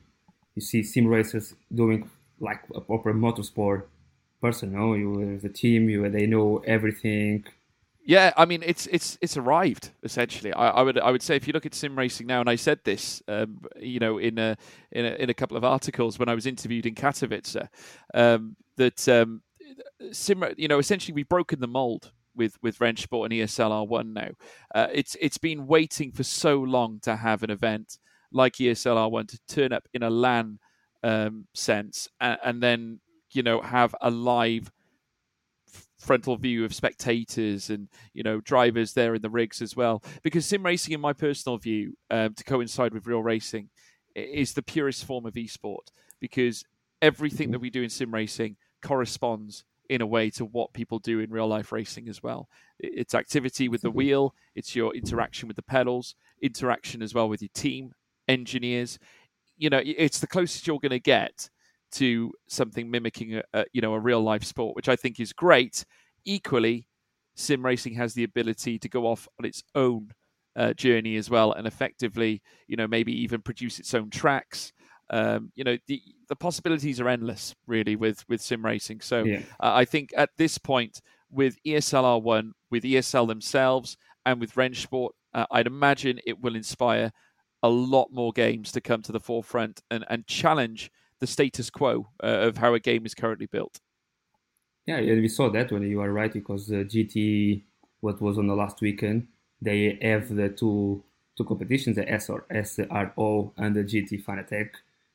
you 0.55 0.61
see 0.61 0.83
sim 0.83 1.07
racers 1.07 1.53
doing 1.73 2.09
like 2.39 2.61
a 2.73 2.81
proper 2.81 3.13
motorsport 3.13 3.83
person. 4.41 4.71
You 4.71 4.77
know, 4.77 4.93
you 4.93 5.39
the 5.39 5.49
team, 5.49 5.89
you 5.89 6.09
they 6.09 6.25
know 6.25 6.63
everything. 6.65 7.45
Yeah, 8.07 8.31
I 8.37 8.45
mean 8.45 8.63
it's 8.65 8.87
it's 8.87 9.17
it's 9.19 9.35
arrived 9.35 9.91
essentially. 10.01 10.53
I, 10.53 10.69
I, 10.69 10.81
would 10.81 10.97
I 10.97 11.11
would 11.11 11.21
say 11.21 11.35
if 11.35 11.45
you 11.45 11.51
look 11.51 11.65
at 11.65 11.75
sim 11.75 11.97
racing 11.97 12.25
now, 12.25 12.39
and 12.39 12.49
I 12.49 12.55
said 12.55 12.79
this, 12.85 13.21
um, 13.27 13.59
you 13.77 13.99
know, 13.99 14.17
in 14.17 14.39
a, 14.39 14.55
in 14.93 15.05
a 15.05 15.09
in 15.15 15.29
a 15.29 15.33
couple 15.33 15.57
of 15.57 15.65
articles 15.65 16.17
when 16.17 16.29
I 16.29 16.33
was 16.33 16.45
interviewed 16.45 16.85
in 16.85 16.95
Katowice, 16.95 17.67
um, 18.13 18.55
that 18.77 19.05
um, 19.09 19.41
sim, 20.13 20.41
you 20.55 20.69
know, 20.69 20.79
essentially 20.79 21.13
we've 21.13 21.27
broken 21.27 21.59
the 21.59 21.67
mold 21.67 22.13
with 22.33 22.57
with 22.63 22.79
Rennsport 22.79 23.25
and 23.25 23.33
ESL 23.33 23.89
R1 23.89 24.13
now. 24.13 24.29
Uh, 24.73 24.87
it's 24.93 25.17
it's 25.19 25.37
been 25.37 25.67
waiting 25.67 26.13
for 26.13 26.23
so 26.23 26.59
long 26.61 27.01
to 27.01 27.17
have 27.17 27.43
an 27.43 27.49
event 27.49 27.97
like 28.31 28.53
ESL 28.53 29.11
R1 29.11 29.27
to 29.27 29.39
turn 29.49 29.73
up 29.73 29.85
in 29.93 30.01
a 30.01 30.09
LAN 30.09 30.59
um, 31.03 31.45
sense, 31.53 32.07
and, 32.21 32.37
and, 32.41 32.63
then 32.63 33.01
you 33.31 33.43
know 33.43 33.59
have 33.59 33.93
a 33.99 34.09
live 34.09 34.71
frontal 36.07 36.37
view 36.37 36.63
of 36.63 36.73
spectators 36.73 37.69
and 37.69 37.89
you 38.13 38.23
know 38.23 38.39
drivers 38.39 38.93
there 38.93 39.13
in 39.13 39.21
the 39.21 39.29
rigs 39.29 39.61
as 39.61 39.75
well. 39.75 40.01
Because 40.23 40.45
sim 40.45 40.63
racing, 40.63 40.93
in 40.93 41.01
my 41.01 41.13
personal 41.13 41.57
view, 41.57 41.97
um, 42.09 42.33
to 42.33 42.43
coincide 42.43 42.93
with 42.93 43.05
real 43.05 43.21
racing, 43.21 43.69
is 44.15 44.53
the 44.53 44.63
purest 44.63 45.05
form 45.05 45.25
of 45.25 45.33
esport 45.33 45.91
because 46.19 46.63
everything 47.01 47.51
that 47.51 47.59
we 47.59 47.69
do 47.69 47.83
in 47.83 47.89
sim 47.89 48.13
racing 48.13 48.55
corresponds 48.81 49.65
in 49.89 50.01
a 50.01 50.07
way 50.07 50.29
to 50.29 50.45
what 50.45 50.73
people 50.73 50.99
do 50.99 51.19
in 51.19 51.29
real 51.29 51.47
life 51.47 51.71
racing 51.71 52.09
as 52.09 52.23
well. 52.23 52.49
It's 52.79 53.13
activity 53.13 53.69
with 53.69 53.81
the 53.81 53.89
mm-hmm. 53.89 53.97
wheel, 53.97 54.35
it's 54.55 54.75
your 54.75 54.95
interaction 54.95 55.47
with 55.47 55.57
the 55.57 55.63
pedals, 55.63 56.15
interaction 56.41 57.01
as 57.01 57.13
well 57.13 57.29
with 57.29 57.41
your 57.41 57.51
team, 57.53 57.93
engineers. 58.27 58.97
You 59.57 59.69
know, 59.69 59.81
it's 59.83 60.19
the 60.19 60.27
closest 60.27 60.67
you're 60.67 60.79
going 60.79 60.89
to 60.91 60.99
get 60.99 61.49
to 61.93 62.31
something 62.47 62.89
mimicking 62.91 63.35
a, 63.35 63.43
a, 63.53 63.65
you 63.73 63.81
know 63.81 63.93
a 63.93 63.99
real 63.99 64.21
life 64.21 64.43
sport, 64.43 64.75
which 64.75 64.89
I 64.89 64.95
think 64.95 65.19
is 65.19 65.33
great. 65.33 65.85
Equally, 66.25 66.87
sim 67.35 67.63
racing 67.63 67.95
has 67.95 68.13
the 68.13 68.23
ability 68.23 68.79
to 68.79 68.89
go 68.89 69.07
off 69.07 69.27
on 69.39 69.45
its 69.45 69.63
own 69.75 70.11
uh, 70.55 70.73
journey 70.73 71.15
as 71.15 71.29
well, 71.29 71.51
and 71.51 71.67
effectively, 71.67 72.41
you 72.67 72.75
know, 72.75 72.87
maybe 72.87 73.13
even 73.13 73.41
produce 73.41 73.79
its 73.79 73.93
own 73.93 74.09
tracks 74.09 74.73
um, 75.09 75.51
you 75.55 75.63
know 75.63 75.77
the 75.87 76.01
the 76.27 76.35
possibilities 76.35 76.99
are 76.99 77.07
endless 77.07 77.55
really 77.65 77.95
with 77.95 78.27
with 78.27 78.41
sim 78.41 78.63
racing 78.63 78.99
so 78.99 79.23
yeah. 79.23 79.39
uh, 79.59 79.71
i 79.73 79.85
think 79.85 80.09
at 80.15 80.29
this 80.37 80.57
point 80.57 81.01
with 81.29 81.57
esl 81.65 82.21
r1 82.21 82.51
with 82.69 82.83
esl 82.83 83.27
themselves 83.27 83.97
and 84.25 84.41
with 84.41 84.55
Rennsport, 84.55 85.11
uh, 85.33 85.45
i'd 85.51 85.67
imagine 85.67 86.19
it 86.25 86.41
will 86.41 86.55
inspire 86.55 87.11
a 87.63 87.69
lot 87.69 88.09
more 88.11 88.31
games 88.33 88.71
to 88.73 88.81
come 88.81 89.01
to 89.01 89.11
the 89.11 89.19
forefront 89.19 89.81
and, 89.89 90.05
and 90.09 90.27
challenge 90.27 90.91
the 91.19 91.27
status 91.27 91.69
quo 91.69 92.07
uh, 92.23 92.47
of 92.47 92.57
how 92.57 92.73
a 92.73 92.79
game 92.79 93.05
is 93.05 93.13
currently 93.13 93.47
built 93.47 93.79
yeah 94.85 94.97
And 94.97 95.21
we 95.21 95.27
saw 95.27 95.49
that 95.49 95.71
when 95.71 95.83
you 95.83 96.01
are 96.01 96.11
right 96.11 96.33
because 96.33 96.71
uh, 96.71 96.83
gt 96.93 97.63
what 98.01 98.21
was 98.21 98.37
on 98.37 98.47
the 98.47 98.55
last 98.55 98.81
weekend 98.81 99.27
they 99.61 99.97
have 100.01 100.33
the 100.33 100.49
two 100.49 101.03
two 101.37 101.45
competitions 101.45 101.95
the 101.95 102.07
SR, 102.07 102.45
sro 102.63 103.53
and 103.57 103.75
the 103.75 103.83
gt 103.83 104.23
fanatec 104.23 104.69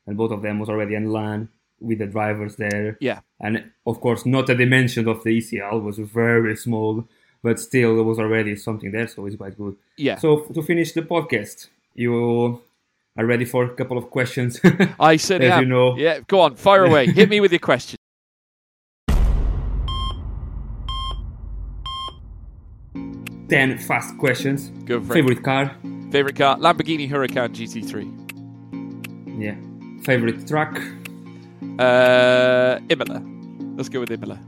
and 0.07 0.16
both 0.16 0.32
of 0.32 0.42
them 0.42 0.59
was 0.59 0.68
already 0.68 0.94
in 0.94 1.12
LAN 1.12 1.48
with 1.82 1.98
the 1.98 2.07
drivers 2.07 2.57
there. 2.57 2.96
Yeah. 3.00 3.20
And 3.40 3.70
of 3.86 4.00
course, 4.00 4.24
not 4.24 4.46
the 4.46 4.55
dimension 4.55 5.09
of 5.09 5.22
the 5.24 5.38
ECL 5.38 5.82
was 5.82 5.98
very 5.98 6.57
small, 6.57 7.09
but 7.42 7.59
still 7.59 7.98
it 7.98 8.03
was 8.03 8.18
already 8.18 8.57
something 8.57 8.92
there, 8.92 9.09
so 9.09 9.26
it's 9.26 9.36
quite 9.36 9.57
good. 9.57 9.76
Yeah. 9.96 10.18
So 10.18 10.40
to 10.55 10.62
finish 10.62 10.92
the 10.92 11.03
podcast, 11.03 11.68
you 11.94 12.62
are 13.16 13.26
ready 13.26 13.44
for 13.44 13.64
a 13.64 13.74
couple 13.74 13.98
of 13.98 14.10
questions. 14.10 14.60
I 15.00 15.16
certainly 15.16 15.50
As 15.52 15.58
am. 15.58 15.64
you 15.64 15.68
know. 15.68 15.96
Yeah, 15.96 16.20
go 16.26 16.40
on, 16.40 16.54
fire 16.56 16.84
away. 16.84 17.06
Hit 17.06 17.28
me 17.28 17.40
with 17.40 17.52
your 17.52 17.58
question. 17.70 17.96
Ten 23.48 23.76
fast 23.78 24.16
questions. 24.18 24.70
Go 24.86 25.00
for 25.00 25.12
it. 25.12 25.14
Favorite 25.14 25.42
car? 25.42 25.76
Favorite 26.10 26.36
car? 26.36 26.56
Lamborghini 26.56 27.08
Huracan 27.10 27.50
GT3. 27.54 28.08
Yeah. 29.38 29.56
Favorite 30.04 30.46
track? 30.48 30.80
Uh, 31.78 32.78
Imola. 32.88 33.22
Let's 33.76 33.88
go 33.88 34.00
with 34.00 34.10
Imola. 34.10 34.38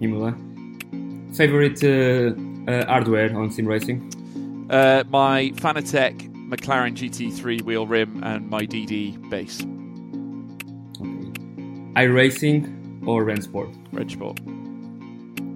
Imola. 0.00 0.34
Favorite 1.34 1.82
uh, 1.84 2.70
uh, 2.70 2.86
hardware 2.86 3.36
on 3.36 3.50
sim 3.52 3.66
racing? 3.66 4.10
Uh, 4.68 5.04
my 5.10 5.50
Fanatec 5.56 6.29
McLaren 6.50 6.94
GT3 6.94 7.62
wheel 7.62 7.86
rim 7.86 8.22
and 8.24 8.50
my 8.50 8.66
DD 8.66 9.30
base. 9.30 9.60
Okay. 11.00 12.06
iRacing 12.06 13.06
or 13.06 13.24
Rennsport? 13.24 13.72
Red 13.92 14.10
Sport. 14.10 14.36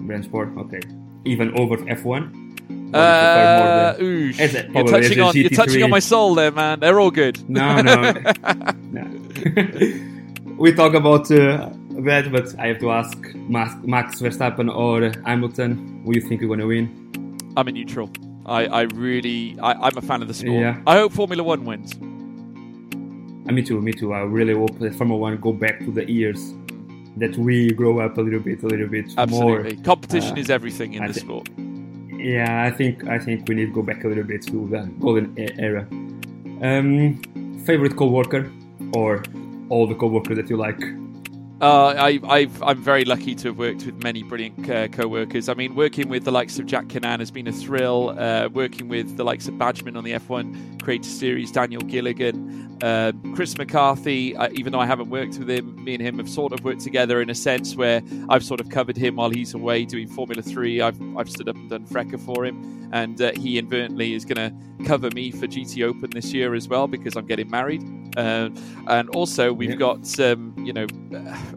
Rennsport. 0.08 0.56
Okay. 0.58 0.80
Even 1.24 1.58
over 1.58 1.76
F1? 1.78 2.04
Or 2.04 2.40
you 2.70 2.94
Uh, 2.94 3.96
ooh, 4.00 4.30
a- 4.38 4.72
you're 4.72 4.84
touching 4.84 5.20
on 5.20 5.34
you're 5.34 5.50
touching 5.50 5.82
on 5.82 5.90
my 5.90 5.98
soul 5.98 6.34
there, 6.36 6.52
man. 6.52 6.78
They're 6.78 7.00
all 7.00 7.10
good. 7.10 7.36
No, 7.50 7.82
no. 7.82 8.12
no. 8.92 9.02
we 10.56 10.72
talk 10.72 10.94
about 10.94 11.28
uh, 11.30 11.70
that, 12.06 12.30
but 12.30 12.54
I 12.58 12.68
have 12.68 12.78
to 12.78 12.92
ask 12.92 13.18
Max, 13.34 13.74
Max 13.82 14.20
Verstappen 14.20 14.72
or 14.72 15.10
Hamilton. 15.26 16.02
Who 16.04 16.14
you 16.14 16.20
think 16.20 16.40
going 16.42 16.60
to 16.60 16.66
win? 16.66 16.86
I'm 17.56 17.66
a 17.66 17.72
neutral. 17.72 18.10
I, 18.46 18.66
I 18.66 18.82
really, 18.82 19.58
I, 19.60 19.72
I'm 19.72 19.96
a 19.96 20.02
fan 20.02 20.22
of 20.22 20.28
the 20.28 20.34
sport. 20.34 20.52
Yeah. 20.60 20.80
I 20.86 20.96
hope 20.98 21.12
Formula 21.12 21.42
One 21.42 21.64
wins. 21.64 21.94
Uh, 23.48 23.52
me 23.52 23.62
too, 23.62 23.80
me 23.80 23.92
too. 23.92 24.12
I 24.12 24.20
really 24.20 24.54
hope 24.54 24.78
that 24.78 24.94
Formula 24.94 25.18
One 25.20 25.36
go 25.38 25.52
back 25.52 25.78
to 25.80 25.90
the 25.90 26.10
years 26.10 26.54
that 27.16 27.36
we 27.36 27.70
grow 27.72 28.00
up 28.00 28.18
a 28.18 28.20
little 28.20 28.40
bit, 28.40 28.62
a 28.62 28.66
little 28.66 28.88
bit 28.88 29.06
Absolutely. 29.16 29.74
more. 29.76 29.84
Competition 29.84 30.32
uh, 30.36 30.40
is 30.40 30.50
everything 30.50 30.94
in 30.94 31.02
I 31.02 31.08
the 31.08 31.14
thi- 31.14 31.20
sport. 31.20 31.48
Yeah, 32.18 32.64
I 32.64 32.70
think 32.70 33.06
I 33.06 33.18
think 33.18 33.46
we 33.48 33.54
need 33.54 33.66
to 33.66 33.72
go 33.72 33.82
back 33.82 34.02
a 34.04 34.08
little 34.08 34.24
bit 34.24 34.42
to 34.46 34.66
the 34.68 34.90
golden 34.98 35.34
era. 35.58 35.86
Um, 36.62 37.20
favorite 37.66 37.96
co-worker 37.96 38.50
or 38.94 39.22
all 39.68 39.86
the 39.86 39.94
co-workers 39.94 40.36
that 40.36 40.48
you 40.48 40.56
like? 40.56 40.80
Uh, 41.64 41.94
I, 42.28 42.46
I'm 42.60 42.82
very 42.82 43.06
lucky 43.06 43.34
to 43.36 43.48
have 43.48 43.56
worked 43.56 43.86
with 43.86 44.02
many 44.02 44.22
brilliant 44.22 44.68
uh, 44.68 44.86
co-workers. 44.88 45.48
I 45.48 45.54
mean, 45.54 45.74
working 45.74 46.10
with 46.10 46.24
the 46.24 46.30
likes 46.30 46.58
of 46.58 46.66
Jack 46.66 46.90
Canan 46.90 47.20
has 47.20 47.30
been 47.30 47.48
a 47.48 47.52
thrill. 47.52 48.10
Uh, 48.18 48.50
working 48.52 48.88
with 48.88 49.16
the 49.16 49.24
likes 49.24 49.48
of 49.48 49.54
Badgeman 49.54 49.96
on 49.96 50.04
the 50.04 50.12
F1 50.12 50.82
Creator 50.82 51.08
Series, 51.08 51.50
Daniel 51.50 51.80
Gilligan, 51.80 52.76
uh, 52.82 53.12
Chris 53.34 53.56
McCarthy. 53.56 54.36
Uh, 54.36 54.50
even 54.52 54.74
though 54.74 54.78
I 54.78 54.84
haven't 54.84 55.08
worked 55.08 55.38
with 55.38 55.48
him, 55.48 55.82
me 55.82 55.94
and 55.94 56.02
him 56.02 56.18
have 56.18 56.28
sort 56.28 56.52
of 56.52 56.62
worked 56.64 56.82
together 56.82 57.22
in 57.22 57.30
a 57.30 57.34
sense 57.34 57.74
where 57.74 58.02
I've 58.28 58.44
sort 58.44 58.60
of 58.60 58.68
covered 58.68 58.98
him 58.98 59.16
while 59.16 59.30
he's 59.30 59.54
away 59.54 59.86
doing 59.86 60.06
Formula 60.06 60.42
Three. 60.42 60.82
I've, 60.82 61.00
I've 61.16 61.30
stood 61.30 61.48
up 61.48 61.56
and 61.56 61.70
done 61.70 61.86
Frecker 61.86 62.20
for 62.20 62.44
him, 62.44 62.90
and 62.92 63.18
uh, 63.22 63.32
he 63.36 63.56
inadvertently 63.56 64.12
is 64.12 64.26
going 64.26 64.50
to 64.50 64.54
cover 64.84 65.10
me 65.10 65.30
for 65.30 65.46
GT 65.46 65.82
Open 65.84 66.10
this 66.10 66.32
year 66.32 66.54
as 66.54 66.68
well 66.68 66.86
because 66.86 67.16
I'm 67.16 67.26
getting 67.26 67.50
married. 67.50 67.82
Uh, 68.16 68.50
and 68.86 69.08
also 69.10 69.52
we've 69.52 69.70
Yeah. 69.70 69.76
got 69.76 70.20
um, 70.20 70.54
you 70.58 70.72
know 70.72 70.86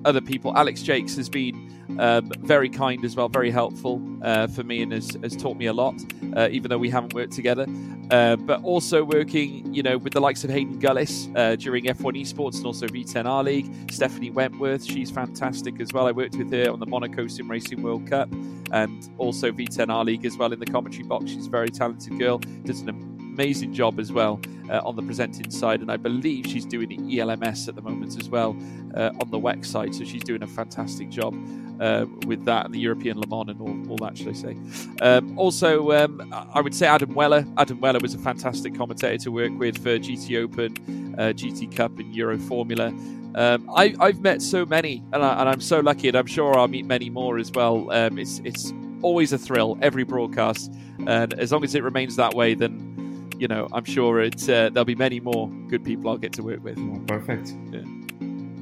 other 0.05 0.21
people. 0.21 0.55
Alex 0.57 0.82
Jakes 0.82 1.15
has 1.15 1.30
been 1.30 1.71
um, 1.99 2.30
very 2.39 2.69
kind 2.69 3.03
as 3.05 3.15
well, 3.15 3.30
very 3.30 3.49
helpful 3.49 4.01
uh, 4.21 4.47
for 4.47 4.63
me, 4.63 4.82
and 4.82 4.91
has, 4.91 5.17
has 5.23 5.36
taught 5.36 5.55
me 5.57 5.67
a 5.67 5.73
lot, 5.73 5.95
uh, 6.36 6.49
even 6.51 6.69
though 6.69 6.78
we 6.78 6.89
haven't 6.89 7.13
worked 7.13 7.34
together. 7.34 7.65
Uh, 8.11 8.36
but 8.36 8.61
also 8.63 9.03
working, 9.03 9.73
you 9.73 9.82
know, 9.84 9.97
with 9.97 10.13
the 10.13 10.19
likes 10.19 10.43
of 10.43 10.49
Hayden 10.49 10.80
Gullis 10.80 11.30
uh, 11.36 11.55
during 11.55 11.86
F1 11.86 12.21
Esports 12.21 12.57
and 12.57 12.65
also 12.65 12.88
V10R 12.88 13.43
League. 13.43 13.91
Stephanie 13.91 14.32
Wentworth, 14.32 14.84
she's 14.84 15.09
fantastic 15.11 15.80
as 15.80 15.91
well. 15.93 16.07
I 16.07 16.11
worked 16.11 16.36
with 16.36 16.51
her 16.51 16.69
on 16.71 16.80
the 16.80 16.86
Monaco 16.86 17.28
Sim 17.28 17.49
Racing 17.49 17.82
World 17.82 18.07
Cup 18.07 18.30
and 18.71 19.09
also 19.17 19.51
V10R 19.51 20.05
League 20.05 20.25
as 20.25 20.38
well 20.38 20.51
in 20.53 20.59
the 20.59 20.65
commentary 20.65 21.03
box. 21.03 21.32
She's 21.32 21.47
a 21.47 21.49
very 21.49 21.69
talented 21.69 22.17
girl, 22.19 22.39
does 22.63 22.82
an 22.82 22.89
amazing 23.38 23.71
job 23.71 23.99
as 23.99 24.11
well 24.11 24.39
uh, 24.71 24.81
on 24.83 24.95
the 24.95 25.01
presenting 25.03 25.51
side, 25.51 25.81
and 25.81 25.91
I 25.91 25.97
believe 25.97 26.47
she's 26.47 26.65
doing 26.65 26.89
the 26.89 27.19
ELMS 27.19 27.67
at 27.67 27.75
the 27.75 27.81
moment 27.83 28.19
as 28.19 28.29
well 28.29 28.57
uh, 28.95 29.11
on 29.21 29.29
the 29.29 29.39
WEC 29.39 29.63
side. 29.63 29.93
So 29.93 30.03
she's 30.03 30.23
doing 30.23 30.41
a 30.41 30.47
fantastic 30.47 31.09
job 31.09 31.35
uh, 31.79 32.07
with 32.25 32.45
that 32.45 32.65
and 32.65 32.73
the 32.73 32.79
European 32.79 33.19
Le 33.19 33.27
Mans 33.27 33.49
and 33.49 33.61
all, 33.61 33.91
all 33.91 33.97
that, 33.97 34.17
should 34.17 34.29
I 34.29 34.33
say. 34.33 34.57
Um, 35.01 35.38
also, 35.38 35.91
um, 35.91 36.33
I 36.33 36.61
would 36.61 36.73
say 36.73 36.88
Adam 36.88 37.13
Weller. 37.13 37.45
Adam 37.57 37.79
Weller 37.79 37.99
was 38.01 38.15
a 38.15 38.17
fantastic 38.17 38.75
commentator 38.75 39.17
to 39.25 39.31
work 39.31 39.51
with 39.57 39.77
for 39.77 39.99
GT 39.99 40.41
Open, 40.41 41.15
uh, 41.19 41.33
GT 41.33 41.75
Cup, 41.75 41.99
and 41.99 42.15
Euro 42.15 42.39
Formula. 42.39 42.88
Um, 43.35 43.69
I, 43.75 43.93
I've 43.99 44.21
met 44.21 44.41
so 44.41 44.65
many, 44.65 45.03
and, 45.13 45.23
I, 45.23 45.43
I'm 45.43 45.61
so 45.61 45.79
lucky, 45.79 46.07
and 46.07 46.17
I'm 46.17 46.25
sure 46.25 46.57
I'll 46.57 46.67
meet 46.67 46.88
many 46.88 47.11
more 47.11 47.38
as 47.38 47.51
well. 47.51 47.91
Um, 47.91 48.17
it's 48.17 48.39
it's 48.43 48.73
always 49.03 49.31
a 49.31 49.38
thrill 49.38 49.77
every 49.83 50.03
broadcast, 50.03 50.73
and 51.05 51.35
as 51.35 51.51
long 51.51 51.63
as 51.63 51.75
it 51.75 51.83
remains 51.83 52.15
that 52.15 52.33
way, 52.33 52.55
then 52.55 52.97
you 53.39 53.47
know 53.47 53.67
I'm 53.73 53.85
sure 53.85 54.21
it 54.21 54.43
uh, 54.49 54.69
there'll 54.69 54.85
be 54.85 54.95
many 54.95 55.19
more 55.19 55.49
good 55.67 55.83
people 55.83 56.09
I'll 56.09 56.17
get 56.17 56.33
to 56.33 56.43
work 56.43 56.63
with. 56.63 56.77
Oh, 56.77 57.01
perfect. 57.07 57.53
Yeah. 57.71 57.81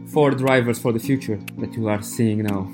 Four 0.08 0.32
drivers 0.32 0.80
for 0.80 0.92
the 0.92 1.00
future 1.00 1.40
that 1.58 1.74
you 1.74 1.88
are 1.88 2.02
seeing 2.02 2.44
now. 2.44 2.72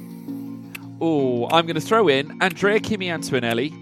Oh, 1.03 1.47
I'm 1.47 1.65
going 1.65 1.75
to 1.75 1.81
throw 1.81 2.07
in 2.07 2.41
Andrea 2.41 2.79
Kimi 2.79 3.09
Antonelli. 3.09 3.73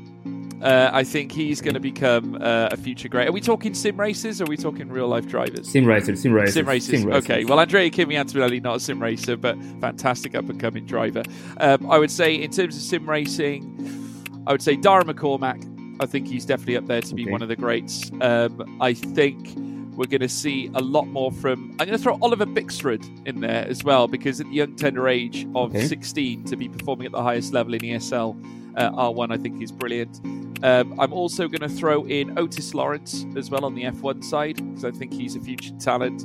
Uh, 0.61 0.89
I 0.91 1.03
think 1.03 1.32
he's 1.32 1.61
going 1.61 1.74
to 1.74 1.80
become 1.80 2.36
uh, 2.36 2.70
a 2.72 2.78
future 2.78 3.07
great. 3.07 3.30
Are 3.30 3.32
we 3.32 3.39
talking 3.41 3.74
sim 3.74 3.97
races 3.99 4.41
or 4.41 4.43
are 4.43 4.47
we 4.47 4.57
talking 4.57 4.89
real 4.89 5.07
life 5.07 5.28
drivers? 5.28 5.70
Sim 5.70 5.86
racer, 5.86 6.15
sim 6.15 6.34
racer, 6.34 6.51
Sim 6.51 6.65
races. 6.65 7.05
Okay. 7.05 7.45
Well, 7.45 7.59
Andrea 7.59 7.89
Kimi 7.89 8.17
Antonelli, 8.17 8.59
not 8.59 8.78
a 8.78 8.80
sim 8.80 9.01
racer, 9.01 9.38
but 9.38 9.57
fantastic 9.80 10.36
up 10.36 10.49
and 10.49 10.59
coming 10.59 10.86
driver. 10.86 11.24
Um, 11.57 11.89
I 11.89 11.97
would 11.97 12.11
say, 12.11 12.36
in 12.36 12.51
terms 12.51 12.76
of 12.76 12.82
sim 12.82 13.09
racing, 13.09 14.43
I 14.47 14.51
would 14.51 14.61
say 14.61 14.76
Dara 14.76 15.05
McCormack. 15.05 15.78
I 16.00 16.06
think 16.06 16.28
he's 16.28 16.45
definitely 16.45 16.78
up 16.78 16.88
there 16.88 17.02
to 17.02 17.16
be 17.16 17.24
Okay. 17.24 17.32
one 17.32 17.41
of 17.41 17.47
the 17.50 17.56
greats. 17.56 18.12
Um, 18.22 18.78
I 18.82 18.93
think 18.93 19.54
we're 19.97 20.06
going 20.08 20.22
to 20.22 20.30
see 20.30 20.70
a 20.76 20.82
lot 20.82 21.08
more 21.08 21.32
from. 21.32 21.72
I'm 21.72 21.88
going 21.88 21.91
to 21.91 21.97
throw 21.97 22.18
Oliver 22.22 22.45
Bixrud 22.45 23.28
in 23.28 23.41
there 23.41 23.66
as 23.68 23.84
well 23.84 24.08
because 24.08 24.39
at 24.39 24.47
the 24.47 24.54
young 24.54 24.76
tender 24.76 25.08
age 25.10 25.45
of 25.56 25.76
Okay. 25.76 25.86
16 25.86 26.45
to 26.45 26.56
be 26.56 26.70
performing 26.70 27.06
at 27.08 27.12
the 27.12 27.22
highest 27.22 27.52
level 27.54 27.74
in 27.74 27.82
ESL 27.82 28.36
uh, 28.78 28.91
R1, 28.91 29.32
I 29.32 29.38
think 29.38 29.62
is 29.62 29.72
brilliant. 29.74 30.22
Um, 30.64 30.97
I'm 31.00 31.12
also 31.14 31.47
going 31.47 31.62
to 31.62 31.70
throw 31.70 32.06
in 32.06 32.38
Otis 32.38 32.74
Lawrence 32.74 33.26
as 33.36 33.50
well 33.50 33.66
on 33.66 33.76
the 33.76 33.84
F1 33.84 34.24
side 34.24 34.56
because 34.58 34.86
I 34.86 34.91
think 34.91 35.14
he's 35.14 35.36
a 35.36 35.39
future 35.39 35.74
talent. 35.80 36.24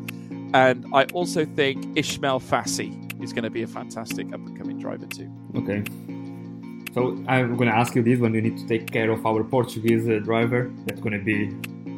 And 0.54 0.86
I 0.92 1.04
also 1.06 1.44
think 1.44 1.96
Ishmael 1.98 2.40
Fassi 2.40 3.00
is 3.22 3.32
going 3.32 3.42
to 3.44 3.50
be 3.50 3.62
a 3.62 3.66
fantastic 3.66 4.26
up 4.28 4.34
and 4.34 4.56
coming 4.56 4.78
driver 4.78 5.06
too. 5.06 5.30
Okay. 5.56 5.82
So 6.94 7.00
I'm 7.26 7.56
gonna 7.56 7.72
ask 7.72 7.94
you 7.96 8.02
this 8.02 8.18
one. 8.20 8.34
You 8.34 8.42
need 8.42 8.56
to 8.58 8.66
take 8.68 8.90
care 8.90 9.10
of 9.10 9.26
our 9.26 9.42
Portuguese 9.42 10.08
uh, 10.08 10.20
driver. 10.28 10.70
That's 10.86 11.00
gonna 11.00 11.18
be 11.18 11.48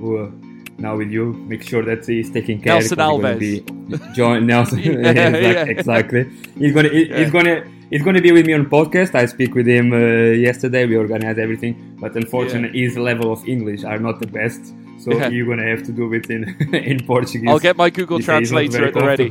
uh, 0.03 0.31
now 0.79 0.97
with 0.97 1.11
you. 1.11 1.33
Make 1.53 1.63
sure 1.63 1.83
that 1.85 2.07
he's 2.07 2.31
taking 2.31 2.61
care. 2.63 2.75
Nelson 2.75 2.99
Alves. 2.99 3.39
Be 3.45 3.65
John 4.15 4.47
Nelson. 4.47 4.79
Yeah, 4.87 5.11
exactly, 5.11 5.43
yeah. 5.43 5.65
exactly. 5.65 6.23
He's 6.59 6.73
gonna. 6.75 6.89
He, 6.89 7.09
Yeah. 7.11 7.19
He's 7.19 7.31
gonna. 7.31 7.65
He's 7.91 8.03
gonna 8.03 8.21
be 8.21 8.33
with 8.33 8.47
me 8.47 8.53
on 8.55 8.67
podcast. 8.67 9.15
I 9.15 9.27
speak 9.27 9.55
with 9.55 9.69
him 9.69 9.93
uh, 9.93 9.99
yesterday. 10.49 10.87
We 10.87 10.97
organized 10.97 11.39
everything, 11.39 11.97
but 12.01 12.17
unfortunately, 12.17 12.81
his 12.81 12.97
level 12.99 13.31
of 13.31 13.47
English 13.47 13.85
are 13.85 13.99
not 14.01 14.19
the 14.19 14.27
best. 14.27 14.63
So 14.99 15.13
Yeah. 15.13 15.29
you're 15.29 15.47
gonna 15.47 15.69
have 15.73 15.85
to 15.85 15.93
do 15.93 16.13
it 16.15 16.29
in 16.31 16.43
in 16.75 17.05
Portuguese. 17.07 17.49
I'll 17.49 17.61
get 17.69 17.77
my 17.77 17.91
Google 17.91 18.17
He 18.19 18.25
said 18.25 18.41
he's 18.41 18.51
not 18.51 18.59
Translator 18.73 18.87
at 18.89 18.95
the 18.95 19.07
ready. 19.13 19.29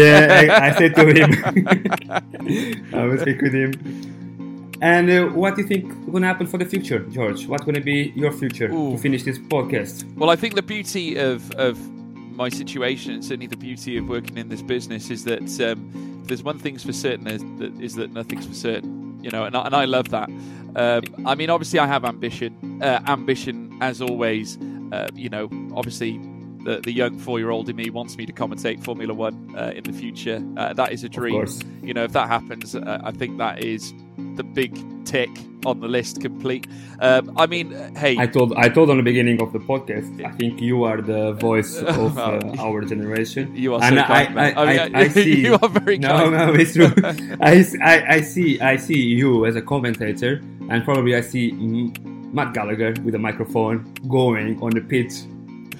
yeah, 0.00 0.58
I, 0.60 0.66
I 0.68 0.70
said 0.78 0.94
to 1.00 1.04
him. 1.18 1.30
I 2.94 3.04
will 3.06 3.18
speak 3.18 3.40
with 3.40 3.54
him. 3.54 3.70
And 4.82 5.08
uh, 5.08 5.26
what 5.26 5.54
do 5.54 5.62
you 5.62 5.68
think 5.68 5.84
is 5.92 6.10
going 6.10 6.22
to 6.22 6.26
happen 6.26 6.48
for 6.48 6.58
the 6.58 6.64
future, 6.64 6.98
George? 6.98 7.46
What's 7.46 7.62
going 7.62 7.76
to 7.76 7.80
be 7.80 8.12
your 8.16 8.32
future 8.32 8.68
Ooh. 8.72 8.90
to 8.90 8.98
finish 8.98 9.22
this 9.22 9.38
podcast? 9.38 10.12
Well, 10.16 10.28
I 10.28 10.34
think 10.34 10.56
the 10.56 10.62
beauty 10.62 11.16
of 11.16 11.52
of 11.52 11.78
my 11.88 12.48
situation, 12.48 13.12
and 13.12 13.24
certainly 13.24 13.46
the 13.46 13.56
beauty 13.56 13.96
of 13.96 14.08
working 14.08 14.36
in 14.38 14.48
this 14.48 14.60
business, 14.60 15.08
is 15.08 15.22
that 15.24 15.60
um, 15.60 16.20
if 16.22 16.28
there's 16.28 16.42
one 16.42 16.58
thing's 16.58 16.82
for 16.82 16.92
certain 16.92 17.28
is 17.28 17.42
that, 17.60 17.80
is 17.80 17.94
that 17.94 18.12
nothing's 18.12 18.44
for 18.44 18.54
certain. 18.54 19.20
You 19.22 19.30
know, 19.30 19.44
and 19.44 19.56
I, 19.56 19.66
and 19.66 19.74
I 19.76 19.84
love 19.84 20.08
that. 20.08 20.28
Um, 20.74 21.04
I 21.26 21.36
mean, 21.36 21.48
obviously, 21.48 21.78
I 21.78 21.86
have 21.86 22.04
ambition. 22.04 22.82
Uh, 22.82 23.00
ambition, 23.06 23.78
as 23.80 24.02
always. 24.02 24.58
Uh, 24.90 25.08
you 25.14 25.28
know, 25.28 25.44
obviously, 25.76 26.18
the, 26.64 26.80
the 26.82 26.90
young 26.90 27.20
four-year-old 27.20 27.68
in 27.68 27.76
me 27.76 27.88
wants 27.88 28.16
me 28.16 28.26
to 28.26 28.32
commentate 28.32 28.82
Formula 28.82 29.14
One 29.14 29.54
uh, 29.56 29.72
in 29.76 29.84
the 29.84 29.92
future. 29.92 30.42
Uh, 30.56 30.72
that 30.72 30.90
is 30.90 31.04
a 31.04 31.08
dream. 31.08 31.46
You 31.84 31.94
know, 31.94 32.02
if 32.02 32.12
that 32.14 32.26
happens, 32.26 32.74
uh, 32.74 33.00
I 33.04 33.12
think 33.12 33.38
that 33.38 33.62
is 33.62 33.94
the 34.36 34.44
big 34.44 34.72
tick 35.04 35.30
on 35.64 35.80
the 35.80 35.88
list 35.88 36.20
complete. 36.20 36.66
Um, 37.00 37.32
I 37.36 37.46
mean, 37.46 37.70
hey, 37.96 38.16
I 38.18 38.26
told 38.26 38.54
I 38.56 38.68
told 38.68 38.90
on 38.90 38.96
the 38.96 39.02
beginning 39.02 39.40
of 39.40 39.52
the 39.52 39.58
podcast. 39.58 40.24
I 40.24 40.30
think 40.32 40.60
you 40.60 40.84
are 40.84 41.00
the 41.00 41.32
voice 41.34 41.78
of 41.82 42.18
uh, 42.18 42.40
our 42.58 42.82
generation. 42.82 43.54
You 43.54 43.74
are 43.74 43.82
and 43.82 43.96
so 43.96 44.02
I, 44.02 44.06
kind, 44.06 44.34
man. 44.34 44.58
I, 44.58 44.60
I 44.60 44.64
I, 44.64 44.84
mean, 44.84 44.96
I 44.96 45.08
see. 45.16 45.40
you 45.40 45.54
are 45.54 45.68
very 45.68 45.98
no, 45.98 46.08
kind. 46.08 46.32
no, 46.32 46.54
it's 46.54 46.74
true. 46.74 46.92
I, 47.40 47.64
I, 47.82 48.14
I 48.16 48.20
see 48.20 48.60
I 48.60 48.76
see 48.76 49.00
you 49.00 49.46
as 49.46 49.56
a 49.56 49.62
commentator, 49.62 50.40
and 50.68 50.84
probably 50.84 51.14
I 51.16 51.20
see 51.20 51.52
Matt 52.32 52.54
Gallagher 52.54 52.94
with 53.04 53.14
a 53.14 53.18
microphone 53.18 53.92
going 54.08 54.62
on 54.62 54.70
the 54.70 54.80
pitch 54.80 55.12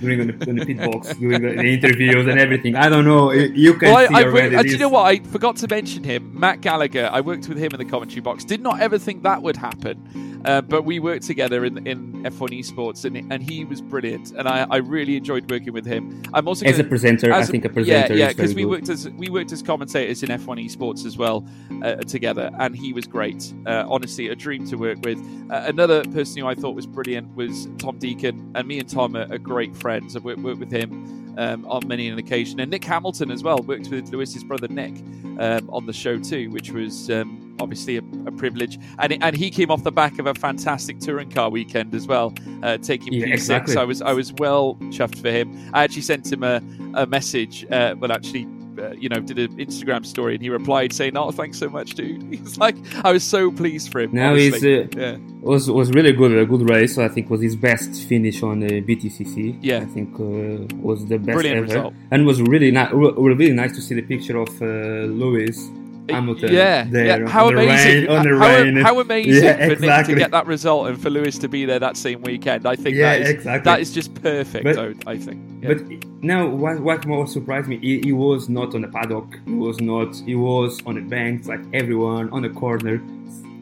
doing 0.03 0.21
on 0.21 0.27
the, 0.27 0.51
on 0.51 0.57
the 0.57 0.67
pit 0.67 0.79
box, 0.79 1.15
doing 1.15 1.43
the, 1.43 1.53
the, 1.55 1.75
interviews 1.75 2.27
and 2.27 2.39
everything. 2.39 2.77
I 2.77 2.89
don't 2.89 3.05
know. 3.05 3.31
You 3.33 3.75
can 3.75 3.93
well, 3.93 4.09
see 4.09 4.15
I, 4.15 4.23
already. 4.25 4.57
I, 4.57 4.61
uh, 4.61 4.63
do 4.63 4.69
you 4.69 4.79
know 4.79 4.89
what? 4.89 5.07
I 5.07 5.21
forgot 5.21 5.57
to 5.57 5.69
mention 5.69 6.05
him, 6.05 6.39
Matt 6.39 6.61
Gallagher. 6.61 7.09
I 7.13 7.21
worked 7.21 7.49
with 7.49 7.59
him 7.59 7.71
in 7.73 7.79
the 7.79 7.85
commentary 7.85 8.21
box. 8.21 8.45
Did 8.45 8.61
not 8.61 8.81
ever 8.81 8.99
think 8.99 9.23
that 9.23 9.43
would 9.43 9.57
happen, 9.57 10.32
uh, 10.45 10.61
but 10.61 10.85
we 10.85 10.99
worked 10.99 11.25
together 11.25 11.65
in 11.65 11.87
in 11.87 12.23
F1 12.25 12.59
Esports, 12.59 13.05
and 13.05 13.33
and 13.33 13.43
he 13.43 13.65
was 13.65 13.81
brilliant, 13.81 14.33
and 14.33 14.49
I, 14.49 14.67
I 14.71 14.77
really 14.79 15.17
enjoyed 15.17 15.51
working 15.51 15.73
with 15.73 15.87
him. 15.87 16.23
I'm 16.35 16.49
also 16.49 16.67
as 16.67 16.77
gonna, 16.77 16.87
a 16.87 16.89
presenter. 16.89 17.33
As 17.33 17.49
I 17.49 17.53
think 17.53 17.65
a 17.65 17.69
presenter. 17.69 18.15
Yeah, 18.15 18.27
yeah, 18.27 18.29
because 18.29 18.55
we 18.55 18.65
worked 18.65 18.89
as 18.89 19.09
we 19.11 19.29
worked 19.29 19.53
as 19.53 19.63
commentators 19.63 20.23
in 20.23 20.29
F1 20.29 20.65
Esports 20.65 21.07
as 21.07 21.17
well 21.17 21.47
uh, 21.83 21.97
together, 21.97 22.51
and 22.59 22.77
he 22.77 22.93
was 22.93 23.07
great. 23.07 23.53
Uh, 23.67 23.85
honestly, 23.89 24.29
a 24.29 24.37
dream 24.37 24.67
to 24.69 24.77
work 24.77 24.99
with. 25.03 25.19
Uh, 25.51 25.63
another 25.67 26.05
person 26.05 26.43
who 26.43 26.47
I 26.47 26.55
thought 26.55 26.75
was 26.75 26.87
brilliant 26.87 27.35
was 27.37 27.69
Tom 27.79 27.99
Deacon, 27.99 28.53
and 28.55 28.67
me 28.67 28.79
and 28.79 28.89
Tom 28.89 29.17
are, 29.17 29.33
are 29.33 29.39
great 29.39 29.77
friends. 29.77 30.17
I've 30.17 30.25
worked, 30.25 30.41
worked 30.41 30.61
with 30.61 30.71
him 30.71 31.32
um, 31.39 31.67
on 31.67 31.87
many 31.87 32.09
an 32.09 32.19
occasion, 32.19 32.61
and 32.61 32.71
Nick 32.71 32.85
Hamilton 32.85 33.31
as 33.31 33.43
well. 33.43 33.59
Worked 33.59 33.89
with 33.89 34.09
Lewis's 34.11 34.45
brother 34.45 34.69
Nick 34.69 34.95
um, 35.39 35.69
on 35.71 35.87
the 35.87 35.93
show 35.93 36.19
too, 36.19 36.51
which 36.51 36.71
was 36.71 37.11
um, 37.11 37.57
obviously 37.61 37.97
a, 37.97 38.03
a, 38.27 38.33
privilege. 38.33 38.79
And 38.99 39.23
and 39.23 39.37
he 39.37 39.51
came 39.51 39.71
off 39.71 39.83
the 39.83 39.93
back 39.93 40.19
of 40.19 40.27
a 40.27 40.35
fantastic 40.35 40.99
touring 41.01 41.31
car 41.31 41.51
weekend 41.51 41.95
as 41.95 42.07
well, 42.07 42.35
uh, 42.63 42.79
taking 42.79 43.13
yeah, 43.13 43.27
P6. 43.27 43.33
Exactly. 43.33 43.77
I 43.77 43.85
was 43.85 44.03
I 44.03 44.13
was 44.13 44.33
well 44.35 44.77
chuffed 44.91 45.21
for 45.21 45.31
him. 45.31 45.57
I 45.73 45.85
actually 45.85 46.03
sent 46.03 46.31
him 46.31 46.43
a, 46.43 46.63
a 46.95 47.07
message, 47.07 47.65
uh, 47.71 47.95
well 47.99 48.13
actually 48.13 48.47
uh, 48.79 48.91
you 48.93 49.09
know, 49.09 49.21
did 49.21 49.39
an 49.39 49.57
Instagram 49.57 50.05
story 50.05 50.35
and 50.35 50.43
he 50.43 50.51
replied 50.51 50.93
saying, 50.93 51.17
"Oh, 51.17 51.31
thanks 51.31 51.59
so 51.59 51.69
much, 51.69 51.95
dude." 51.95 52.23
He's 52.31 52.59
like, 52.59 52.77
I 53.05 53.13
was 53.13 53.25
so 53.25 53.51
pleased 53.51 53.91
for 53.93 54.01
him. 54.01 54.13
Now 54.13 54.35
he's 54.35 54.65
uh, 54.65 54.87
yeah. 54.97 55.17
was 55.41 55.71
was 55.71 55.91
really 55.93 56.13
good, 56.13 56.37
a 56.37 56.47
good 56.47 56.69
race. 56.69 56.99
I 56.99 57.09
think 57.09 57.31
was 57.31 57.43
his 57.43 57.57
best 57.57 57.91
finish 58.09 58.43
on 58.43 58.61
the 58.61 58.83
BTCC. 58.83 59.59
Yeah, 59.61 59.79
I 59.79 59.87
think 59.87 60.15
uh, 60.15 60.77
was 60.77 61.07
the 61.07 61.19
best 61.19 61.37
Brilliant 61.37 61.57
ever, 61.59 61.67
result. 61.67 61.95
and 62.11 62.27
was 62.27 62.41
really 62.43 62.71
nice. 62.71 62.93
Really 62.93 63.53
nice 63.53 63.75
to 63.77 63.83
see 63.83 63.95
the 63.95 64.03
picture 64.03 64.39
of 64.39 64.51
uh, 64.63 65.07
Lewis 65.21 65.71
Hamilton. 66.09 66.53
Yeah, 66.53 66.85
yeah. 66.91 67.27
How 67.29 67.49
amazing! 67.49 68.09
Rain, 68.09 68.77
how, 68.77 68.95
how 68.95 69.01
amazing 69.01 69.45
Yeah, 69.45 69.69
for 69.69 69.81
Nick 69.81 70.07
to 70.07 70.15
get 70.15 70.31
that 70.33 70.47
result 70.47 70.89
and 70.89 71.01
for 71.01 71.11
Lewis 71.11 71.39
to 71.39 71.49
be 71.49 71.65
there 71.65 71.79
that 71.79 71.97
same 71.97 72.23
weekend. 72.23 72.67
I 72.67 72.77
think 72.77 72.97
Yeah, 72.97 73.19
that 73.19 73.21
is 73.23 73.31
exactly. 73.31 73.71
that 73.71 73.81
is 73.81 73.93
just 73.93 74.15
perfect. 74.15 74.65
But- 74.65 74.79
I, 74.79 75.13
I 75.13 75.17
think. 75.17 75.41
Yeah. 75.63 75.75
But 75.75 76.05
now, 76.23 76.49
what, 76.49 76.81
what 76.81 77.07
more 77.07 77.27
surprised 77.27 77.69
me? 77.69 77.79
He, 77.79 78.01
he 78.01 78.13
was 78.13 78.49
not 78.49 78.75
on 78.75 78.83
the 78.83 78.89
paddock. 78.89 79.39
He 79.45 79.53
was 79.55 79.81
not. 79.81 80.17
He 80.17 80.35
was 80.35 80.81
on 80.87 80.97
the 80.97 81.01
banks, 81.03 81.47
like 81.47 81.61
everyone, 81.73 82.31
on 82.31 82.43
the 82.43 82.51
corner 82.51 82.95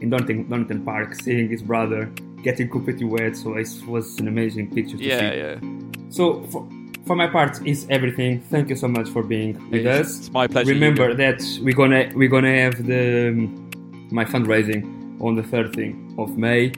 in 0.00 0.08
Donington, 0.10 0.48
Donington 0.48 0.84
Park, 0.84 1.14
seeing 1.14 1.48
his 1.48 1.62
brother 1.62 2.06
getting 2.42 2.70
completely 2.70 3.04
wet. 3.04 3.36
So 3.36 3.54
it 3.54 3.68
was 3.86 4.18
an 4.18 4.28
amazing 4.28 4.74
picture 4.74 4.96
to 4.96 5.02
yeah, 5.04 5.30
see. 5.30 5.36
yeah. 5.38 6.10
So 6.10 6.42
for, 6.44 6.66
for 7.10 7.16
my 7.16 7.26
part, 7.26 7.60
is 7.66 7.88
everything. 7.90 8.40
Thank 8.52 8.68
you 8.68 8.76
so 8.76 8.86
much 8.86 9.08
for 9.08 9.24
being 9.24 9.54
with 9.68 9.84
It's, 9.84 10.00
us. 10.00 10.18
it's 10.20 10.30
my 10.30 10.46
pleasure. 10.46 10.72
Remember 10.72 11.12
that 11.12 11.42
we're 11.60 11.74
gonna 11.74 12.08
we're 12.14 12.28
gonna 12.28 12.56
have 12.64 12.86
the 12.86 13.30
um, 13.30 13.68
my 14.12 14.24
fundraising 14.24 14.82
on 15.20 15.34
the 15.34 15.42
13th 15.42 16.16
of 16.20 16.38
May. 16.38 16.72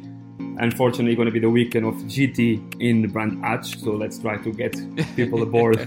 Unfortunately, 0.67 1.15
going 1.15 1.27
to 1.27 1.33
be 1.33 1.39
the 1.39 1.51
weekend 1.51 1.85
of 1.85 1.97
GT 2.15 2.81
in 2.81 3.03
the 3.03 3.09
brand 3.09 3.45
Hatch, 3.45 3.79
so 3.81 3.91
let's 3.93 4.19
try 4.19 4.39
to 4.39 4.51
get 4.51 4.75
people 5.17 5.43
aboard. 5.43 5.77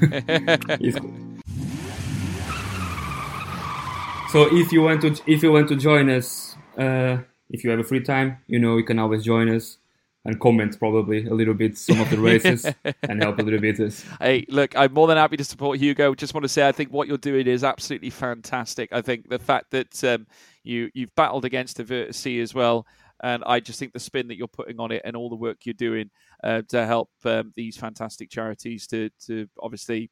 So 4.32 4.40
if 4.54 4.72
you 4.74 4.82
want 4.82 5.02
to 5.02 5.10
if 5.26 5.42
you 5.42 5.52
want 5.52 5.70
to 5.70 5.76
join 5.76 6.10
us, 6.10 6.56
uh, 6.78 7.18
if 7.50 7.64
you 7.64 7.70
have 7.72 7.80
a 7.80 7.88
free 7.92 8.02
time, 8.02 8.38
you 8.46 8.60
know 8.60 8.78
you 8.78 8.84
can 8.84 9.00
always 9.00 9.24
join 9.24 9.48
us 9.50 9.78
and 10.26 10.40
comment 10.40 10.78
probably 10.78 11.28
a 11.28 11.34
little 11.34 11.54
bit 11.54 11.78
some 11.78 12.02
of 12.02 12.10
the 12.10 12.18
races 12.18 12.66
and 13.04 13.22
help 13.22 13.38
a 13.40 13.44
little 13.44 13.60
bit. 13.60 13.78
Hey, 14.20 14.46
look, 14.50 14.76
I'm 14.76 14.92
more 14.92 15.08
than 15.08 15.18
happy 15.18 15.38
to 15.38 15.44
support 15.44 15.80
Hugo. 15.80 16.16
Just 16.16 16.34
want 16.34 16.44
to 16.44 16.50
say, 16.50 16.68
I 16.68 16.72
think 16.72 16.92
what 16.92 17.08
you're 17.08 17.18
doing 17.18 17.48
is 17.48 17.64
absolutely 17.64 18.10
fantastic. 18.10 18.92
I 18.92 19.02
think 19.02 19.30
the 19.30 19.40
fact 19.40 19.72
that 19.72 20.04
um, 20.04 20.26
you 20.64 20.90
you've 20.94 21.14
battled 21.16 21.46
against 21.46 21.78
the 21.78 21.84
Virtus 21.84 22.26
as 22.26 22.54
well, 22.54 22.88
and 23.24 23.44
I 23.46 23.60
just 23.60 23.80
think 23.80 23.94
the 23.94 24.00
spin 24.00 24.28
that 24.28 24.38
you're 24.38 24.48
putting 24.48 24.80
on 24.80 24.92
it 24.92 25.04
and 25.06 25.16
all 25.16 25.30
the 25.30 25.36
work 25.36 25.60
you're 25.66 25.74
doing 25.74 26.10
uh, 26.44 26.64
to 26.70 26.86
help 26.86 27.12
um, 27.24 27.54
these 27.56 27.78
fantastic 27.78 28.30
charities 28.32 28.88
to 28.88 29.10
to 29.28 29.48
obviously, 29.62 30.10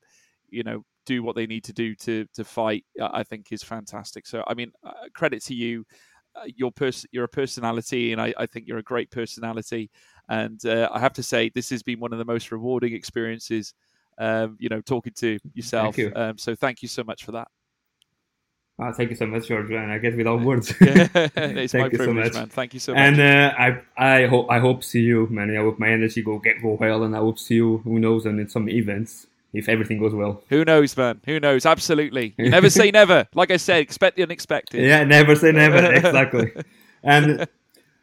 you 0.50 0.64
know, 0.64 0.86
do 1.06 1.24
what 1.24 1.36
they 1.36 1.48
need 1.48 1.64
to 1.66 1.74
do 1.74 1.96
to 1.96 2.28
to 2.36 2.44
fight. 2.44 2.86
I 3.02 3.24
think 3.24 3.52
is 3.52 3.64
fantastic. 3.64 4.28
So, 4.28 4.44
I 4.46 4.54
mean, 4.54 4.72
uh, 4.84 4.92
credit 5.14 5.44
to 5.46 5.56
you. 5.56 5.86
Uh, 6.36 6.48
your 6.56 6.72
person, 6.72 7.10
you're 7.12 7.26
a 7.26 7.30
personality, 7.30 8.12
and 8.12 8.22
I, 8.22 8.34
I 8.38 8.46
think 8.46 8.68
you're 8.68 8.80
a 8.80 8.84
great 8.84 9.12
personality. 9.12 9.92
And 10.30 10.66
uh, 10.66 10.90
I 10.92 11.00
have 11.00 11.14
to 11.14 11.24
say, 11.24 11.52
this 11.54 11.70
has 11.70 11.84
been 11.84 12.00
one 12.00 12.12
of 12.12 12.20
the 12.20 12.26
most 12.26 12.52
rewarding 12.52 12.94
experiences. 12.94 13.74
Um, 14.18 14.58
you 14.60 14.70
know, 14.70 14.82
talking 14.82 15.14
to 15.18 15.40
yourself. 15.54 15.98
you. 15.98 16.12
Um, 16.16 16.38
so 16.38 16.56
thank 16.56 16.82
you 16.82 16.88
so 16.88 17.04
much 17.04 17.24
for 17.24 17.32
that. 17.34 17.48
Ah, 18.80 18.92
thank 18.92 19.12
you 19.12 19.16
so 19.16 19.28
much, 19.28 19.48
George. 19.48 19.70
And 19.70 19.92
I 19.92 20.00
guess 20.00 20.16
without 20.16 20.42
words. 20.50 20.74
Yeah, 20.82 21.08
it's 21.16 21.74
my 21.74 21.82
Thank 21.82 21.94
you 21.94 22.00
so 22.00 22.14
much. 22.14 22.34
man. 22.34 22.50
Thank 22.50 22.74
you 22.74 22.80
so 22.80 22.94
much. 22.94 23.02
And 23.02 23.20
uh, 23.20 23.54
I 23.58 24.24
I 24.24 24.26
hope 24.28 24.50
I 24.50 24.60
hope 24.60 24.84
see 24.84 25.02
you, 25.02 25.28
man. 25.28 25.56
I 25.56 25.62
hope 25.62 25.80
my 25.80 25.90
energy 25.90 26.22
go 26.22 26.40
get 26.40 26.62
go 26.62 26.78
well, 26.80 27.04
and 27.04 27.16
I 27.16 27.20
hope 27.20 27.38
see 27.38 27.56
you. 27.56 27.80
Who 27.80 28.00
knows? 28.00 28.26
And 28.26 28.40
in 28.40 28.50
some 28.50 28.68
events, 28.70 29.28
if 29.54 29.70
everything 29.70 30.00
goes 30.00 30.14
well. 30.14 30.44
Who 30.50 30.66
knows, 30.66 30.98
man? 30.98 31.22
Who 31.26 31.40
knows? 31.40 31.66
Absolutely. 31.66 32.34
You 32.38 32.50
never 32.50 32.70
say 32.70 32.92
never. 33.02 33.28
Like 33.34 33.52
I 33.52 33.58
said, 33.58 33.78
expect 33.82 34.18
the 34.18 34.24
unexpected. 34.24 34.82
Yeah, 34.84 35.04
never 35.04 35.36
say 35.36 35.52
never. 35.52 35.94
exactly. 35.94 36.52
And 37.04 37.48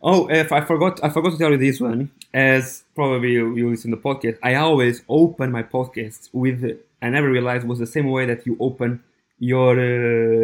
oh, 0.03 0.29
if 0.31 0.53
I 0.53 0.61
forgot, 0.61 1.03
I 1.03 1.09
forgot 1.11 1.33
to 1.33 1.39
tell 1.39 1.51
you 1.51 1.59
this 1.59 1.81
one. 1.81 2.11
As 2.33 2.85
probably 2.95 3.33
you, 3.33 3.57
you 3.57 3.71
listen 3.71 3.91
to 3.91 3.97
the 3.97 4.03
podcast, 4.03 4.39
I 4.43 4.55
always 4.55 5.03
open 5.09 5.51
my 5.51 5.65
podcast 5.65 6.29
with. 6.33 6.79
I 7.03 7.09
never 7.09 7.29
realized 7.29 7.67
was 7.67 7.79
the 7.81 7.87
same 7.87 8.09
way 8.11 8.27
that 8.27 8.47
you 8.47 8.57
open 8.61 9.03
your 9.41 9.73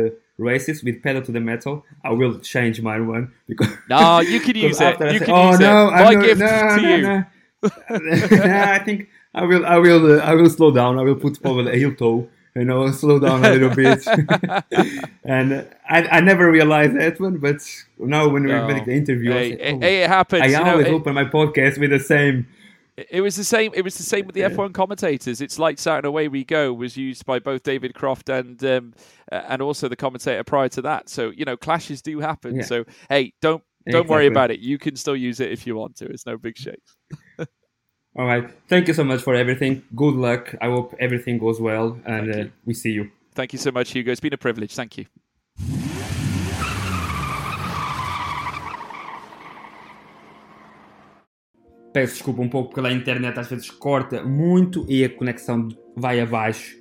uh, 0.07 0.11
races 0.39 0.83
with 0.83 1.03
pedal 1.03 1.23
to 1.23 1.31
the 1.31 1.39
metal. 1.41 1.85
I 2.03 2.11
will 2.11 2.41
change 2.41 2.81
my 2.81 2.99
one 2.99 3.33
because. 3.47 3.69
No, 3.89 4.21
you 4.21 4.41
can 4.41 4.57
use 4.57 4.81
it. 4.81 5.01
You 5.01 5.19
say, 5.21 5.25
can 5.27 5.35
oh 5.35 5.51
use 5.51 5.61
no, 5.61 5.89
it. 5.89 5.91
My 5.93 6.15
not- 6.15 6.25
gift 6.25 6.41
no, 6.41 6.47
to 6.49 6.83
no, 6.83 6.97
you. 6.97 7.03
no. 7.03 7.25
I 7.71 8.79
think 8.81 9.09
I 9.37 9.45
will, 9.45 9.64
I 9.66 9.76
will, 9.78 10.18
uh, 10.20 10.24
I 10.24 10.34
will 10.34 10.49
slow 10.51 10.70
down. 10.72 10.99
I 10.99 11.03
will 11.03 11.14
put 11.14 11.41
probably 11.43 11.72
a 11.72 11.76
heel 11.76 11.95
toe, 11.95 12.26
you 12.55 12.64
know, 12.64 12.91
slow 12.91 13.18
down 13.18 13.45
a 13.45 13.51
little 13.53 13.74
bit. 13.82 14.01
and 15.24 15.66
I, 15.89 16.03
I 16.16 16.20
never 16.20 16.51
realized 16.51 16.97
that 16.99 17.20
one, 17.20 17.37
but 17.39 17.57
now 17.99 18.28
when 18.28 18.45
we 18.45 18.53
No. 18.53 18.66
make 18.66 18.84
the 18.87 18.93
interview, 18.95 19.32
Hey, 19.32 19.53
I, 19.53 19.72
oh, 19.72 19.80
it 19.82 20.09
happens. 20.09 20.43
I 20.43 20.47
you 20.47 20.53
know, 20.64 20.70
always 20.72 20.87
it- 20.87 20.93
open 20.93 21.14
my 21.14 21.24
podcast 21.24 21.78
with 21.78 21.91
the 21.91 22.01
same. 22.01 22.47
It 23.11 23.20
was 23.20 23.37
the 23.37 23.45
same. 23.45 23.72
It 23.74 23.82
was 23.82 23.95
the 23.99 24.03
same 24.03 24.24
with 24.24 24.34
the 24.34 24.41
F1 24.41 24.72
commentators. 24.72 25.43
It's 25.43 25.59
lights 25.59 25.87
out 25.87 25.99
and 25.99 26.07
away 26.07 26.28
we 26.28 26.45
go 26.45 26.72
was 26.72 26.97
used 26.97 27.26
by 27.26 27.39
both 27.39 27.62
David 27.62 27.93
Croft 27.95 28.30
and 28.30 28.64
um, 28.64 28.95
and 29.30 29.61
also 29.61 29.87
the 29.87 29.97
commentator 29.97 30.43
prior 30.45 30.70
to 30.70 30.80
that. 30.80 31.11
So 31.11 31.28
you 31.28 31.45
know 31.45 31.59
clashes 31.59 32.01
do 32.01 32.20
happen. 32.20 32.57
Yeah. 32.57 32.62
So 32.62 32.84
hey, 33.11 33.34
don't 33.43 33.62
don't 33.87 34.09
worry 34.09 34.26
about 34.26 34.51
it. 34.51 34.61
You 34.61 34.78
can 34.78 34.97
still 34.97 35.14
use 35.14 35.41
it 35.41 35.51
if 35.53 35.66
you 35.66 35.76
want 35.76 35.97
to. 35.97 36.07
It's 36.07 36.24
no 36.24 36.39
big 36.39 36.57
shakes. 36.57 36.97
All 38.19 38.27
right. 38.27 38.49
Thank 38.67 38.89
you 38.89 38.95
so 38.95 39.05
much 39.05 39.23
for 39.23 39.35
everything. 39.35 39.83
Good 39.95 40.14
luck. 40.14 40.55
I 40.62 40.69
hope 40.69 40.95
everything 40.99 41.39
goes 41.39 41.61
well, 41.61 41.99
and 42.07 42.35
uh, 42.35 42.45
we 42.64 42.73
see 42.73 42.93
you. 42.93 43.11
Thank 43.35 43.53
you 43.53 43.59
so 43.59 43.71
much, 43.71 43.93
Hugo. 43.93 44.11
It's 44.11 44.21
been 44.21 44.33
a 44.33 44.39
privilege. 44.39 44.75
Thank 44.75 44.97
you. 44.97 45.07
Peço 51.93 52.12
desculpa 52.14 52.43
um 52.43 52.49
pouco 52.49 52.75
porque 52.75 52.87
a 52.87 52.93
internet 52.93 53.39
às 53.39 53.49
vezes 53.49 53.71
corta 53.71 54.23
muito 54.23 54.85
e 54.89 55.05
a 55.05 55.09
conexão 55.09 55.69
vai 55.95 56.21
abaixo. 56.21 56.77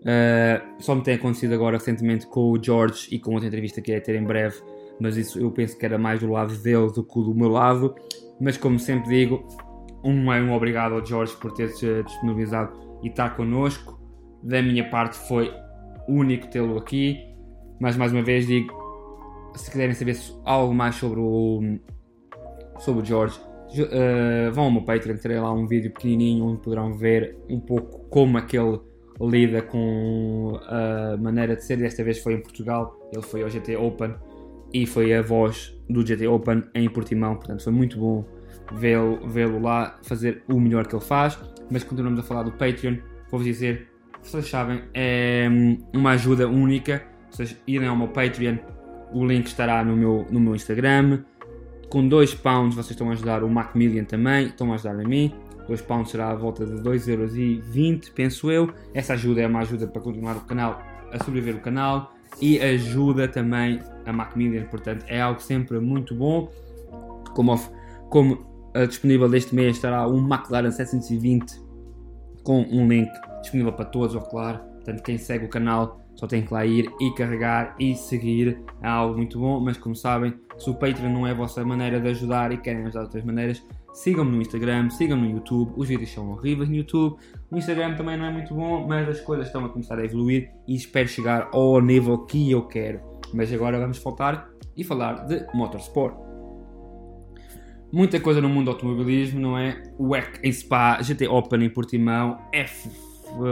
Uh, 0.00 0.82
só 0.82 0.94
me 0.94 1.02
tem 1.02 1.14
acontecido 1.14 1.54
agora 1.54 1.78
recentemente 1.78 2.26
com 2.26 2.52
o 2.52 2.62
George 2.62 3.08
e 3.10 3.18
com 3.18 3.32
outra 3.32 3.48
entrevista 3.48 3.80
que 3.80 3.90
irei 3.90 4.00
ter 4.00 4.14
em 4.14 4.24
breve, 4.24 4.56
mas 5.00 5.16
isso 5.16 5.38
eu 5.40 5.50
penso 5.50 5.76
que 5.76 5.84
era 5.84 5.98
mais 5.98 6.20
do 6.20 6.30
lado 6.30 6.54
dele 6.58 6.92
do 6.92 7.02
que 7.02 7.20
do 7.20 7.34
meu 7.34 7.48
lado. 7.48 7.94
Mas 8.40 8.56
como 8.56 8.78
sempre 8.78 9.08
digo, 9.08 9.42
um 10.04 10.32
é 10.32 10.40
um 10.40 10.52
obrigado 10.54 10.94
ao 10.94 11.04
George 11.04 11.36
por 11.36 11.52
ter 11.52 11.68
se 11.68 12.02
disponibilizado 12.02 12.72
e 13.02 13.08
estar 13.08 13.36
connosco. 13.36 13.98
Da 14.42 14.62
minha 14.62 14.88
parte 14.88 15.16
foi 15.28 15.52
único 16.08 16.46
tê-lo 16.48 16.78
aqui, 16.78 17.18
mas 17.80 17.96
mais 17.96 18.12
uma 18.12 18.22
vez 18.22 18.46
digo, 18.46 18.72
se 19.54 19.70
quiserem 19.70 19.94
saber 19.94 20.16
algo 20.44 20.72
mais 20.72 20.94
sobre 20.94 21.20
o, 21.20 21.60
sobre 22.78 23.02
o 23.02 23.04
George, 23.04 23.38
Ju- 23.70 23.84
uh, 23.84 24.52
vão 24.52 24.64
ao 24.64 24.70
meu 24.70 24.82
Patreon, 24.82 25.16
terei 25.16 25.38
lá 25.38 25.52
um 25.52 25.66
vídeo 25.66 25.92
pequenininho 25.92 26.44
onde 26.46 26.60
poderão 26.62 26.94
ver 26.94 27.36
um 27.50 27.60
pouco 27.60 28.08
como 28.08 28.38
é 28.38 28.42
que 28.42 28.56
ele 28.56 28.78
lida 29.20 29.60
com 29.60 30.58
a 30.62 31.16
maneira 31.18 31.56
de 31.56 31.64
ser. 31.64 31.76
Desta 31.76 32.02
vez 32.04 32.18
foi 32.22 32.34
em 32.34 32.40
Portugal, 32.40 32.96
ele 33.12 33.22
foi 33.22 33.42
ao 33.42 33.48
GT 33.50 33.76
Open 33.76 34.14
e 34.72 34.86
foi 34.86 35.12
a 35.12 35.20
voz 35.20 35.76
do 35.90 36.06
GT 36.06 36.28
Open 36.28 36.62
em 36.74 36.88
Portimão, 36.88 37.34
portanto 37.36 37.64
foi 37.64 37.72
muito 37.72 37.98
bom 37.98 38.24
vê-lo 38.72 39.26
vê-lo 39.28 39.60
lá 39.60 39.98
fazer 40.02 40.42
o 40.48 40.60
melhor 40.60 40.86
que 40.86 40.94
ele 40.94 41.04
faz. 41.04 41.38
Mas 41.70 41.84
continuamos 41.84 42.20
a 42.20 42.22
falar 42.22 42.42
do 42.42 42.52
Patreon, 42.52 42.96
vou-vos 43.30 43.46
dizer, 43.46 43.88
vocês 44.22 44.48
sabem, 44.48 44.82
é 44.94 45.48
hum, 45.50 45.78
uma 45.92 46.10
ajuda 46.10 46.48
única. 46.48 47.02
Vocês 47.30 47.56
irem 47.66 47.88
ao 47.88 47.96
meu 47.96 48.08
Patreon, 48.08 48.56
o 49.12 49.24
link 49.24 49.46
estará 49.46 49.84
no 49.84 49.96
meu, 49.96 50.26
no 50.30 50.40
meu 50.40 50.54
Instagram 50.54 51.22
Com 51.90 52.06
2 52.06 52.34
pounds 52.34 52.74
vocês 52.74 52.90
estão 52.90 53.10
a 53.10 53.12
ajudar 53.12 53.42
o 53.42 53.48
Macmillian 53.48 54.04
também, 54.04 54.46
estão 54.46 54.72
a 54.72 54.74
ajudar 54.74 54.98
a 54.98 55.08
mim. 55.08 55.32
2 55.66 55.82
pounds 55.82 56.10
será 56.10 56.30
a 56.30 56.34
volta 56.34 56.64
de 56.64 56.72
2,20€, 56.82 58.12
penso 58.14 58.50
eu. 58.50 58.72
Essa 58.94 59.12
ajuda 59.12 59.42
é 59.42 59.46
uma 59.46 59.60
ajuda 59.60 59.86
para 59.86 60.00
continuar 60.00 60.36
o 60.36 60.40
canal, 60.40 60.82
a 61.12 61.22
sobreviver 61.22 61.56
o 61.56 61.60
canal 61.60 62.14
e 62.40 62.60
ajuda 62.60 63.26
também 63.26 63.80
a 64.04 64.12
Macmillan, 64.12 64.64
portanto 64.64 65.04
é 65.08 65.20
algo 65.20 65.40
sempre 65.40 65.78
muito 65.78 66.14
bom. 66.14 66.50
Como, 67.34 67.58
como 68.08 68.47
disponível 68.88 69.28
deste 69.28 69.54
mês 69.54 69.76
estará 69.76 70.06
um 70.06 70.18
McLaren 70.18 70.70
720 70.70 71.60
com 72.42 72.62
um 72.62 72.88
link 72.88 73.10
disponível 73.40 73.72
para 73.72 73.84
todos, 73.84 74.14
ou 74.14 74.22
claro. 74.22 74.58
Portanto, 74.74 75.02
quem 75.02 75.18
segue 75.18 75.44
o 75.44 75.48
canal 75.48 76.00
só 76.14 76.26
tem 76.26 76.42
que 76.42 76.52
lá 76.52 76.66
ir 76.66 76.90
e 77.00 77.10
carregar 77.14 77.76
e 77.78 77.94
seguir. 77.94 78.60
É 78.82 78.88
algo 78.88 79.16
muito 79.16 79.38
bom, 79.38 79.60
mas 79.60 79.76
como 79.76 79.94
sabem, 79.94 80.34
se 80.56 80.68
o 80.68 80.74
Patreon 80.74 81.12
não 81.12 81.26
é 81.26 81.30
a 81.30 81.34
vossa 81.34 81.64
maneira 81.64 82.00
de 82.00 82.08
ajudar 82.08 82.52
e 82.52 82.58
querem 82.58 82.82
ajudar 82.82 83.00
de 83.00 83.06
outras 83.06 83.24
maneiras, 83.24 83.62
sigam-me 83.92 84.32
no 84.32 84.42
Instagram, 84.42 84.90
sigam-me 84.90 85.28
no 85.28 85.34
YouTube. 85.36 85.72
Os 85.76 85.88
vídeos 85.88 86.10
são 86.10 86.30
horríveis 86.30 86.68
no 86.68 86.74
YouTube. 86.74 87.16
O 87.50 87.56
Instagram 87.56 87.94
também 87.94 88.16
não 88.16 88.24
é 88.24 88.32
muito 88.32 88.54
bom, 88.54 88.86
mas 88.86 89.08
as 89.08 89.20
coisas 89.20 89.46
estão 89.46 89.64
a 89.64 89.68
começar 89.68 89.98
a 89.98 90.04
evoluir 90.04 90.50
e 90.66 90.74
espero 90.74 91.08
chegar 91.08 91.48
ao 91.52 91.80
nível 91.80 92.18
que 92.18 92.50
eu 92.50 92.62
quero. 92.66 93.00
Mas 93.32 93.52
agora 93.52 93.78
vamos 93.78 93.98
voltar 93.98 94.48
e 94.76 94.82
falar 94.82 95.26
de 95.26 95.46
motorsport. 95.54 96.27
Muita 97.90 98.20
coisa 98.20 98.40
no 98.40 98.48
mundo 98.48 98.66
do 98.66 98.70
automobilismo, 98.72 99.40
não 99.40 99.56
é? 99.56 99.82
WEC 99.98 100.40
em 100.42 100.52
Spa, 100.52 101.00
GT 101.00 101.26
Open 101.26 101.64
em 101.64 101.70
Portimão, 101.70 102.38
F, 102.52 102.90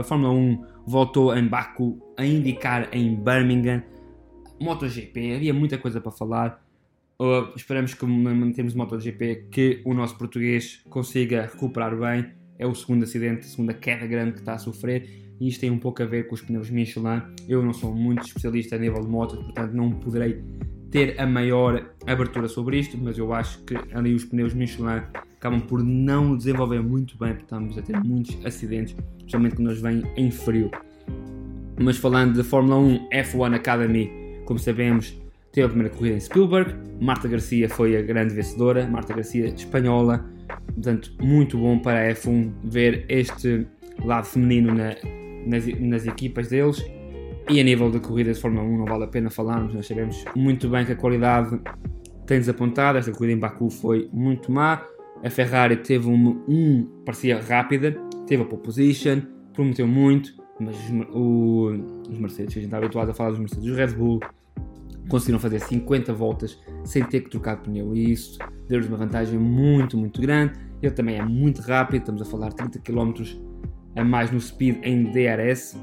Fórmula 0.03 0.31
1 0.31 0.63
voltou 0.85 1.35
em 1.35 1.45
Baku, 1.47 1.99
a 2.15 2.25
indicar 2.25 2.87
em 2.91 3.15
Birmingham, 3.15 3.83
MotoGP, 4.59 5.35
havia 5.35 5.53
muita 5.53 5.77
coisa 5.77 5.99
para 5.99 6.11
falar. 6.11 6.63
Uh, 7.19 7.51
esperamos 7.55 7.95
que 7.95 8.05
mantemos 8.05 8.75
MotoGP 8.75 9.47
que 9.51 9.81
o 9.83 9.93
nosso 9.93 10.15
português 10.17 10.81
consiga 10.89 11.49
recuperar 11.51 11.97
bem. 11.97 12.31
É 12.59 12.65
o 12.65 12.73
segundo 12.73 13.03
acidente, 13.03 13.41
a 13.41 13.49
segunda 13.49 13.73
queda 13.73 14.05
grande 14.07 14.33
que 14.33 14.39
está 14.39 14.53
a 14.53 14.59
sofrer 14.59 15.27
e 15.39 15.47
isto 15.47 15.61
tem 15.61 15.69
um 15.69 15.77
pouco 15.77 16.01
a 16.01 16.05
ver 16.05 16.27
com 16.27 16.35
os 16.35 16.41
pneus 16.41 16.69
Michelin. 16.69 17.21
Eu 17.47 17.63
não 17.63 17.73
sou 17.73 17.93
muito 17.93 18.25
especialista 18.25 18.75
a 18.75 18.79
nível 18.79 19.01
de 19.01 19.07
motos, 19.07 19.37
portanto 19.37 19.73
não 19.73 19.91
poderei 19.91 20.43
ter 20.91 21.19
a 21.19 21.25
maior 21.25 21.91
abertura 22.05 22.47
sobre 22.47 22.79
isto, 22.79 22.97
mas 22.97 23.17
eu 23.17 23.33
acho 23.33 23.63
que 23.63 23.75
ali 23.93 24.13
os 24.13 24.25
pneus 24.25 24.53
Michelin 24.53 25.01
acabam 25.37 25.59
por 25.59 25.83
não 25.83 26.35
desenvolver 26.35 26.81
muito 26.81 27.17
bem, 27.17 27.29
porque 27.29 27.43
estamos 27.43 27.77
a 27.77 27.81
ter 27.81 27.97
muitos 28.03 28.45
acidentes, 28.45 28.95
especialmente 29.17 29.55
quando 29.55 29.69
eles 29.69 29.81
vêm 29.81 30.03
em 30.15 30.31
frio. 30.31 30.71
Mas 31.79 31.97
falando 31.97 32.35
de 32.35 32.43
Fórmula 32.43 32.77
1 32.77 33.09
F1 33.09 33.55
Academy, 33.55 34.11
como 34.45 34.57
sabemos, 34.57 35.15
teve 35.51 35.65
a 35.65 35.69
primeira 35.69 35.93
corrida 35.93 36.15
em 36.15 36.19
Spielberg, 36.19 36.73
Marta 36.99 37.27
Garcia 37.27 37.69
foi 37.69 37.95
a 37.97 38.01
grande 38.01 38.33
vencedora, 38.33 38.87
Marta 38.87 39.13
Garcia 39.13 39.47
espanhola, 39.47 40.25
portanto, 40.73 41.11
muito 41.21 41.57
bom 41.57 41.77
para 41.77 42.07
a 42.07 42.13
F1 42.13 42.51
ver 42.63 43.05
este 43.09 43.67
lado 44.03 44.25
feminino 44.25 44.73
na, 44.73 44.95
nas, 45.45 45.67
nas 45.79 46.07
equipas 46.07 46.49
deles. 46.49 46.83
E 47.49 47.59
a 47.61 47.63
nível 47.63 47.89
de 47.89 47.99
corridas 47.99 48.35
de 48.35 48.41
Fórmula 48.41 48.65
1 48.65 48.77
não 48.77 48.85
vale 48.85 49.05
a 49.05 49.07
pena 49.07 49.29
falarmos, 49.29 49.73
nós 49.73 49.87
sabemos 49.87 50.25
muito 50.35 50.67
bem 50.69 50.85
que 50.85 50.91
a 50.91 50.95
qualidade 50.95 51.59
tem 52.25 52.39
desapontado, 52.39 52.97
esta 52.97 53.11
corrida 53.11 53.33
em 53.33 53.39
Baku 53.39 53.69
foi 53.69 54.09
muito 54.11 54.51
má, 54.51 54.85
a 55.23 55.29
Ferrari 55.29 55.77
teve 55.77 56.09
um, 56.09 56.43
um 56.47 56.83
parecia 57.05 57.41
rápida, 57.41 57.93
teve 58.27 58.43
a 58.43 58.45
pole 58.45 58.61
position, 58.61 59.21
prometeu 59.53 59.87
muito, 59.87 60.33
mas 60.59 60.75
o, 61.13 61.71
os 62.09 62.19
Mercedes, 62.19 62.51
a 62.51 62.59
gente 62.59 62.65
está 62.65 62.77
habituado 62.77 63.09
a 63.09 63.13
falar 63.13 63.29
dos 63.29 63.39
Mercedes, 63.39 63.65
os 63.65 63.75
Red 63.75 63.95
Bull 63.95 64.19
conseguiram 65.09 65.39
fazer 65.39 65.59
50 65.59 66.13
voltas 66.13 66.59
sem 66.83 67.03
ter 67.03 67.21
que 67.21 67.29
trocar 67.29 67.55
de 67.55 67.63
pneu. 67.63 67.95
E 67.95 68.11
isso 68.11 68.37
deu-lhes 68.67 68.87
uma 68.87 68.97
vantagem 68.97 69.39
muito, 69.39 69.97
muito 69.97 70.21
grande. 70.21 70.53
Ele 70.81 70.91
também 70.91 71.17
é 71.17 71.23
muito 71.23 71.61
rápido, 71.61 72.01
estamos 72.01 72.21
a 72.21 72.25
falar 72.25 72.51
30 72.51 72.79
km 72.79 73.13
a 73.95 74.03
mais 74.03 74.31
no 74.31 74.39
speed 74.39 74.77
em 74.83 75.05
DRS, 75.05 75.75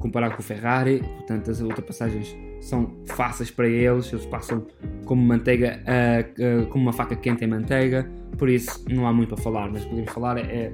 comparado 0.00 0.34
com 0.34 0.40
o 0.40 0.44
Ferrari, 0.44 0.98
portanto 0.98 1.50
as 1.50 1.60
ultrapassagens 1.60 2.36
são 2.60 2.96
fáceis 3.06 3.50
para 3.50 3.68
eles, 3.68 4.12
eles 4.12 4.26
passam 4.26 4.66
como 5.04 5.22
manteiga, 5.22 5.80
uh, 5.80 6.62
uh, 6.62 6.66
como 6.66 6.84
uma 6.84 6.92
faca 6.92 7.14
quente 7.14 7.44
em 7.44 7.46
manteiga, 7.46 8.10
por 8.36 8.48
isso 8.48 8.84
não 8.90 9.06
há 9.06 9.12
muito 9.12 9.34
para 9.34 9.42
falar, 9.42 9.70
mas 9.70 9.84
podemos 9.84 10.10
falar 10.10 10.38
é, 10.38 10.42
é 10.42 10.72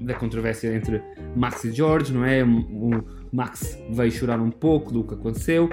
da 0.00 0.14
controvérsia 0.14 0.74
entre 0.74 1.02
Max 1.34 1.64
e 1.64 1.72
George, 1.72 2.12
não 2.12 2.24
é? 2.24 2.44
O 2.44 3.02
Max 3.32 3.78
veio 3.90 4.10
chorar 4.10 4.40
um 4.40 4.50
pouco 4.50 4.92
do 4.92 5.04
que 5.04 5.14
aconteceu, 5.14 5.70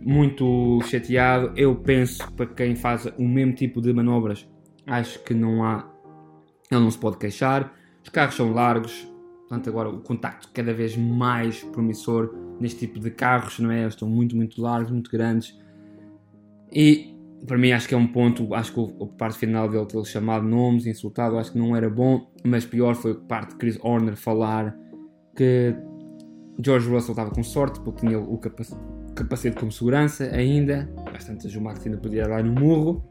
muito 0.00 0.80
chateado. 0.84 1.52
Eu 1.56 1.74
penso 1.74 2.30
para 2.32 2.46
quem 2.46 2.76
faz 2.76 3.06
o 3.18 3.26
mesmo 3.26 3.54
tipo 3.54 3.80
de 3.80 3.92
manobras, 3.92 4.48
acho 4.86 5.22
que 5.22 5.34
não 5.34 5.64
há, 5.64 5.88
ele 6.70 6.80
não 6.80 6.90
se 6.90 6.98
pode 6.98 7.18
queixar. 7.18 7.74
Os 8.02 8.08
carros 8.08 8.36
são 8.36 8.52
largos, 8.52 9.06
portanto 9.48 9.70
agora 9.70 9.88
o 9.88 10.00
contacto 10.00 10.48
cada 10.52 10.74
vez 10.74 10.96
mais 10.96 11.62
promissor 11.62 12.34
neste 12.60 12.80
tipo 12.80 12.98
de 12.98 13.10
carros, 13.10 13.58
não 13.58 13.70
é? 13.70 13.82
Eles 13.82 13.94
estão 13.94 14.08
muito, 14.08 14.34
muito 14.34 14.60
largos, 14.60 14.90
muito 14.90 15.10
grandes. 15.10 15.56
E 16.72 17.14
para 17.46 17.56
mim 17.56 17.70
acho 17.70 17.86
que 17.88 17.94
é 17.94 17.98
um 17.98 18.06
ponto, 18.06 18.52
acho 18.54 18.72
que 18.72 19.02
a 19.02 19.06
parte 19.06 19.38
final 19.38 19.68
dele 19.68 19.86
ter 19.86 20.04
chamado 20.04 20.44
nomes, 20.46 20.86
insultado, 20.86 21.38
acho 21.38 21.52
que 21.52 21.58
não 21.58 21.76
era 21.76 21.88
bom, 21.88 22.30
mas 22.44 22.64
pior 22.64 22.94
foi 22.94 23.12
a 23.12 23.14
parte 23.14 23.50
de 23.50 23.56
Chris 23.56 23.78
Horner 23.82 24.16
falar 24.16 24.76
que 25.36 25.76
George 26.62 26.88
Russell 26.88 27.12
estava 27.12 27.30
com 27.30 27.42
sorte 27.42 27.78
porque 27.80 28.00
tinha 28.00 28.18
o 28.18 28.38
capacete 29.14 29.56
como 29.56 29.70
segurança 29.70 30.24
ainda, 30.24 30.90
bastante 31.12 31.56
o 31.56 31.60
Max 31.60 31.84
ainda 31.86 31.98
podia 31.98 32.26
dar 32.26 32.42
no 32.42 32.52
murro, 32.52 33.04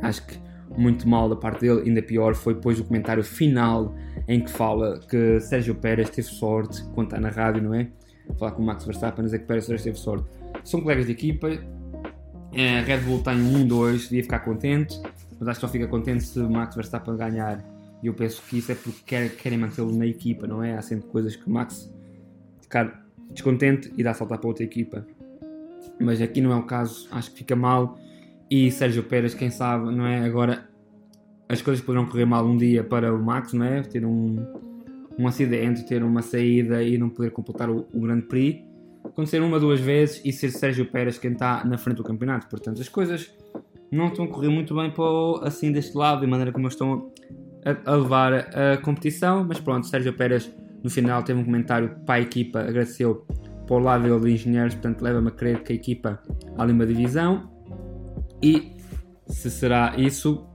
acho 0.00 0.26
que 0.26 0.38
muito 0.76 1.08
mal 1.08 1.28
da 1.28 1.36
parte 1.36 1.60
dele, 1.60 1.82
ainda 1.88 2.02
pior 2.02 2.34
foi 2.34 2.54
depois 2.54 2.78
o 2.80 2.84
comentário 2.84 3.22
final 3.22 3.94
em 4.26 4.40
que 4.40 4.50
fala 4.50 4.98
que 5.08 5.40
Sérgio 5.40 5.74
Pérez 5.74 6.10
teve 6.10 6.28
sorte, 6.28 6.82
quando 6.94 7.08
está 7.08 7.20
na 7.20 7.28
rádio, 7.28 7.62
não 7.62 7.74
é? 7.74 7.88
Falar 8.38 8.52
com 8.52 8.62
o 8.62 8.66
Max 8.66 8.84
Verstappen, 8.84 9.24
dizer 9.24 9.40
que 9.40 9.46
Pérez 9.46 9.66
teve 9.66 9.98
sorte. 9.98 10.26
São 10.64 10.80
colegas 10.80 11.06
de 11.06 11.12
equipa, 11.12 11.48
a 11.48 12.80
Red 12.84 13.00
Bull 13.00 13.22
tem 13.22 13.34
um 13.34 13.66
2, 13.66 14.02
devia 14.04 14.22
ficar 14.22 14.40
contente, 14.40 15.00
mas 15.38 15.48
acho 15.48 15.60
que 15.60 15.66
só 15.66 15.72
fica 15.72 15.86
contente 15.86 16.24
se 16.24 16.38
o 16.38 16.50
Max 16.50 16.74
Verstappen 16.74 17.16
ganhar. 17.16 17.64
E 18.02 18.06
eu 18.06 18.14
penso 18.14 18.42
que 18.42 18.58
isso 18.58 18.70
é 18.70 18.74
porque 18.74 19.00
quer, 19.06 19.30
querem 19.36 19.58
mantê-lo 19.58 19.90
na 19.96 20.06
equipa, 20.06 20.46
não 20.46 20.62
é? 20.62 20.76
Há 20.76 20.82
sempre 20.82 21.08
coisas 21.08 21.34
que 21.36 21.46
o 21.46 21.50
Max 21.50 21.90
ficar 22.60 23.04
descontente 23.30 23.92
e 23.96 24.02
dá 24.02 24.14
saltar 24.14 24.38
para 24.38 24.48
outra 24.48 24.64
equipa. 24.64 25.06
Mas 26.00 26.20
aqui 26.20 26.40
não 26.40 26.52
é 26.52 26.56
o 26.56 26.62
caso, 26.64 27.08
acho 27.10 27.30
que 27.30 27.38
fica 27.38 27.56
mal. 27.56 27.98
E 28.50 28.70
Sérgio 28.70 29.02
Pérez, 29.02 29.34
quem 29.34 29.50
sabe, 29.50 29.94
não 29.94 30.06
é? 30.06 30.24
Agora 30.24 30.68
as 31.48 31.60
coisas 31.62 31.84
poderão 31.84 32.06
correr 32.06 32.24
mal 32.24 32.44
um 32.46 32.56
dia 32.56 32.82
para 32.82 33.14
o 33.14 33.22
Max, 33.22 33.52
não 33.52 33.64
é? 33.64 33.82
Ter 33.82 34.04
um, 34.04 34.36
um 35.18 35.26
acidente, 35.26 35.86
ter 35.86 36.02
uma 36.02 36.22
saída 36.22 36.82
e 36.82 36.98
não 36.98 37.08
poder 37.08 37.30
completar 37.30 37.70
o, 37.70 37.86
o 37.92 38.00
Grande 38.00 38.22
Prix. 38.22 38.64
Acontecer 39.04 39.40
uma, 39.42 39.60
duas 39.60 39.80
vezes 39.80 40.20
e 40.24 40.32
ser 40.32 40.50
Sérgio 40.50 40.86
Pérez 40.86 41.18
quem 41.18 41.32
está 41.32 41.64
na 41.64 41.76
frente 41.76 41.98
do 41.98 42.04
campeonato. 42.04 42.48
Portanto, 42.48 42.80
as 42.80 42.88
coisas 42.88 43.30
não 43.90 44.08
estão 44.08 44.24
a 44.24 44.28
correr 44.28 44.48
muito 44.48 44.74
bem 44.74 44.90
para 44.90 45.04
o, 45.04 45.40
assim 45.42 45.70
deste 45.70 45.96
lado, 45.96 46.22
da 46.22 46.26
maneira 46.26 46.50
como 46.50 46.66
estão 46.66 47.12
a, 47.64 47.92
a, 47.92 47.96
levar 47.96 48.32
a 48.32 48.78
competição. 48.78 49.44
Mas 49.44 49.60
pronto, 49.60 49.86
Sérgio 49.86 50.12
Pérez 50.14 50.50
no 50.82 50.90
final 50.90 51.22
teve 51.22 51.38
um 51.38 51.44
comentário 51.44 51.96
para 52.06 52.16
a 52.16 52.20
equipa, 52.20 52.60
agradeceu 52.60 53.26
para 53.66 53.76
o 53.76 53.78
lado 53.78 54.04
dele 54.04 54.20
de 54.20 54.32
engenheiros, 54.32 54.74
portanto 54.74 55.00
leva-me 55.02 55.28
a 55.28 55.30
crer 55.30 55.62
que 55.62 55.72
a 55.72 55.76
equipa 55.76 56.22
há 56.56 56.62
ali 56.62 56.72
uma 56.72 56.86
divisão. 56.86 57.53
E 58.44 58.76
se 59.26 59.50
será 59.50 59.94
isso, 59.96 60.46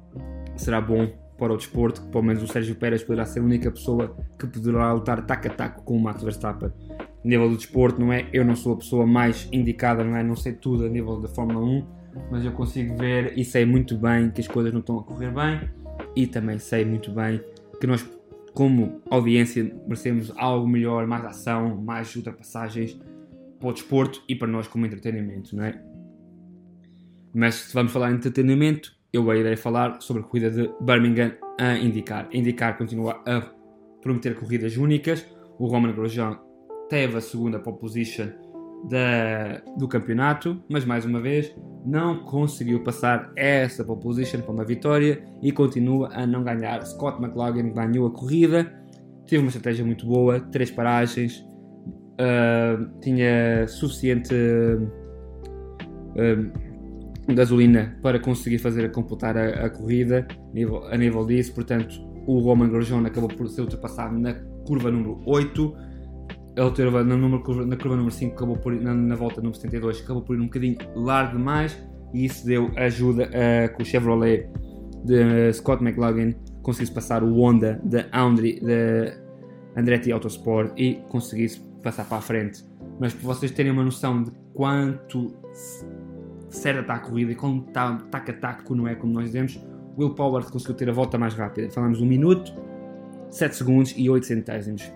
será 0.55 0.79
bom 0.79 1.07
para 1.39 1.51
o 1.51 1.57
desporto, 1.57 2.03
que 2.03 2.07
pelo 2.09 2.23
menos 2.23 2.43
o 2.43 2.47
Sérgio 2.47 2.75
Pérez 2.75 3.01
poderá 3.01 3.25
ser 3.25 3.39
a 3.39 3.43
única 3.43 3.71
pessoa 3.71 4.15
que 4.37 4.45
poderá 4.45 4.93
lutar 4.93 5.25
taco 5.25 5.47
a 5.47 5.49
taco 5.49 5.83
com 5.83 5.97
o 5.97 5.99
Max 5.99 6.21
Verstappen. 6.21 6.69
A 6.99 7.27
nível 7.27 7.49
do 7.49 7.57
desporto, 7.57 7.99
não 7.99 8.13
é? 8.13 8.27
Eu 8.31 8.45
não 8.45 8.55
sou 8.55 8.73
a 8.73 8.77
pessoa 8.77 9.07
mais 9.07 9.49
indicada, 9.51 10.03
não 10.03 10.15
é? 10.15 10.21
Não 10.21 10.35
sei 10.35 10.53
tudo 10.53 10.85
a 10.85 10.89
nível 10.89 11.19
da 11.19 11.27
Fórmula 11.27 11.65
1, 11.65 11.87
mas 12.29 12.45
eu 12.45 12.51
consigo 12.51 12.95
ver 12.95 13.35
e 13.35 13.43
sei 13.43 13.65
muito 13.65 13.97
bem 13.97 14.29
que 14.29 14.41
as 14.41 14.47
coisas 14.47 14.71
não 14.71 14.81
estão 14.81 14.99
a 14.99 15.03
correr 15.03 15.33
bem 15.33 15.67
e 16.15 16.27
também 16.27 16.59
sei 16.59 16.85
muito 16.85 17.11
bem 17.11 17.41
que 17.81 17.87
nós, 17.87 18.07
como 18.53 19.01
audiência, 19.09 19.63
merecemos 19.87 20.31
algo 20.37 20.67
melhor, 20.67 21.07
mais 21.07 21.25
ação, 21.25 21.75
mais 21.75 22.15
ultrapassagens 22.15 22.99
para 23.59 23.69
o 23.69 23.73
desporto 23.73 24.21
e 24.29 24.35
para 24.35 24.47
nós 24.47 24.67
como 24.67 24.85
entretenimento, 24.85 25.55
não 25.55 25.63
é? 25.63 25.88
Mas 27.34 27.55
se 27.55 27.73
vamos 27.73 27.91
falar 27.91 28.11
em 28.11 28.15
entretenimento, 28.15 28.91
eu 29.11 29.32
irei 29.34 29.55
falar 29.55 30.01
sobre 30.01 30.21
a 30.23 30.25
corrida 30.25 30.49
de 30.49 30.69
Birmingham 30.82 31.34
a 31.59 31.77
indicar. 31.77 32.27
A 32.32 32.38
indicar 32.38 32.77
continua 32.77 33.21
a 33.25 33.41
prometer 34.01 34.36
corridas 34.36 34.77
únicas. 34.77 35.25
O 35.57 35.67
Roman 35.67 35.91
Grosjean 35.91 36.39
teve 36.89 37.17
a 37.17 37.21
segunda 37.21 37.59
pole 37.59 37.77
position 37.77 38.30
da, 38.89 39.61
do 39.77 39.88
campeonato, 39.88 40.61
mas 40.69 40.86
mais 40.86 41.05
uma 41.05 41.19
vez 41.19 41.53
não 41.86 42.23
conseguiu 42.23 42.84
passar 42.84 43.32
essa 43.36 43.84
pole 43.84 44.01
position 44.01 44.41
para 44.41 44.51
uma 44.51 44.65
vitória 44.65 45.23
e 45.41 45.51
continua 45.51 46.09
a 46.13 46.25
não 46.25 46.43
ganhar. 46.43 46.86
Scott 46.86 47.21
McLaughlin 47.21 47.73
ganhou 47.73 48.07
a 48.07 48.11
corrida, 48.11 48.73
teve 49.27 49.43
uma 49.43 49.49
estratégia 49.49 49.86
muito 49.86 50.05
boa, 50.05 50.39
três 50.39 50.71
paragens, 50.71 51.45
uh, 52.19 52.99
tinha 53.01 53.67
suficiente 53.67 54.34
uh, 56.15 56.68
gasolina 57.34 57.97
para 58.01 58.19
conseguir 58.19 58.59
fazer 58.59 58.91
completar 58.91 59.38
a, 59.38 59.65
a 59.65 59.69
corrida 59.69 60.27
a 60.30 60.53
nível, 60.53 60.86
a 60.86 60.97
nível 60.97 61.25
disso. 61.25 61.53
Portanto, 61.53 62.01
o 62.27 62.39
Roman 62.39 62.69
Grosjean 62.69 63.05
acabou 63.05 63.30
por 63.30 63.47
ser 63.49 63.61
ultrapassado 63.61 64.17
na 64.17 64.34
curva 64.65 64.91
número 64.91 65.21
8. 65.25 65.75
Ele 66.55 66.71
teve 66.71 66.91
na, 66.91 67.03
número, 67.03 67.65
na 67.65 67.75
curva 67.75 67.95
número 67.95 68.11
5, 68.11 68.36
acabou 68.36 68.57
por, 68.57 68.73
na, 68.73 68.93
na, 68.93 69.15
volta 69.15 69.38
número 69.38 69.55
72, 69.55 70.01
acabou 70.01 70.21
por 70.21 70.36
ir 70.36 70.39
um 70.39 70.45
bocadinho 70.45 70.77
largo 70.95 71.38
demais 71.38 71.77
e 72.13 72.25
isso 72.25 72.45
deu 72.45 72.71
ajuda 72.75 73.30
a 73.34 73.69
que 73.69 73.82
o 73.82 73.86
Chevrolet 73.86 74.49
de 75.05 75.53
Scott 75.53 75.84
McLaughlin 75.84 76.36
conseguisse 76.61 76.91
passar 76.91 77.23
o 77.23 77.34
Honda 77.39 77.80
da 77.84 78.05
Andretti, 78.11 78.61
Andretti 79.75 80.11
Autosport 80.11 80.73
e 80.77 80.95
conseguisse 81.09 81.61
passar 81.82 82.05
para 82.05 82.17
a 82.17 82.21
frente. 82.21 82.63
Mas 82.99 83.13
para 83.13 83.27
vocês 83.27 83.51
terem 83.51 83.71
uma 83.71 83.84
noção 83.84 84.23
de 84.23 84.32
quanto 84.53 85.34
certa 86.50 86.82
está 86.82 86.95
a 86.95 87.00
corrida 87.00 87.32
e 87.32 87.36
quanto 87.36 87.68
está 87.68 87.95
tac 88.12 88.32
a 88.32 88.34
taco, 88.34 88.76
não 88.76 88.88
é 88.88 88.95
como 88.95 89.14
nós 89.14 89.26
dizemos, 89.26 89.60
Will 89.97 90.12
Power 90.12 90.43
conseguiu 90.45 90.76
ter 90.76 90.89
a 90.89 90.93
volta 90.93 91.18
mais 91.18 91.34
rápida. 91.34 91.70
Falamos 91.70 92.02
1 92.02 92.06
minuto, 92.06 92.54
7 93.30 93.56
segundos 93.56 93.93
e 93.97 94.10
8 94.10 94.26
centésimos, 94.26 94.91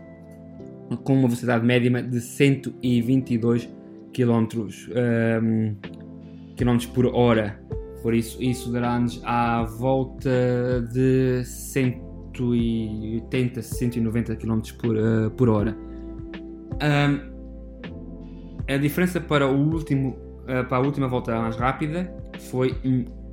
com 1.04 1.14
uma 1.14 1.28
velocidade 1.28 1.66
média 1.66 2.01
de 2.01 2.22
122 2.22 3.70
km, 4.14 4.47
um, 5.41 5.76
km 6.56 6.78
por 6.93 7.08
hora. 7.08 7.60
Por 8.01 8.14
isso, 8.14 8.41
isso 8.41 8.72
dará-nos 8.72 9.22
à 9.24 9.64
volta 9.64 10.30
de 10.91 11.43
180, 11.45 13.62
190 13.62 14.36
km 14.36 14.62
por, 14.82 14.95
uh, 14.95 15.32
por 15.32 15.49
hora. 15.49 15.76
Um, 16.82 17.34
a 18.68 18.78
diferença 18.78 19.20
para, 19.20 19.47
o 19.47 19.74
último, 19.74 20.16
para 20.67 20.77
a 20.77 20.79
última 20.79 21.07
volta 21.07 21.39
mais 21.39 21.55
rápida 21.55 22.13
foi 22.49 22.75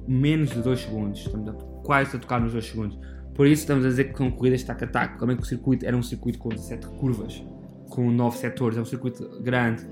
menos 0.07 0.51
de 0.51 0.63
2 0.63 0.81
segundos. 0.81 1.21
Estamos 1.21 1.49
a, 1.49 1.53
quase 1.85 2.17
a 2.17 2.19
tocar 2.19 2.41
nos 2.41 2.53
2 2.53 2.67
segundos. 2.67 2.99
Por 3.35 3.47
isso 3.47 3.63
estamos 3.63 3.85
a 3.85 3.89
dizer 3.89 4.05
que 4.05 4.15
com 4.15 4.31
corridas 4.31 4.63
tac 4.63 4.85
a 4.85 4.87
tac. 4.87 5.23
É 5.23 5.35
que 5.35 5.43
o 5.43 5.45
circuito 5.45 5.87
era 5.87 5.97
um 5.97 6.03
circuito 6.03 6.39
com 6.39 6.49
17 6.49 6.87
curvas, 6.89 7.43
com 7.89 8.11
9 8.11 8.37
setores, 8.37 8.77
é 8.77 8.81
um 8.81 8.85
circuito 8.85 9.41
grande, 9.43 9.87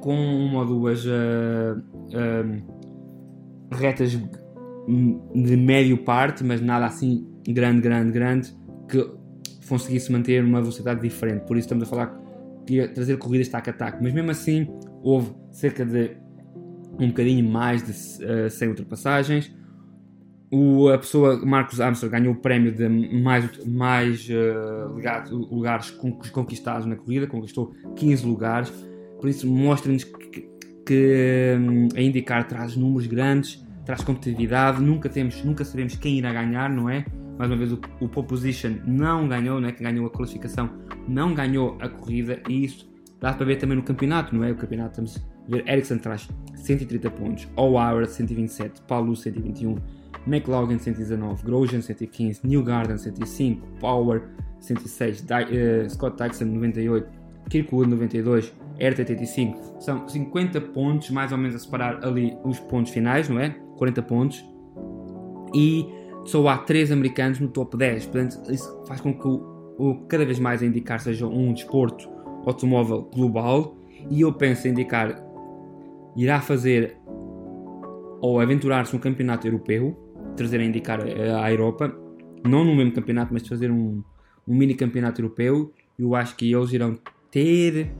com 0.00 0.14
uma 0.14 0.60
ou 0.60 0.66
duas 0.66 1.04
uh, 1.04 1.78
uh, 1.78 2.72
retas 3.70 4.10
de 4.12 5.56
médio 5.56 5.98
parte, 5.98 6.42
mas 6.42 6.60
nada 6.60 6.86
assim 6.86 7.28
grande, 7.48 7.80
grande, 7.82 8.10
grande, 8.10 8.52
que 8.88 9.08
conseguisse 9.68 10.10
manter 10.10 10.42
uma 10.44 10.60
velocidade 10.60 11.00
diferente. 11.00 11.46
Por 11.46 11.56
isso 11.56 11.66
estamos 11.66 11.84
a 11.84 11.86
falar 11.86 12.20
que 12.66 12.74
ia 12.74 12.88
trazer 12.88 13.16
corridas 13.16 13.48
tac 13.48 13.70
a 13.70 13.72
tac. 13.72 14.02
Mas 14.02 14.12
mesmo 14.12 14.30
assim, 14.30 14.66
houve 15.02 15.32
cerca 15.52 15.84
de 15.84 16.16
um 17.04 17.08
bocadinho 17.08 17.48
mais 17.48 17.82
de 17.82 17.92
uh, 18.24 18.46
eh, 18.46 18.48
100 18.48 18.68
ultrapassagens. 18.68 19.52
O, 20.50 20.88
a 20.90 20.98
pessoa, 20.98 21.44
Marcos 21.44 21.80
Armstrong, 21.80 22.12
ganhou 22.12 22.34
o 22.34 22.36
prémio 22.36 22.72
de 22.72 22.86
mais, 22.88 23.66
mais 23.66 24.28
uh, 24.28 25.32
lugares 25.50 25.90
conquistados 26.30 26.86
na 26.86 26.94
corrida, 26.94 27.26
conquistou 27.26 27.74
15 27.96 28.26
lugares. 28.26 28.70
Por 29.18 29.30
isso, 29.30 29.46
mostra-nos 29.46 30.04
que, 30.04 30.48
que 30.84 31.56
um, 31.58 31.88
a 31.96 32.02
indicar 32.02 32.46
traz 32.46 32.76
números 32.76 33.06
grandes, 33.06 33.64
traz 33.86 34.02
competitividade, 34.04 34.82
nunca 34.82 35.08
temos, 35.08 35.42
nunca 35.42 35.64
sabemos 35.64 35.96
quem 35.96 36.18
irá 36.18 36.32
ganhar, 36.32 36.68
não 36.68 36.90
é? 36.90 37.04
Mais 37.38 37.50
uma 37.50 37.56
vez 37.56 37.72
o, 37.72 37.80
o 38.00 38.08
pole 38.08 38.26
position 38.26 38.74
não 38.86 39.26
ganhou, 39.26 39.60
não 39.60 39.68
é? 39.68 39.72
Que 39.72 39.82
ganhou 39.82 40.06
a 40.06 40.10
qualificação, 40.10 40.68
não 41.08 41.34
ganhou 41.34 41.78
a 41.80 41.88
corrida 41.88 42.40
e 42.48 42.64
isso 42.64 42.92
dá 43.20 43.32
para 43.32 43.46
ver 43.46 43.56
também 43.56 43.76
no 43.76 43.82
campeonato, 43.82 44.34
não 44.34 44.44
é? 44.44 44.52
O 44.52 44.56
campeonato 44.56 44.90
estamos 44.90 45.31
ver 45.48 45.68
Ericsson 45.68 45.98
traz 45.98 46.28
130 46.54 47.10
pontos, 47.10 47.48
Howard 47.56 48.10
127, 48.10 48.82
Paulo 48.82 49.16
121, 49.16 49.76
McLaughlin 50.26 50.78
119, 50.78 51.44
Grosjean 51.44 51.82
115, 51.82 52.40
Newgarden 52.44 52.98
105, 52.98 53.66
Power 53.80 54.22
106, 54.60 55.22
Di 55.22 55.34
uh, 55.34 55.90
Scott 55.90 56.22
Dixon 56.22 56.46
98, 56.46 57.08
Kirkwood 57.48 57.90
92, 57.90 58.52
Herta 58.78 59.02
85. 59.02 59.80
São 59.80 60.08
50 60.08 60.60
pontos, 60.60 61.10
mais 61.10 61.32
ou 61.32 61.38
menos 61.38 61.56
a 61.56 61.58
separar 61.58 62.04
ali 62.04 62.36
os 62.44 62.58
pontos 62.60 62.92
finais, 62.92 63.28
não 63.28 63.38
é? 63.38 63.50
40 63.76 64.02
pontos. 64.02 64.44
E 65.54 65.86
só 66.24 66.46
há 66.48 66.58
3 66.58 66.92
americanos 66.92 67.40
no 67.40 67.48
top 67.48 67.76
10. 67.76 68.06
Portanto, 68.06 68.50
isso 68.50 68.82
faz 68.86 69.00
com 69.00 69.12
que 69.12 69.26
o, 69.26 69.74
o 69.78 70.06
cada 70.06 70.24
vez 70.24 70.38
mais 70.38 70.62
a 70.62 70.66
indicar 70.66 71.00
seja 71.00 71.26
um 71.26 71.52
desporto 71.52 72.08
automóvel 72.46 73.02
global. 73.12 73.76
E 74.10 74.20
eu 74.22 74.32
penso 74.32 74.66
em 74.66 74.70
indicar 74.70 75.31
irá 76.16 76.40
fazer 76.40 76.96
ou 78.20 78.40
aventurar-se 78.40 78.94
um 78.94 78.98
campeonato 78.98 79.46
europeu, 79.46 79.98
trazer 80.36 80.60
a 80.60 80.64
indicar 80.64 81.00
a, 81.00 81.50
Europa, 81.50 81.92
não 82.46 82.64
no 82.64 82.74
mesmo 82.74 82.92
campeonato, 82.92 83.32
mas 83.32 83.46
fazer 83.46 83.70
um, 83.70 84.02
um 84.46 84.54
mini 84.54 84.74
campeonato 84.74 85.20
europeu. 85.20 85.72
Eu 85.98 86.14
acho 86.14 86.36
que 86.36 86.52
eles 86.52 86.72
irão 86.72 86.98
ter 87.30 87.92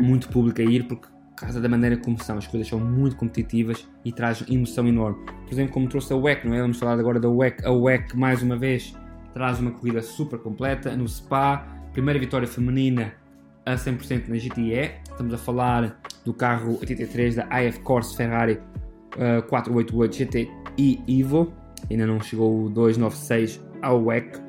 muito 0.00 0.28
público 0.28 0.60
a 0.60 0.64
ir 0.64 0.86
porque 0.88 1.06
causa 1.36 1.60
da 1.60 1.68
maneira 1.68 1.96
como 1.96 2.22
são, 2.22 2.38
as 2.38 2.46
coisas 2.46 2.68
são 2.68 2.80
muito 2.80 3.16
competitivas 3.16 3.86
e 4.04 4.12
traz 4.12 4.44
emoção 4.48 4.86
enorme. 4.86 5.24
Por 5.24 5.52
exemplo, 5.52 5.72
como 5.72 5.88
trouxe 5.88 6.12
a 6.12 6.16
WEC, 6.16 6.46
não 6.46 6.54
é? 6.54 6.60
Vamos 6.60 6.78
falar 6.78 6.98
agora 6.98 7.20
da 7.20 7.28
WEC. 7.28 7.64
A 7.64 7.70
WEC, 7.70 8.16
mais 8.16 8.42
uma 8.42 8.56
vez, 8.56 8.94
traz 9.32 9.60
uma 9.60 9.70
corrida 9.70 10.00
super 10.02 10.38
completa 10.38 10.96
no 10.96 11.08
Spa, 11.08 11.66
primeira 11.92 12.18
vitória 12.18 12.46
feminina 12.46 13.14
a 13.66 13.74
100% 13.74 14.28
na 14.28 14.36
GTE. 14.36 15.00
Estamos 15.10 15.34
a 15.34 15.38
falar 15.38 16.00
do 16.24 16.32
carro 16.32 16.78
83 16.80 17.36
da 17.36 17.62
IF 17.62 17.80
Corse 17.80 18.16
Ferrari 18.16 18.60
uh, 19.14 19.42
488 19.48 20.16
GTI 20.16 21.02
Evo, 21.08 21.52
ainda 21.90 22.06
não 22.06 22.20
chegou 22.20 22.64
o 22.64 22.70
296 22.70 23.62
ao 23.82 24.04
WEC 24.04 24.44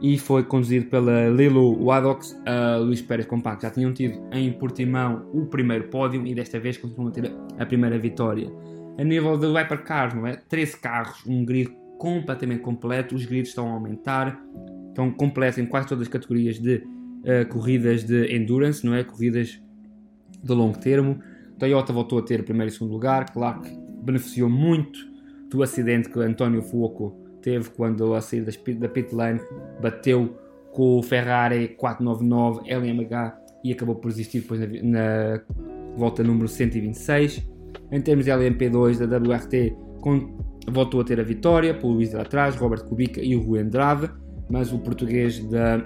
e 0.00 0.18
foi 0.18 0.42
conduzido 0.42 0.86
pela 0.86 1.28
Lilo 1.28 1.82
Wadox 1.84 2.38
a 2.44 2.76
Luís 2.76 3.00
Pérez 3.00 3.26
Compacto. 3.26 3.62
Já 3.62 3.70
tinham 3.70 3.92
tido 3.92 4.20
em 4.32 4.52
Portimão 4.52 5.26
o 5.32 5.46
primeiro 5.46 5.84
pódio 5.88 6.26
e 6.26 6.34
desta 6.34 6.58
vez 6.58 6.76
continuam 6.76 7.08
a 7.08 7.12
ter 7.12 7.32
a 7.58 7.64
primeira 7.64 7.98
vitória. 7.98 8.50
A 8.98 9.04
nível 9.04 9.38
de 9.38 9.46
Hypercars, 9.46 10.14
não 10.14 10.26
é? 10.26 10.36
13 10.48 10.76
carros, 10.78 11.24
um 11.26 11.44
grid 11.44 11.70
completamente 11.98 12.60
completo, 12.60 13.14
os 13.14 13.24
grids 13.24 13.48
estão 13.48 13.68
a 13.68 13.72
aumentar, 13.72 14.38
estão 14.88 15.10
completos 15.10 15.58
em 15.58 15.66
quase 15.66 15.88
todas 15.88 16.02
as 16.02 16.08
categorias 16.08 16.58
de 16.58 16.76
uh, 16.76 17.48
corridas 17.48 18.04
de 18.04 18.34
endurance, 18.34 18.84
não 18.84 18.94
é? 18.94 19.02
Corridas 19.02 19.60
de 20.44 20.52
longo 20.52 20.78
termo. 20.78 21.18
Toyota 21.58 21.92
voltou 21.92 22.18
a 22.18 22.22
ter 22.22 22.44
primeiro 22.44 22.70
e 22.70 22.72
segundo 22.72 22.92
lugar, 22.92 23.32
claro 23.32 23.62
que 23.62 23.70
beneficiou 24.02 24.50
muito 24.50 24.98
do 25.50 25.62
acidente 25.62 26.08
que 26.08 26.18
António 26.18 26.62
Fuoco 26.62 27.16
teve 27.40 27.70
quando 27.70 28.14
a 28.14 28.20
sair 28.20 28.44
da 28.78 28.88
pit 28.88 29.14
lane 29.14 29.40
bateu 29.80 30.36
com 30.72 30.98
o 30.98 31.02
Ferrari 31.02 31.68
499 31.68 32.68
LMH 32.68 33.36
e 33.62 33.72
acabou 33.72 33.94
por 33.94 34.10
existir 34.10 34.40
depois 34.40 34.60
na, 34.60 34.66
na 34.82 35.40
volta 35.96 36.22
número 36.22 36.48
126. 36.48 37.48
Em 37.92 38.00
termos 38.00 38.24
de 38.24 38.30
LMP2 38.32 39.06
da 39.06 39.16
WRT, 39.16 39.76
com, 40.00 40.36
voltou 40.68 41.00
a 41.00 41.04
ter 41.04 41.20
a 41.20 41.22
vitória 41.22 41.72
por 41.72 41.88
Luís 41.88 42.10
de 42.10 42.16
atrás, 42.16 42.56
Robert 42.56 42.84
Kubica 42.84 43.20
e 43.20 43.36
o 43.36 43.40
Rui 43.40 43.60
Andrade, 43.60 44.10
mas 44.50 44.72
o 44.72 44.78
português 44.78 45.38
da 45.48 45.76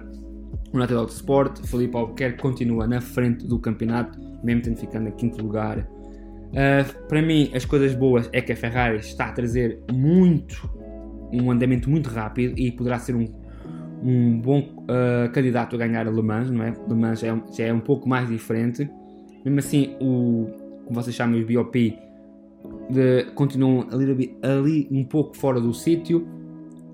United 0.72 0.94
Autosport, 0.94 1.60
Felipe 1.66 1.96
Albuquerque, 1.96 2.40
continua 2.40 2.86
na 2.86 3.00
frente 3.00 3.46
do 3.46 3.58
campeonato, 3.58 4.18
mesmo 4.42 4.62
tendo 4.62 4.76
ficado 4.76 5.06
em 5.06 5.12
quinto 5.12 5.42
lugar. 5.42 5.78
Uh, 5.78 7.06
para 7.06 7.20
mim, 7.20 7.50
as 7.54 7.64
coisas 7.64 7.94
boas 7.94 8.28
é 8.32 8.40
que 8.40 8.52
a 8.52 8.56
Ferrari 8.56 8.96
está 8.96 9.26
a 9.26 9.32
trazer 9.32 9.80
muito 9.92 10.70
um 11.32 11.50
andamento 11.50 11.90
muito 11.90 12.08
rápido 12.08 12.58
e 12.58 12.72
poderá 12.72 12.98
ser 12.98 13.14
um, 13.14 13.26
um 14.02 14.40
bom 14.40 14.60
uh, 14.60 15.30
candidato 15.32 15.76
a 15.76 15.78
ganhar 15.78 16.06
a 16.06 16.10
Le 16.10 16.22
Mans, 16.22 16.50
não 16.50 16.64
é? 16.64 16.74
Le 16.88 16.94
Mans 16.94 17.20
já 17.20 17.34
é, 17.34 17.42
já 17.52 17.64
é 17.64 17.72
um 17.72 17.80
pouco 17.80 18.08
mais 18.08 18.28
diferente. 18.28 18.88
Mesmo 19.44 19.58
assim, 19.58 19.96
o, 20.00 20.46
como 20.84 21.00
vocês 21.00 21.14
chamam, 21.14 21.38
os 21.38 21.44
BOP 21.44 21.98
de, 22.90 23.24
continuam 23.34 23.86
ali, 23.90 24.36
ali, 24.42 24.88
um 24.90 25.04
pouco 25.04 25.36
fora 25.36 25.60
do 25.60 25.72
sítio. 25.74 26.26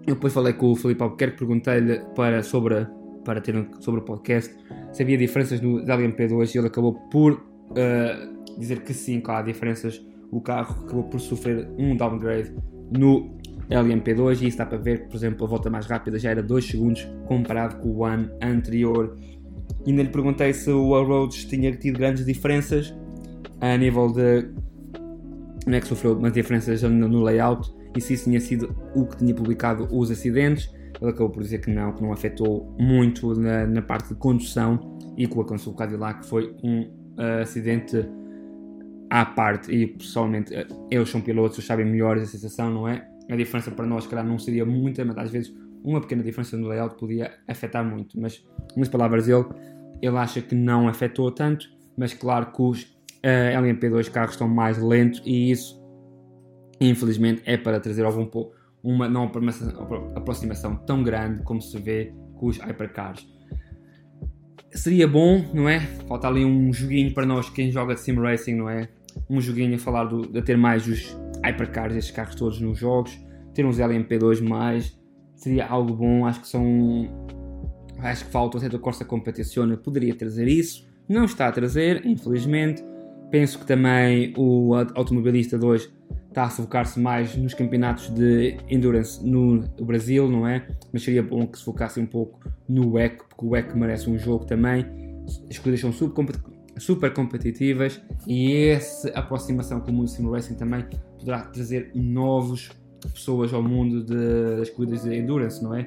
Eu 0.06 0.14
depois 0.14 0.32
falei 0.32 0.52
com 0.52 0.72
o 0.72 0.76
Felipe 0.76 1.02
Albuquerque, 1.02 1.38
perguntei-lhe 1.38 2.00
para, 2.14 2.42
sobre, 2.42 2.86
para 3.24 3.40
ter 3.40 3.66
sobre 3.80 4.00
o 4.00 4.04
podcast 4.04 4.54
se 4.92 5.02
havia 5.02 5.16
diferenças 5.16 5.60
no 5.60 5.84
LMP2 5.84 6.54
e 6.54 6.58
ele 6.58 6.66
acabou 6.68 6.94
por 7.10 7.32
uh, 7.32 8.58
dizer 8.58 8.82
que 8.82 8.94
sim, 8.94 9.20
que 9.20 9.30
há 9.30 9.42
diferenças. 9.42 10.04
O 10.30 10.40
carro 10.40 10.84
acabou 10.84 11.04
por 11.04 11.20
sofrer 11.20 11.68
um 11.78 11.96
downgrade 11.96 12.52
no 12.90 13.34
LMP2 13.70 14.42
e 14.42 14.48
isso 14.48 14.58
dá 14.58 14.66
para 14.66 14.78
ver 14.78 15.06
por 15.08 15.16
exemplo, 15.16 15.46
a 15.46 15.48
volta 15.48 15.70
mais 15.70 15.86
rápida 15.86 16.18
já 16.18 16.30
era 16.30 16.42
2 16.42 16.64
segundos 16.64 17.08
comparado 17.26 17.76
com 17.76 17.88
o 17.88 18.04
ano 18.04 18.30
anterior. 18.42 19.16
E 19.86 19.90
ainda 19.90 20.02
lhe 20.02 20.08
perguntei 20.08 20.52
se 20.52 20.70
o 20.70 20.90
Roads 20.90 21.44
tinha 21.44 21.72
tido 21.72 21.98
grandes 21.98 22.24
diferenças 22.24 22.94
a 23.60 23.76
nível 23.76 24.12
de. 24.12 24.48
Não 25.66 25.74
é 25.74 25.80
que 25.80 25.86
sofreu 25.86 26.16
umas 26.16 26.32
diferenças 26.32 26.82
no 26.82 27.22
layout 27.22 27.72
e 27.96 28.00
se 28.00 28.14
isso 28.14 28.24
tinha 28.24 28.40
sido 28.40 28.74
o 28.94 29.06
que 29.06 29.16
tinha 29.16 29.34
publicado 29.34 29.88
os 29.90 30.10
acidentes. 30.10 30.70
Ele 31.04 31.10
acabou 31.10 31.28
por 31.28 31.42
dizer 31.42 31.60
que 31.60 31.70
não, 31.70 31.92
que 31.92 32.02
não 32.02 32.12
afetou 32.12 32.74
muito 32.80 33.38
na, 33.38 33.66
na 33.66 33.82
parte 33.82 34.08
de 34.08 34.14
condução 34.14 34.98
e 35.18 35.26
que 35.26 35.36
o 35.36 35.40
alcançou 35.40 35.74
o 35.74 35.76
Cadillac 35.76 36.24
foi 36.26 36.56
um 36.64 36.82
uh, 36.82 37.42
acidente 37.42 38.08
à 39.10 39.26
parte, 39.26 39.70
e 39.70 39.86
pessoalmente 39.86 40.52
eles 40.90 41.08
são 41.10 41.20
pilotos, 41.20 41.58
eles 41.58 41.66
sabem 41.66 41.84
melhor 41.84 42.16
a 42.16 42.24
sensação, 42.24 42.70
não 42.70 42.88
é? 42.88 43.06
A 43.30 43.36
diferença 43.36 43.70
para 43.70 43.86
nós, 43.86 44.06
calhar, 44.06 44.24
não 44.24 44.38
seria 44.38 44.64
muita, 44.64 45.04
mas 45.04 45.16
às 45.18 45.30
vezes 45.30 45.54
uma 45.84 46.00
pequena 46.00 46.22
diferença 46.22 46.56
no 46.56 46.68
layout 46.68 46.96
podia 46.96 47.34
afetar 47.46 47.84
muito. 47.84 48.18
Mas, 48.18 48.42
nas 48.74 48.88
palavras 48.88 49.26
dele, 49.26 49.44
ele 50.00 50.16
acha 50.16 50.40
que 50.40 50.54
não 50.54 50.88
afetou 50.88 51.30
tanto, 51.30 51.68
mas 51.98 52.14
claro 52.14 52.50
que 52.50 52.62
os 52.62 52.82
uh, 52.82 53.60
LMP2 53.60 54.10
carros 54.10 54.32
estão 54.32 54.48
mais 54.48 54.78
lentos 54.78 55.22
e 55.26 55.50
isso, 55.50 55.78
infelizmente, 56.80 57.42
é 57.44 57.58
para 57.58 57.78
trazer 57.78 58.04
algum 58.06 58.24
pouco 58.24 58.56
uma 58.84 59.08
não 59.08 59.32
aproximação 60.14 60.76
tão 60.76 61.02
grande 61.02 61.42
como 61.42 61.60
se 61.60 61.78
vê 61.78 62.12
com 62.34 62.46
os 62.46 62.58
hypercars. 62.58 63.26
Seria 64.72 65.08
bom, 65.08 65.42
não 65.54 65.68
é? 65.68 65.80
Falta 65.80 66.28
ali 66.28 66.44
um 66.44 66.70
joguinho 66.72 67.14
para 67.14 67.24
nós, 67.24 67.48
quem 67.48 67.70
joga 67.70 67.94
de 67.94 68.00
sim 68.00 68.14
racing, 68.14 68.56
não 68.56 68.68
é? 68.68 68.88
Um 69.30 69.40
joguinho 69.40 69.76
a 69.76 69.78
falar 69.78 70.04
do, 70.04 70.22
de 70.22 70.42
ter 70.42 70.58
mais 70.58 70.86
os 70.86 71.16
hypercars, 71.42 71.96
estes 71.96 72.14
carros 72.14 72.34
todos 72.34 72.60
nos 72.60 72.78
jogos, 72.78 73.18
ter 73.54 73.64
uns 73.64 73.78
LMP2 73.78 74.42
mais, 74.42 74.98
seria 75.34 75.66
algo 75.66 75.94
bom. 75.94 76.26
Acho 76.26 76.40
que 76.40 76.48
são. 76.48 77.08
Acho 78.00 78.26
que 78.26 78.32
falta 78.32 78.58
o 78.58 78.60
Setor 78.60 78.80
Corsa 78.80 79.04
Competizione, 79.04 79.76
poderia 79.76 80.14
trazer 80.14 80.48
isso. 80.48 80.86
Não 81.08 81.24
está 81.24 81.48
a 81.48 81.52
trazer, 81.52 82.04
infelizmente. 82.04 82.84
Penso 83.30 83.58
que 83.58 83.66
também 83.66 84.34
o 84.36 84.74
Automobilista 84.74 85.56
2 85.56 85.90
está 86.34 86.44
a 86.44 86.50
focar-se 86.50 86.98
mais 86.98 87.36
nos 87.36 87.54
campeonatos 87.54 88.10
de 88.10 88.56
endurance 88.68 89.24
no 89.24 89.60
Brasil, 89.80 90.28
não 90.28 90.46
é? 90.48 90.66
Mas 90.92 91.04
seria 91.04 91.22
bom 91.22 91.46
que 91.46 91.56
se 91.56 91.64
focasse 91.64 92.00
um 92.00 92.06
pouco 92.06 92.40
no 92.68 92.94
WEC, 92.94 93.18
porque 93.28 93.46
o 93.46 93.50
WEC 93.50 93.76
merece 93.76 94.10
um 94.10 94.18
jogo 94.18 94.44
também. 94.44 94.84
As 95.48 95.58
corridas 95.58 95.80
são 95.80 95.92
super 96.76 97.14
competitivas 97.14 98.02
e 98.26 98.66
essa 98.66 99.08
aproximação 99.10 99.80
com 99.80 99.92
o 99.92 99.94
mundo 99.94 100.08
sim 100.08 100.28
racing 100.28 100.54
também 100.54 100.84
poderá 101.18 101.42
trazer 101.42 101.92
novos 101.94 102.72
pessoas 103.12 103.54
ao 103.54 103.62
mundo 103.62 104.02
de, 104.04 104.56
das 104.56 104.70
corridas 104.70 105.04
de 105.04 105.14
endurance, 105.14 105.62
não 105.62 105.72
é? 105.72 105.84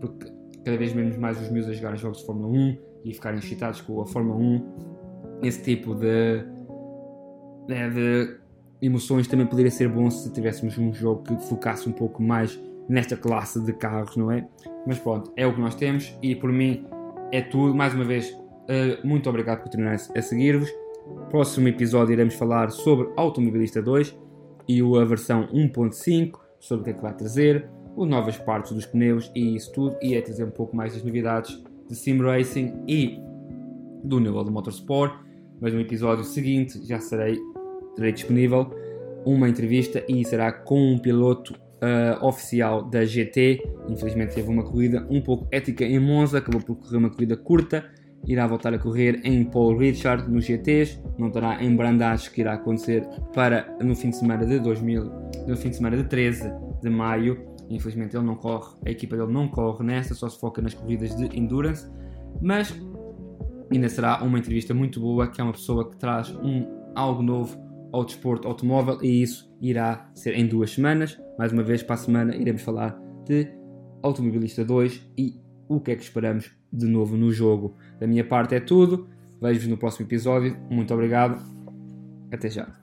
Porque 0.00 0.32
cada 0.64 0.78
vez 0.78 0.94
menos 0.94 1.16
mais 1.18 1.38
os 1.40 1.50
meus 1.50 1.68
a 1.68 1.72
jogarem 1.74 1.98
jogos 1.98 2.20
de 2.20 2.26
Fórmula 2.26 2.48
1 2.48 2.78
e 3.04 3.12
ficarem 3.12 3.38
excitados 3.38 3.82
com 3.82 4.00
a 4.00 4.06
Fórmula 4.06 4.38
1. 4.38 5.42
Esse 5.42 5.62
tipo 5.62 5.94
de, 5.94 6.42
né, 7.68 7.90
de 7.90 8.39
emoções 8.80 9.26
também 9.26 9.46
poderia 9.46 9.70
ser 9.70 9.88
bom 9.88 10.10
se 10.10 10.32
tivéssemos 10.32 10.78
um 10.78 10.92
jogo 10.92 11.22
que 11.22 11.36
focasse 11.48 11.88
um 11.88 11.92
pouco 11.92 12.22
mais 12.22 12.58
nesta 12.88 13.16
classe 13.16 13.60
de 13.60 13.72
carros, 13.72 14.16
não 14.16 14.30
é? 14.30 14.46
Mas 14.86 14.98
pronto, 14.98 15.32
é 15.36 15.46
o 15.46 15.54
que 15.54 15.60
nós 15.60 15.74
temos 15.74 16.16
e 16.22 16.34
por 16.34 16.52
mim 16.52 16.84
é 17.30 17.40
tudo. 17.40 17.74
Mais 17.74 17.94
uma 17.94 18.04
vez, 18.04 18.30
uh, 18.30 19.06
muito 19.06 19.28
obrigado 19.28 19.58
por 19.58 19.64
continuarem 19.64 19.98
a 20.16 20.22
seguir-vos. 20.22 20.68
Próximo 21.30 21.68
episódio 21.68 22.12
iremos 22.12 22.34
falar 22.34 22.70
sobre 22.70 23.08
Automobilista 23.16 23.80
2 23.80 24.18
e 24.68 24.80
a 24.80 25.04
versão 25.04 25.46
1.5, 25.48 26.38
sobre 26.58 26.82
o 26.82 26.84
que 26.84 26.90
é 26.90 26.92
que 26.94 27.02
vai 27.02 27.14
trazer, 27.14 27.68
ou 27.96 28.06
novas 28.06 28.36
partes 28.38 28.72
dos 28.72 28.86
pneus 28.86 29.30
e 29.34 29.56
isso 29.56 29.72
tudo, 29.72 29.96
e 30.00 30.14
é 30.14 30.20
trazer 30.20 30.44
um 30.44 30.50
pouco 30.50 30.76
mais 30.76 30.94
das 30.94 31.02
novidades 31.02 31.62
de 31.88 31.96
Sim 31.96 32.18
Racing 32.18 32.84
e 32.86 33.18
do 34.04 34.20
nível 34.20 34.44
do 34.44 34.50
Motorsport. 34.50 35.12
Mas 35.60 35.74
no 35.74 35.80
episódio 35.80 36.24
seguinte 36.24 36.80
já 36.86 36.98
serei 37.00 37.38
terei 37.96 38.12
disponível 38.12 38.70
uma 39.24 39.48
entrevista 39.48 40.02
e 40.08 40.24
será 40.24 40.50
com 40.52 40.92
um 40.92 40.98
piloto 40.98 41.54
uh, 41.80 42.24
oficial 42.24 42.82
da 42.82 43.04
GT. 43.04 43.62
Infelizmente 43.88 44.34
teve 44.34 44.48
uma 44.48 44.62
corrida 44.62 45.06
um 45.10 45.20
pouco 45.20 45.46
ética 45.50 45.84
em 45.84 45.98
Monza, 45.98 46.38
acabou 46.38 46.60
por 46.60 46.76
correr 46.76 46.96
uma 46.96 47.10
corrida 47.10 47.36
curta. 47.36 47.84
Irá 48.26 48.46
voltar 48.46 48.74
a 48.74 48.78
correr 48.78 49.20
em 49.24 49.42
Paul 49.44 49.78
Richard 49.78 50.30
nos 50.30 50.44
GTs, 50.44 51.02
não 51.18 51.28
estará 51.28 51.62
em 51.64 51.74
Brandage 51.74 52.30
que 52.30 52.42
irá 52.42 52.52
acontecer 52.52 53.02
para 53.34 53.74
no 53.82 53.96
fim 53.96 54.10
de 54.10 54.16
semana 54.16 54.44
de 54.44 54.58
2000, 54.58 55.04
no 55.48 55.56
fim 55.56 55.70
de 55.70 55.76
semana 55.76 55.96
de 55.96 56.04
13 56.04 56.52
de 56.82 56.90
maio. 56.90 57.46
Infelizmente 57.70 58.14
ele 58.14 58.26
não 58.26 58.34
corre, 58.34 58.76
a 58.84 58.90
equipa 58.90 59.16
dele 59.16 59.32
não 59.32 59.48
corre 59.48 59.82
nessa, 59.84 60.14
só 60.14 60.28
se 60.28 60.38
foca 60.38 60.60
nas 60.60 60.74
corridas 60.74 61.16
de 61.16 61.34
endurance, 61.38 61.88
mas 62.42 62.74
ainda 63.72 63.88
será 63.88 64.22
uma 64.22 64.38
entrevista 64.38 64.74
muito 64.74 65.00
boa, 65.00 65.28
que 65.28 65.40
é 65.40 65.44
uma 65.44 65.52
pessoa 65.52 65.88
que 65.88 65.96
traz 65.96 66.30
um 66.42 66.66
algo 66.94 67.22
novo 67.22 67.69
ao 67.92 68.04
desporto 68.04 68.46
automóvel 68.46 68.98
e 69.02 69.22
isso 69.22 69.50
irá 69.60 70.10
ser 70.14 70.34
em 70.34 70.46
duas 70.46 70.72
semanas. 70.72 71.20
Mais 71.38 71.52
uma 71.52 71.62
vez, 71.62 71.82
para 71.82 71.94
a 71.94 71.98
semana, 71.98 72.36
iremos 72.36 72.62
falar 72.62 72.98
de 73.24 73.48
Automobilista 74.02 74.64
2 74.64 75.12
e 75.18 75.40
o 75.68 75.80
que 75.80 75.92
é 75.92 75.96
que 75.96 76.02
esperamos 76.02 76.50
de 76.72 76.86
novo 76.86 77.16
no 77.16 77.32
jogo. 77.32 77.76
Da 77.98 78.06
minha 78.06 78.24
parte 78.24 78.54
é 78.54 78.60
tudo. 78.60 79.08
Vejo-vos 79.40 79.68
no 79.68 79.76
próximo 79.76 80.06
episódio. 80.06 80.56
Muito 80.70 80.92
obrigado. 80.92 81.42
Até 82.30 82.48
já. 82.48 82.79